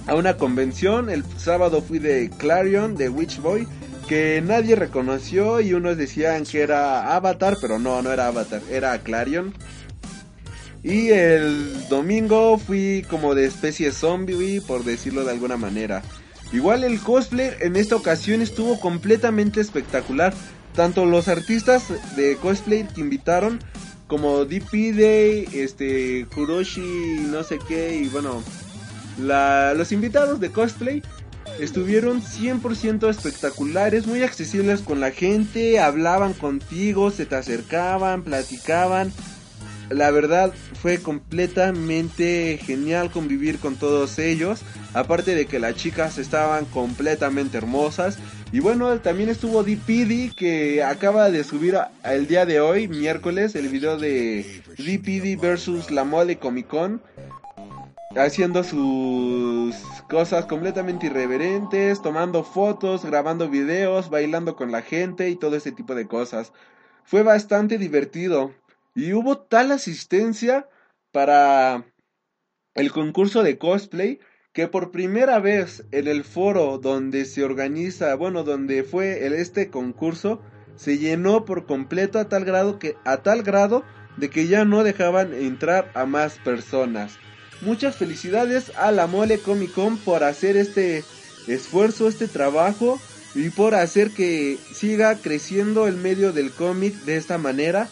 a 0.05 0.15
una 0.15 0.35
convención. 0.35 1.09
El 1.09 1.23
sábado 1.37 1.81
fui 1.81 1.99
de 1.99 2.29
Clarion, 2.29 2.97
de 2.97 3.07
Witch 3.07 3.39
Boy, 3.39 3.65
que 4.09 4.43
nadie 4.45 4.75
reconoció 4.75 5.61
y 5.61 5.73
unos 5.73 5.95
decían 5.95 6.43
que 6.43 6.59
era 6.59 7.15
Avatar, 7.15 7.55
pero 7.61 7.79
no, 7.79 8.01
no 8.01 8.11
era 8.11 8.27
Avatar, 8.27 8.61
era 8.69 8.99
Clarion. 8.99 9.53
Y 10.83 11.09
el 11.09 11.87
domingo 11.89 12.57
fui 12.57 13.05
como 13.09 13.35
de 13.35 13.45
especie 13.45 13.91
zombie, 13.91 14.61
por 14.61 14.83
decirlo 14.83 15.25
de 15.25 15.31
alguna 15.31 15.57
manera. 15.57 16.01
Igual 16.51 16.83
el 16.83 16.99
cosplay 16.99 17.51
en 17.59 17.75
esta 17.75 17.95
ocasión 17.95 18.41
estuvo 18.41 18.79
completamente 18.79 19.61
espectacular. 19.61 20.33
Tanto 20.75 21.05
los 21.05 21.27
artistas 21.27 21.83
de 22.15 22.37
cosplay 22.37 22.87
que 22.87 23.01
invitaron, 23.01 23.59
como 24.07 24.45
DP 24.45 24.95
Day, 24.95 25.47
este, 25.53 26.25
Kuroshi, 26.33 27.27
no 27.29 27.43
sé 27.43 27.59
qué, 27.67 27.95
y 27.95 28.07
bueno, 28.07 28.41
los 29.19 29.91
invitados 29.91 30.39
de 30.39 30.49
cosplay 30.51 31.03
estuvieron 31.59 32.21
100% 32.21 33.09
espectaculares, 33.09 34.07
muy 34.07 34.23
accesibles 34.23 34.81
con 34.81 34.99
la 34.99 35.11
gente, 35.11 35.79
hablaban 35.79 36.33
contigo, 36.33 37.11
se 37.11 37.25
te 37.25 37.35
acercaban, 37.35 38.23
platicaban. 38.23 39.11
La 39.89 40.11
verdad 40.11 40.53
fue 40.81 40.99
completamente 40.99 42.59
genial 42.63 43.11
convivir 43.11 43.59
con 43.59 43.75
todos 43.75 44.19
ellos. 44.19 44.61
Aparte 44.93 45.33
de 45.33 45.45
que 45.45 45.59
las 45.59 45.75
chicas 45.75 46.17
estaban 46.17 46.65
completamente 46.65 47.57
hermosas. 47.57 48.19
Y 48.51 48.59
bueno, 48.59 48.99
también 48.99 49.29
estuvo 49.29 49.63
DPD 49.63 50.35
que 50.35 50.83
acaba 50.83 51.29
de 51.29 51.43
subir 51.43 51.77
el 52.03 52.27
día 52.27 52.45
de 52.45 52.59
hoy, 52.59 52.87
miércoles, 52.87 53.55
el 53.55 53.67
video 53.69 53.97
de 53.97 54.63
DPD 54.77 55.39
versus 55.39 55.91
la 55.91 56.03
Mole 56.03 56.37
Comic 56.37 56.67
Con 56.67 57.01
haciendo 58.15 58.63
sus 58.63 59.75
cosas 60.09 60.45
completamente 60.45 61.07
irreverentes, 61.07 62.01
tomando 62.01 62.43
fotos, 62.43 63.05
grabando 63.05 63.49
videos, 63.49 64.09
bailando 64.09 64.55
con 64.55 64.71
la 64.71 64.81
gente 64.81 65.29
y 65.29 65.35
todo 65.35 65.55
ese 65.55 65.71
tipo 65.71 65.93
de 65.93 66.07
cosas. 66.07 66.51
Fue 67.03 67.21
bastante 67.23 67.77
divertido 67.77 68.51
y 68.99 69.13
hubo 69.13 69.37
tal 69.37 69.71
asistencia 69.71 70.67
para 71.13 71.85
el 72.75 72.91
concurso 72.91 73.43
de 73.43 73.57
cosplay 73.57 74.19
que 74.51 74.67
por 74.67 74.91
primera 74.91 75.39
vez 75.39 75.85
en 75.91 76.07
el 76.07 76.25
foro 76.25 76.79
donde 76.79 77.23
se 77.23 77.43
organiza, 77.43 78.13
bueno, 78.15 78.43
donde 78.43 78.83
fue 78.83 79.25
este 79.39 79.69
concurso, 79.69 80.41
se 80.75 80.97
llenó 80.97 81.45
por 81.45 81.65
completo 81.65 82.19
a 82.19 82.27
tal 82.27 82.43
grado 82.43 82.77
que 82.77 82.97
a 83.05 83.17
tal 83.17 83.43
grado 83.43 83.85
de 84.17 84.29
que 84.29 84.47
ya 84.47 84.65
no 84.65 84.83
dejaban 84.83 85.33
entrar 85.33 85.91
a 85.93 86.05
más 86.05 86.33
personas. 86.39 87.17
Muchas 87.61 87.95
felicidades 87.95 88.73
a 88.75 88.91
la 88.91 89.07
Mole 89.07 89.39
Comic 89.39 89.73
Con 89.73 89.97
por 89.97 90.25
hacer 90.25 90.57
este 90.57 91.05
esfuerzo, 91.47 92.09
este 92.09 92.27
trabajo 92.27 92.99
y 93.33 93.49
por 93.49 93.75
hacer 93.75 94.11
que 94.11 94.57
siga 94.73 95.15
creciendo 95.15 95.87
el 95.87 95.95
medio 95.95 96.33
del 96.33 96.51
cómic 96.51 96.95
de 97.05 97.15
esta 97.15 97.37
manera. 97.37 97.87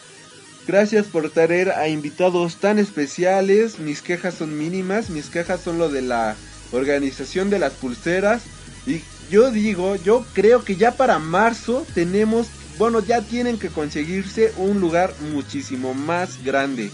Gracias 0.68 1.06
por 1.06 1.30
traer 1.30 1.72
a 1.72 1.88
invitados 1.88 2.58
tan 2.58 2.78
especiales. 2.78 3.80
Mis 3.80 4.02
quejas 4.02 4.34
son 4.34 4.58
mínimas, 4.58 5.10
mis 5.10 5.30
quejas 5.30 5.62
son 5.62 5.78
lo 5.78 5.88
de 5.88 6.02
la 6.02 6.36
organización 6.74 7.50
de 7.50 7.58
las 7.58 7.72
pulseras. 7.72 8.44
Y 8.86 9.02
yo 9.32 9.50
digo, 9.50 9.96
yo 9.96 10.26
creo 10.34 10.66
que 10.66 10.76
ya 10.76 10.92
para 10.92 11.20
marzo 11.20 11.86
tenemos, 11.94 12.48
bueno, 12.78 13.00
ya 13.00 13.22
tienen 13.22 13.58
que 13.58 13.70
conseguirse 13.70 14.52
un 14.58 14.82
lugar 14.82 15.14
muchísimo 15.32 15.94
más 15.94 16.44
grande. 16.44 16.92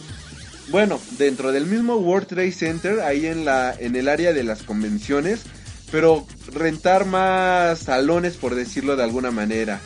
Bueno, 0.69 0.99
dentro 1.17 1.51
del 1.51 1.65
mismo 1.65 1.95
World 1.95 2.27
Trade 2.27 2.51
Center, 2.51 2.99
ahí 2.99 3.25
en 3.25 3.43
la 3.43 3.75
en 3.77 3.95
el 3.95 4.07
área 4.07 4.33
de 4.33 4.43
las 4.43 4.61
convenciones, 4.61 5.41
pero 5.91 6.27
rentar 6.53 7.05
más 7.05 7.79
salones 7.79 8.37
por 8.37 8.53
decirlo 8.53 8.95
de 8.95 9.03
alguna 9.03 9.31
manera. 9.31 9.81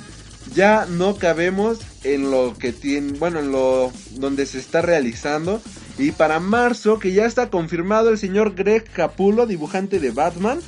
Ya 0.54 0.86
no 0.90 1.18
cabemos 1.18 1.80
en 2.04 2.32
lo 2.32 2.56
que 2.58 2.74
tiene, 2.74 3.14
bueno, 3.20 3.40
en 3.40 3.52
lo 3.52 3.92
donde 4.16 4.46
se 4.46 4.60
está 4.60 4.82
realizando 4.82 5.62
y 5.98 6.12
para 6.12 6.40
marzo, 6.40 7.00
que 7.00 7.12
ya 7.12 7.26
está 7.26 7.50
confirmado 7.50 8.10
el 8.10 8.20
señor 8.20 8.54
Greg 8.54 8.84
Capullo, 8.92 9.48
dibujante 9.48 10.00
de 10.00 10.12
Batman, 10.12 10.60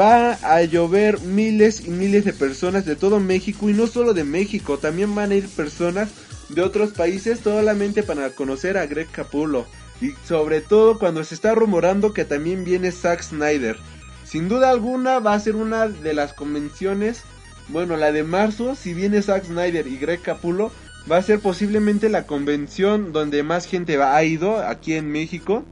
va 0.00 0.32
a 0.32 0.62
llover 0.62 1.20
miles 1.20 1.86
y 1.86 1.90
miles 1.90 2.24
de 2.24 2.32
personas 2.32 2.86
de 2.86 2.96
todo 2.96 3.20
México 3.20 3.68
y 3.68 3.74
no 3.74 3.86
solo 3.86 4.14
de 4.14 4.24
México, 4.24 4.78
también 4.78 5.14
van 5.14 5.30
a 5.30 5.34
ir 5.34 5.48
personas 5.48 6.08
de 6.48 6.62
otros 6.62 6.92
países 6.92 7.40
solamente 7.40 8.02
para 8.02 8.30
conocer 8.30 8.78
a 8.78 8.86
Greg 8.86 9.10
Capullo. 9.10 9.66
Y 10.00 10.12
sobre 10.26 10.60
todo 10.62 10.98
cuando 10.98 11.22
se 11.24 11.34
está 11.34 11.54
rumorando 11.54 12.14
que 12.14 12.24
también 12.24 12.64
viene 12.64 12.92
Zack 12.92 13.22
Snyder. 13.22 13.76
Sin 14.24 14.48
duda 14.48 14.70
alguna 14.70 15.18
va 15.20 15.34
a 15.34 15.40
ser 15.40 15.54
una 15.54 15.88
de 15.88 16.14
las 16.14 16.32
convenciones, 16.32 17.22
bueno, 17.68 17.96
la 17.96 18.12
de 18.12 18.22
marzo, 18.22 18.74
si 18.76 18.94
viene 18.94 19.22
Zack 19.22 19.46
Snyder 19.46 19.86
y 19.86 19.96
Greg 19.96 20.22
Capullo, 20.22 20.70
va 21.10 21.16
a 21.16 21.22
ser 21.22 21.40
posiblemente 21.40 22.08
la 22.08 22.26
convención 22.26 23.12
donde 23.12 23.42
más 23.42 23.66
gente 23.66 24.00
ha 24.00 24.22
ido 24.22 24.58
aquí 24.58 24.94
en 24.94 25.10
México. 25.10 25.64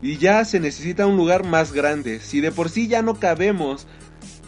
Y 0.00 0.16
ya 0.18 0.44
se 0.44 0.60
necesita 0.60 1.06
un 1.06 1.16
lugar 1.16 1.44
más 1.44 1.72
grande. 1.72 2.20
Si 2.20 2.40
de 2.40 2.50
por 2.50 2.70
sí 2.70 2.88
ya 2.88 3.02
no 3.02 3.20
cabemos 3.20 3.86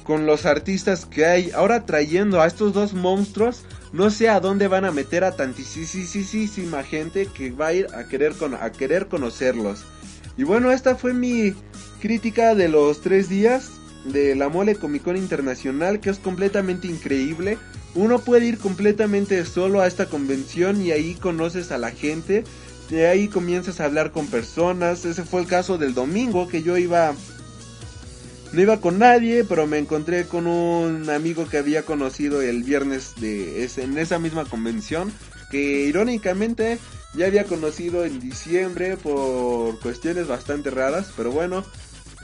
con 0.03 0.27
los 0.27 0.47
artistas 0.47 1.07
que 1.07 1.27
hay, 1.27 1.51
ahora 1.53 1.87
trayendo 1.87 2.41
a 2.41 2.47
estos 2.47 2.73
dos 2.73 2.93
monstruos, 2.93 3.65
no 3.93 4.11
sé 4.11 4.29
a 4.29 4.41
dónde 4.41 4.67
van 4.67 4.85
a 4.85 4.91
meter 4.91 5.25
a 5.25 5.37
tantísima 5.37 6.83
gente 6.83 7.27
que 7.27 7.51
va 7.51 7.69
a 7.69 7.73
ir 7.75 7.87
a 7.95 8.05
querer, 8.05 8.35
a 8.61 8.73
querer 8.73 9.07
conocerlos. 9.07 9.85
Y 10.37 10.43
bueno, 10.43 10.73
esta 10.73 10.97
fue 10.97 11.15
mi 11.15 11.55
crítica 12.01 12.55
de 12.55 12.69
los 12.69 13.01
tres 13.03 13.29
días 13.29 13.71
de 14.05 14.35
la 14.35 14.49
Mole 14.49 14.77
Comic 14.77 15.03
Con 15.03 15.17
Internacional, 15.17 16.01
que 16.01 16.11
es 16.11 16.19
completamente 16.19 16.87
increíble. 16.87 17.59
Uno 17.95 18.19
puede 18.19 18.47
ir 18.47 18.59
completamente 18.59 19.45
solo 19.45 19.81
a 19.81 19.87
esta 19.87 20.07
convención 20.07 20.83
y 20.83 20.93
ahí 20.93 21.15
conoces 21.15 21.71
a 21.73 21.79
la 21.79 21.91
gente. 21.91 22.45
De 22.91 23.07
ahí 23.07 23.29
comienzas 23.29 23.81
a 23.81 23.87
hablar 23.87 24.11
con 24.11 24.27
personas. 24.27 25.05
Ese 25.05 25.25
fue 25.25 25.41
el 25.41 25.47
caso 25.47 25.79
del 25.79 25.95
domingo 25.95 26.49
que 26.49 26.63
yo 26.63 26.77
iba 26.77 27.15
no 28.55 28.61
iba 28.61 28.81
con 28.81 29.01
nadie, 29.01 29.43
pero 29.43 29.67
me 29.67 29.79
encontré 29.79 30.27
con 30.27 30.47
un 30.47 31.11
amigo 31.11 31.49
que 31.49 31.59
había 31.59 31.83
conocido 31.83 32.41
el 32.41 32.63
viernes 32.63 33.15
de 33.21 33.69
en 33.79 33.99
esa 33.99 34.21
misma 34.21 34.45
convención, 34.45 35.13
que 35.51 35.87
irónicamente 35.87 36.79
ya 37.15 37.27
había 37.27 37.47
conocido 37.47 38.05
en 38.05 38.21
diciembre 38.21 38.97
por 38.97 39.81
cuestiones 39.81 40.29
bastante 40.29 40.71
raras, 40.71 41.11
pero 41.17 41.33
bueno, 41.33 41.65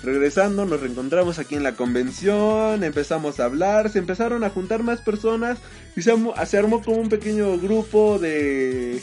regresando 0.03 0.65
nos 0.65 0.81
reencontramos 0.81 1.39
aquí 1.39 1.55
en 1.55 1.63
la 1.63 1.77
convención, 1.77 2.83
empezamos 2.85 3.41
a 3.41 3.45
hablar, 3.45 3.91
se 3.91 3.99
empezaron 3.99 4.45
a 4.45 4.51
juntar 4.51 4.83
más 4.83 5.01
personas 5.01 5.59
y 5.97 6.03
se 6.03 6.11
armó, 6.11 6.83
como 6.83 6.99
un 6.99 7.09
pequeño 7.09 7.59
grupo 7.59 8.19
de 8.19 9.03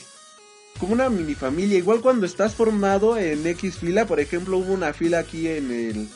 como 0.79 0.93
una 0.93 1.09
mini 1.09 1.33
familia, 1.33 1.77
igual 1.77 2.01
cuando 2.01 2.25
estás 2.25 2.53
formado 2.53 3.17
en 3.17 3.45
X 3.47 3.77
fila, 3.77 4.05
por 4.05 4.19
ejemplo, 4.19 4.57
hubo 4.57 4.73
una 4.73 4.93
fila 4.93 5.19
aquí 5.19 5.47
en 5.47 5.71
el 5.71 6.09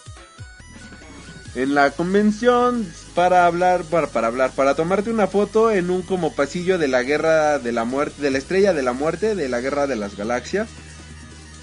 en 1.53 1.73
la 1.73 1.91
convención 1.91 2.87
para 3.13 3.45
hablar, 3.45 3.83
para 3.83 4.27
hablar, 4.27 4.51
para 4.51 4.75
tomarte 4.75 5.09
una 5.09 5.27
foto 5.27 5.71
en 5.71 5.89
un 5.89 6.01
como 6.01 6.33
pasillo 6.33 6.77
de 6.77 6.87
la 6.87 7.03
guerra 7.03 7.59
de 7.59 7.71
la 7.71 7.83
muerte, 7.83 8.21
de 8.21 8.31
la 8.31 8.37
estrella 8.37 8.73
de 8.73 8.83
la 8.83 8.93
muerte, 8.93 9.35
de 9.35 9.49
la 9.49 9.59
guerra 9.59 9.87
de 9.87 9.97
las 9.97 10.15
galaxias. 10.15 10.69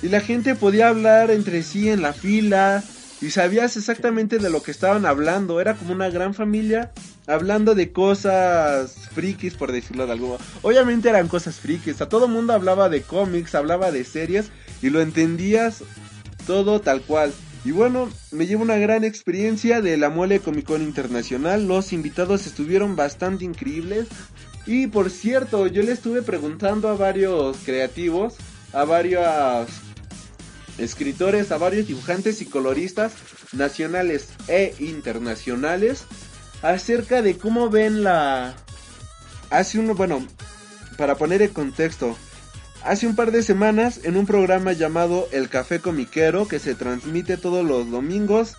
Y 0.03 0.09
la 0.09 0.21
gente 0.21 0.55
podía 0.55 0.89
hablar 0.89 1.31
entre 1.31 1.63
sí 1.63 1.89
en 1.89 2.03
la 2.03 2.13
fila 2.13 2.85
y 3.21 3.31
sabías 3.31 3.77
exactamente 3.77 4.39
de 4.39 4.51
lo 4.51 4.63
que 4.63 4.71
estaban 4.71 5.07
hablando. 5.07 5.61
Era 5.61 5.75
como 5.75 5.93
una 5.93 6.11
gran 6.11 6.35
familia 6.35 6.93
hablando 7.27 7.75
de 7.75 7.93
cosas 7.93 8.95
frikis, 9.13 9.55
por 9.55 9.73
decirlo 9.73 10.07
de 10.07 10.13
algo. 10.13 10.39
Obviamente 10.63 11.09
eran 11.09 11.29
cosas 11.29 11.57
frikis. 11.57 12.01
A 12.01 12.09
todo 12.09 12.29
mundo 12.29 12.53
hablaba 12.53 12.89
de 12.89 13.03
cómics, 13.03 13.55
hablaba 13.55 13.91
de 13.91 14.05
series 14.05 14.51
y 14.83 14.91
lo 14.91 15.01
entendías 15.01 15.83
todo 16.47 16.81
tal 16.81 17.03
cual. 17.03 17.33
Y 17.65 17.73
bueno, 17.73 18.09
me 18.31 18.47
llevo 18.47 18.63
una 18.63 18.77
gran 18.77 19.05
experiencia 19.05 19.83
de 19.83 19.97
la 19.97 20.11
Mole 20.11 20.41
Comic 20.41 20.67
Con 20.67 20.83
Internacional. 20.83 21.67
Los 21.67 21.93
invitados 21.93 22.47
estuvieron 22.47 22.97
bastante 22.97 23.45
increíbles. 23.45 24.09
Y 24.65 24.87
por 24.87 25.11
cierto, 25.11 25.67
yo 25.67 25.83
le 25.83 25.93
estuve 25.93 26.23
preguntando 26.23 26.89
a 26.89 26.95
varios 26.95 27.57
creativos, 27.65 28.37
a 28.73 28.85
varios 28.85 29.67
escritores, 30.79 31.53
a 31.53 31.59
varios 31.59 31.87
dibujantes 31.87 32.41
y 32.41 32.47
coloristas 32.47 33.13
nacionales 33.53 34.29
e 34.49 34.75
internacionales 34.79 36.05
acerca 36.63 37.23
de 37.23 37.37
cómo 37.37 37.71
ven 37.71 38.03
la... 38.03 38.55
Hace 39.51 39.79
uno, 39.79 39.95
bueno, 39.95 40.27
para 40.97 41.17
poner 41.17 41.43
el 41.43 41.51
contexto, 41.51 42.17
hace 42.85 43.07
un 43.07 43.17
par 43.17 43.33
de 43.33 43.43
semanas 43.43 44.01
en 44.05 44.17
un 44.17 44.27
programa 44.27 44.73
llamado 44.73 45.29
El 45.33 45.49
Café 45.49 45.81
Comiquero 45.81 46.49
que 46.49 46.59
se 46.59 46.75
transmite 46.75 47.37
todos 47.37 47.65
los 47.65 47.91
domingos. 47.91 48.57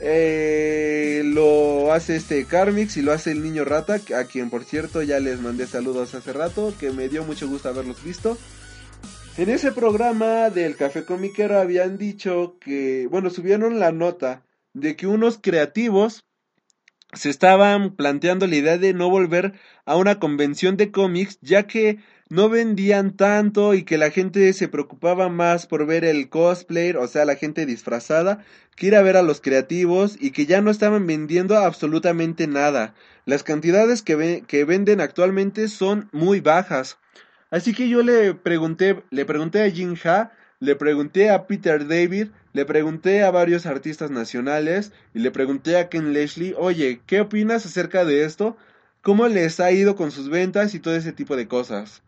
Eh, 0.00 1.22
lo 1.24 1.92
hace 1.92 2.16
este 2.16 2.44
Carmix 2.44 2.96
y 2.96 3.02
lo 3.02 3.12
hace 3.12 3.30
el 3.30 3.42
niño 3.42 3.64
rata, 3.64 4.00
a 4.16 4.24
quien 4.24 4.50
por 4.50 4.64
cierto 4.64 5.00
ya 5.02 5.20
les 5.20 5.40
mandé 5.40 5.66
saludos 5.66 6.14
hace 6.14 6.32
rato, 6.32 6.74
que 6.78 6.90
me 6.90 7.08
dio 7.08 7.22
mucho 7.24 7.48
gusto 7.48 7.68
haberlos 7.68 8.02
visto. 8.02 8.36
En 9.38 9.48
ese 9.48 9.72
programa 9.72 10.50
del 10.50 10.76
Café 10.76 11.06
Comiquero 11.06 11.58
habían 11.58 11.96
dicho 11.96 12.58
que, 12.60 13.08
bueno, 13.10 13.30
subieron 13.30 13.80
la 13.80 13.90
nota 13.90 14.44
de 14.74 14.94
que 14.94 15.06
unos 15.06 15.38
creativos 15.38 16.26
se 17.14 17.30
estaban 17.30 17.96
planteando 17.96 18.46
la 18.46 18.56
idea 18.56 18.76
de 18.76 18.92
no 18.92 19.08
volver 19.08 19.54
a 19.86 19.96
una 19.96 20.18
convención 20.18 20.76
de 20.76 20.90
cómics, 20.90 21.38
ya 21.40 21.66
que 21.66 21.98
no 22.28 22.50
vendían 22.50 23.16
tanto 23.16 23.72
y 23.72 23.84
que 23.84 23.96
la 23.96 24.10
gente 24.10 24.52
se 24.52 24.68
preocupaba 24.68 25.30
más 25.30 25.66
por 25.66 25.86
ver 25.86 26.04
el 26.04 26.28
cosplay, 26.28 26.92
o 26.92 27.06
sea, 27.06 27.24
la 27.24 27.36
gente 27.36 27.64
disfrazada, 27.64 28.44
que 28.76 28.88
ir 28.88 28.96
a 28.96 29.02
ver 29.02 29.16
a 29.16 29.22
los 29.22 29.40
creativos 29.40 30.18
y 30.20 30.32
que 30.32 30.44
ya 30.44 30.60
no 30.60 30.70
estaban 30.70 31.06
vendiendo 31.06 31.56
absolutamente 31.56 32.46
nada. 32.48 32.94
Las 33.24 33.44
cantidades 33.44 34.02
que, 34.02 34.44
que 34.46 34.64
venden 34.66 35.00
actualmente 35.00 35.68
son 35.68 36.10
muy 36.12 36.40
bajas. 36.40 36.98
Así 37.52 37.74
que 37.74 37.86
yo 37.86 38.02
le 38.02 38.32
pregunté, 38.32 39.04
le 39.10 39.26
pregunté 39.26 39.62
a 39.62 39.70
Jin 39.70 39.94
Ha, 40.04 40.32
le 40.58 40.74
pregunté 40.74 41.28
a 41.28 41.46
Peter 41.46 41.86
David, 41.86 42.28
le 42.54 42.64
pregunté 42.64 43.22
a 43.22 43.30
varios 43.30 43.66
artistas 43.66 44.10
nacionales 44.10 44.90
y 45.12 45.18
le 45.18 45.30
pregunté 45.30 45.76
a 45.76 45.90
Ken 45.90 46.14
Leslie, 46.14 46.54
oye, 46.56 47.02
¿qué 47.06 47.20
opinas 47.20 47.66
acerca 47.66 48.06
de 48.06 48.24
esto? 48.24 48.56
¿Cómo 49.02 49.28
les 49.28 49.60
ha 49.60 49.70
ido 49.70 49.96
con 49.96 50.12
sus 50.12 50.30
ventas 50.30 50.74
y 50.74 50.80
todo 50.80 50.96
ese 50.96 51.12
tipo 51.12 51.36
de 51.36 51.46
cosas? 51.46 52.02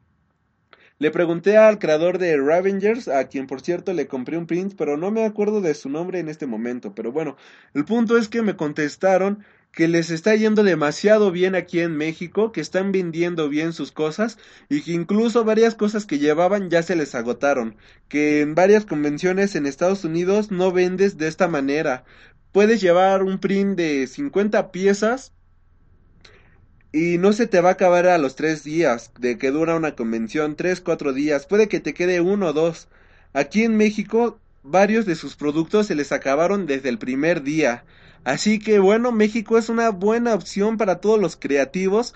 Le 0.99 1.11
pregunté 1.11 1.59
al 1.59 1.79
creador 1.79 2.17
de 2.17 2.39
Ravengers, 2.39 3.09
a 3.09 3.29
quien 3.29 3.47
por 3.47 3.61
cierto 3.61 3.93
le 3.93 4.07
compré 4.07 4.39
un 4.39 4.47
print, 4.47 4.75
pero 4.79 4.97
no 4.97 5.11
me 5.11 5.27
acuerdo 5.27 5.61
de 5.61 5.75
su 5.75 5.91
nombre 5.91 6.21
en 6.21 6.31
este 6.31 6.47
momento. 6.47 6.95
Pero 6.95 7.13
bueno, 7.13 7.37
el 7.75 7.85
punto 7.85 8.17
es 8.17 8.31
que 8.31 8.41
me 8.41 8.57
contestaron 8.57 9.45
que 9.75 9.89
les 9.89 10.11
está 10.11 10.35
yendo 10.37 10.63
demasiado 10.63 11.33
bien 11.33 11.55
aquí 11.55 11.81
en 11.81 11.97
México, 11.97 12.53
que 12.53 12.61
están 12.61 12.93
vendiendo 12.93 13.49
bien 13.49 13.73
sus 13.73 13.91
cosas 13.91 14.39
y 14.69 14.83
que 14.83 14.93
incluso 14.93 15.45
varias 15.45 15.75
cosas 15.75 16.07
que 16.07 16.19
llevaban 16.19 16.71
ya 16.71 16.83
se 16.83 16.95
les 16.95 17.15
agotaron, 17.15 17.77
que 18.09 18.41
en 18.41 18.55
varias 18.55 18.87
convenciones 18.87 19.57
en 19.57 19.67
Estados 19.67 20.05
Unidos 20.05 20.51
no 20.51 20.71
vendes 20.71 21.19
de 21.19 21.27
esta 21.27 21.49
manera. 21.49 22.05
Puedes 22.53 22.81
llevar 22.81 23.25
un 23.25 23.41
print 23.41 23.77
de 23.77 24.07
50 24.07 24.71
piezas 24.71 25.33
y 26.93 27.19
no 27.19 27.33
se 27.33 27.49
te 27.49 27.61
va 27.61 27.71
a 27.71 27.73
acabar 27.73 28.07
a 28.07 28.19
los 28.19 28.37
tres 28.37 28.63
días 28.63 29.11
de 29.19 29.37
que 29.39 29.51
dura 29.51 29.75
una 29.75 29.97
convención, 29.97 30.55
tres, 30.55 30.81
cuatro 30.81 31.13
días, 31.13 31.47
puede 31.47 31.69
que 31.69 31.81
te 31.81 31.95
quede 31.95 32.21
uno 32.21 32.47
o 32.47 32.53
dos. 32.53 32.87
Aquí 33.33 33.65
en 33.65 33.77
México, 33.77 34.39
varios 34.63 35.05
de 35.05 35.17
sus 35.17 35.35
productos 35.35 35.89
se 35.89 35.97
les 35.97 36.13
acabaron 36.13 36.67
desde 36.67 36.91
el 36.91 36.99
primer 36.99 37.43
día. 37.43 37.85
Así 38.25 38.59
que 38.59 38.79
bueno, 38.79 39.13
México 39.13 39.59
es 39.59 39.69
una 39.69 39.91
buena 39.91 40.35
opción 40.35 40.77
para 40.77 41.01
todos 41.01 41.21
los 41.21 41.37
creativos 41.37 42.15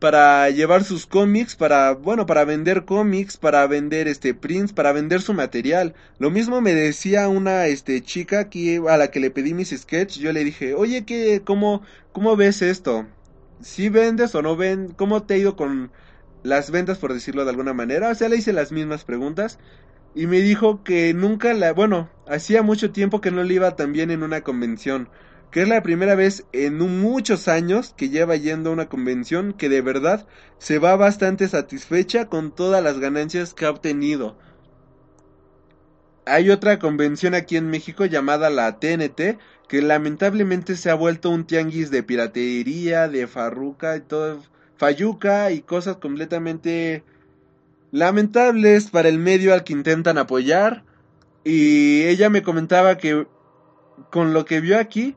para 0.00 0.48
llevar 0.50 0.82
sus 0.84 1.06
cómics, 1.06 1.56
para, 1.56 1.92
bueno, 1.92 2.24
para 2.26 2.44
vender 2.46 2.86
cómics, 2.86 3.36
para 3.36 3.66
vender 3.66 4.08
este 4.08 4.32
prints, 4.34 4.72
para 4.72 4.92
vender 4.92 5.20
su 5.20 5.34
material. 5.34 5.94
Lo 6.18 6.30
mismo 6.30 6.60
me 6.62 6.74
decía 6.74 7.28
una 7.28 7.66
este 7.66 8.00
chica 8.02 8.40
aquí 8.40 8.76
a 8.88 8.96
la 8.96 9.10
que 9.10 9.20
le 9.20 9.30
pedí 9.30 9.52
mis 9.54 9.70
sketches, 9.70 10.16
yo 10.16 10.32
le 10.32 10.42
dije, 10.44 10.74
"Oye, 10.74 11.04
¿qué 11.04 11.42
cómo 11.44 11.82
cómo 12.12 12.34
ves 12.36 12.62
esto?" 12.62 13.06
si 13.60 13.88
vendes 13.90 14.34
o 14.34 14.42
no 14.42 14.56
vendes, 14.56 14.94
cómo 14.96 15.22
te 15.24 15.34
ha 15.34 15.36
ido 15.38 15.56
con 15.56 15.92
las 16.42 16.70
ventas, 16.70 16.98
por 16.98 17.12
decirlo 17.12 17.44
de 17.44 17.50
alguna 17.50 17.74
manera. 17.74 18.10
O 18.10 18.14
sea, 18.14 18.28
le 18.28 18.36
hice 18.36 18.52
las 18.52 18.72
mismas 18.72 19.04
preguntas 19.04 19.58
y 20.14 20.26
me 20.26 20.40
dijo 20.40 20.82
que 20.82 21.14
nunca 21.14 21.52
la, 21.54 21.72
bueno, 21.72 22.10
hacía 22.26 22.62
mucho 22.62 22.90
tiempo 22.92 23.20
que 23.20 23.30
no 23.30 23.42
le 23.42 23.54
iba 23.54 23.76
tan 23.76 23.92
bien 23.92 24.10
en 24.10 24.22
una 24.22 24.42
convención, 24.42 25.08
que 25.50 25.62
es 25.62 25.68
la 25.68 25.82
primera 25.82 26.14
vez 26.14 26.44
en 26.52 26.78
muchos 26.78 27.48
años 27.48 27.94
que 27.96 28.08
lleva 28.08 28.36
yendo 28.36 28.70
a 28.70 28.72
una 28.72 28.88
convención 28.88 29.52
que 29.52 29.68
de 29.68 29.82
verdad 29.82 30.26
se 30.58 30.78
va 30.78 30.96
bastante 30.96 31.48
satisfecha 31.48 32.26
con 32.26 32.54
todas 32.54 32.82
las 32.82 32.98
ganancias 32.98 33.52
que 33.52 33.66
ha 33.66 33.70
obtenido. 33.70 34.36
Hay 36.26 36.50
otra 36.50 36.78
convención 36.78 37.34
aquí 37.34 37.56
en 37.56 37.68
México 37.68 38.04
llamada 38.04 38.50
la 38.50 38.78
TNT, 38.78 39.38
que 39.68 39.82
lamentablemente 39.82 40.76
se 40.76 40.90
ha 40.90 40.94
vuelto 40.94 41.30
un 41.30 41.44
tianguis 41.44 41.90
de 41.90 42.02
piratería, 42.02 43.08
de 43.08 43.26
farruca 43.26 43.96
y 43.96 44.00
todo, 44.00 44.42
fayuca 44.76 45.50
y 45.50 45.62
cosas 45.62 45.96
completamente 45.96 47.02
lamentables 47.90 48.90
para 48.90 49.08
el 49.08 49.18
medio 49.18 49.52
al 49.52 49.64
que 49.64 49.72
intentan 49.72 50.18
apoyar. 50.18 50.84
Y 51.42 52.02
ella 52.02 52.30
me 52.30 52.42
comentaba 52.42 52.98
que 52.98 53.26
con 54.10 54.32
lo 54.32 54.44
que 54.44 54.60
vio 54.60 54.78
aquí, 54.78 55.16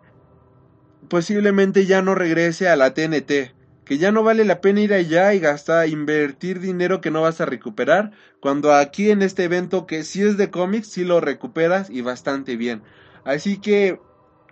posiblemente 1.13 1.85
ya 1.85 2.01
no 2.01 2.15
regrese 2.15 2.69
a 2.69 2.75
la 2.75 2.95
TNT, 2.95 3.53
que 3.85 3.99
ya 3.99 4.11
no 4.11 4.23
vale 4.23 4.45
la 4.45 4.61
pena 4.61 4.81
ir 4.81 4.95
allá 4.95 5.35
y 5.35 5.39
gastar, 5.39 5.87
invertir 5.87 6.59
dinero 6.59 7.01
que 7.01 7.11
no 7.11 7.21
vas 7.21 7.39
a 7.39 7.45
recuperar, 7.45 8.13
cuando 8.39 8.73
aquí 8.73 9.11
en 9.11 9.21
este 9.21 9.43
evento 9.43 9.85
que 9.85 10.03
si 10.03 10.23
es 10.23 10.37
de 10.37 10.49
cómics, 10.49 10.87
sí 10.87 11.03
lo 11.03 11.21
recuperas 11.21 11.91
y 11.91 12.01
bastante 12.01 12.55
bien. 12.55 12.81
Así 13.25 13.57
que 13.57 13.99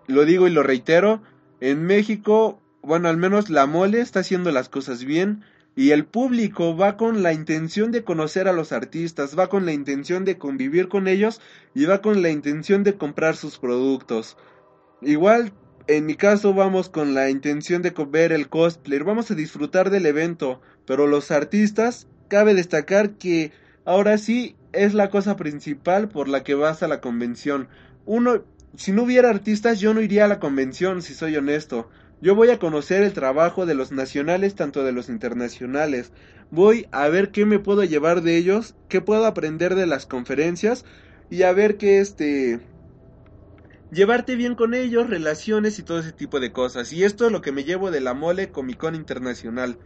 lo 0.06 0.24
digo 0.24 0.48
y 0.48 0.52
lo 0.52 0.62
reitero, 0.62 1.24
en 1.62 1.84
México, 1.84 2.62
bueno, 2.84 3.10
al 3.10 3.18
menos 3.18 3.50
la 3.50 3.66
mole 3.66 4.00
está 4.00 4.20
haciendo 4.20 4.52
las 4.52 4.70
cosas 4.70 5.04
bien 5.04 5.44
y 5.76 5.90
el 5.90 6.06
público 6.06 6.78
va 6.78 6.96
con 6.96 7.24
la 7.24 7.34
intención 7.34 7.92
de 7.92 8.04
conocer 8.04 8.48
a 8.48 8.54
los 8.54 8.72
artistas, 8.72 9.36
va 9.36 9.48
con 9.48 9.66
la 9.66 9.74
intención 9.74 10.26
de 10.26 10.38
convivir 10.38 10.90
con 10.90 11.08
ellos 11.08 11.42
y 11.74 11.86
va 11.86 12.04
con 12.04 12.22
la 12.22 12.30
intención 12.30 12.84
de 12.84 12.98
comprar 12.98 13.36
sus 13.36 13.58
productos. 13.58 14.38
Igual, 15.02 15.54
en 15.88 16.06
mi 16.06 16.16
caso, 16.16 16.54
vamos 16.54 16.90
con 16.90 17.14
la 17.14 17.30
intención 17.30 17.82
de 17.82 17.94
ver 18.10 18.32
el 18.32 18.50
cosplay, 18.50 19.00
vamos 19.00 19.32
a 19.32 19.36
disfrutar 19.36 19.90
del 19.90 20.06
evento, 20.06 20.62
pero 20.86 21.08
los 21.08 21.32
artistas, 21.32 22.08
cabe 22.28 22.54
destacar 22.54 23.12
que 23.12 23.52
ahora 23.86 24.18
sí 24.18 24.56
es 24.74 24.94
la 24.94 25.10
cosa 25.10 25.36
principal 25.36 26.10
por 26.10 26.28
la 26.28 26.44
que 26.44 26.56
vas 26.56 26.84
a 26.84 26.88
la 26.88 27.02
convención. 27.02 27.68
Uno, 28.06 28.44
si 28.76 28.92
no 28.92 29.04
hubiera 29.04 29.30
artistas 29.30 29.80
yo 29.80 29.94
no 29.94 30.02
iría 30.02 30.26
a 30.26 30.30
la 30.30 30.40
convención, 30.40 31.02
si 31.02 31.14
soy 31.14 31.36
honesto. 31.36 31.90
Yo 32.22 32.36
voy 32.36 32.50
a 32.50 32.60
conocer 32.60 33.02
el 33.02 33.14
trabajo 33.14 33.66
de 33.66 33.74
los 33.74 33.92
nacionales 33.92 34.56
tanto 34.56 34.84
de 34.84 34.92
los 34.92 35.10
internacionales. 35.10 36.12
Voy 36.52 36.88
a 36.92 37.08
ver 37.08 37.32
qué 37.32 37.46
me 37.46 37.60
puedo 37.60 37.84
llevar 37.84 38.22
de 38.22 38.38
ellos, 38.38 38.76
qué 38.90 39.02
puedo 39.02 39.26
aprender 39.26 39.76
de 39.76 39.88
las 39.88 40.06
conferencias 40.06 40.86
y 41.30 41.44
a 41.44 41.52
ver 41.54 41.78
qué 41.78 42.00
este 42.00 42.60
llevarte 43.92 44.36
bien 44.36 44.56
con 44.56 44.74
ellos, 44.74 45.10
relaciones 45.10 45.78
y 45.80 45.84
todo 45.84 46.00
ese 46.00 46.12
tipo 46.12 46.40
de 46.40 46.52
cosas. 46.52 46.92
Y 46.94 47.04
esto 47.04 47.26
es 47.26 47.32
lo 47.32 47.42
que 47.42 47.52
me 47.52 47.64
llevo 47.64 47.92
de 47.92 48.02
la 48.02 48.14
mole 48.14 48.52
Comic 48.52 48.78
Con 48.78 48.96
Internacional. 48.96 49.78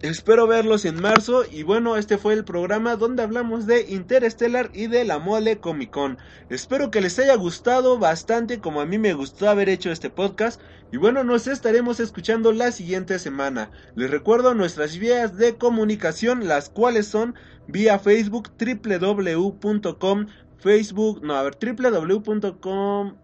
Espero 0.00 0.48
verlos 0.48 0.84
en 0.84 1.00
marzo 1.00 1.44
y 1.48 1.62
bueno, 1.62 1.96
este 1.96 2.18
fue 2.18 2.34
el 2.34 2.44
programa 2.44 2.96
donde 2.96 3.22
hablamos 3.22 3.68
de 3.68 3.82
Interstellar 3.82 4.68
y 4.74 4.88
de 4.88 5.04
la 5.04 5.20
mole 5.20 5.58
Comic 5.58 5.90
Con. 5.90 6.18
Espero 6.50 6.90
que 6.90 7.00
les 7.00 7.20
haya 7.20 7.36
gustado 7.36 7.98
bastante 8.00 8.58
como 8.58 8.80
a 8.80 8.86
mí 8.86 8.98
me 8.98 9.14
gustó 9.14 9.48
haber 9.48 9.68
hecho 9.68 9.92
este 9.92 10.10
podcast 10.10 10.60
y 10.90 10.96
bueno, 10.96 11.22
nos 11.22 11.46
estaremos 11.46 12.00
escuchando 12.00 12.52
la 12.52 12.72
siguiente 12.72 13.20
semana. 13.20 13.70
Les 13.94 14.10
recuerdo 14.10 14.54
nuestras 14.54 14.98
vías 14.98 15.36
de 15.36 15.56
comunicación, 15.56 16.48
las 16.48 16.68
cuales 16.68 17.06
son 17.06 17.36
vía 17.68 18.00
Facebook 18.00 18.50
www.com 18.58 20.26
Facebook, 20.62 21.20
no, 21.22 21.34
a 21.34 21.42
ver, 21.42 21.58
www.com 21.60 23.16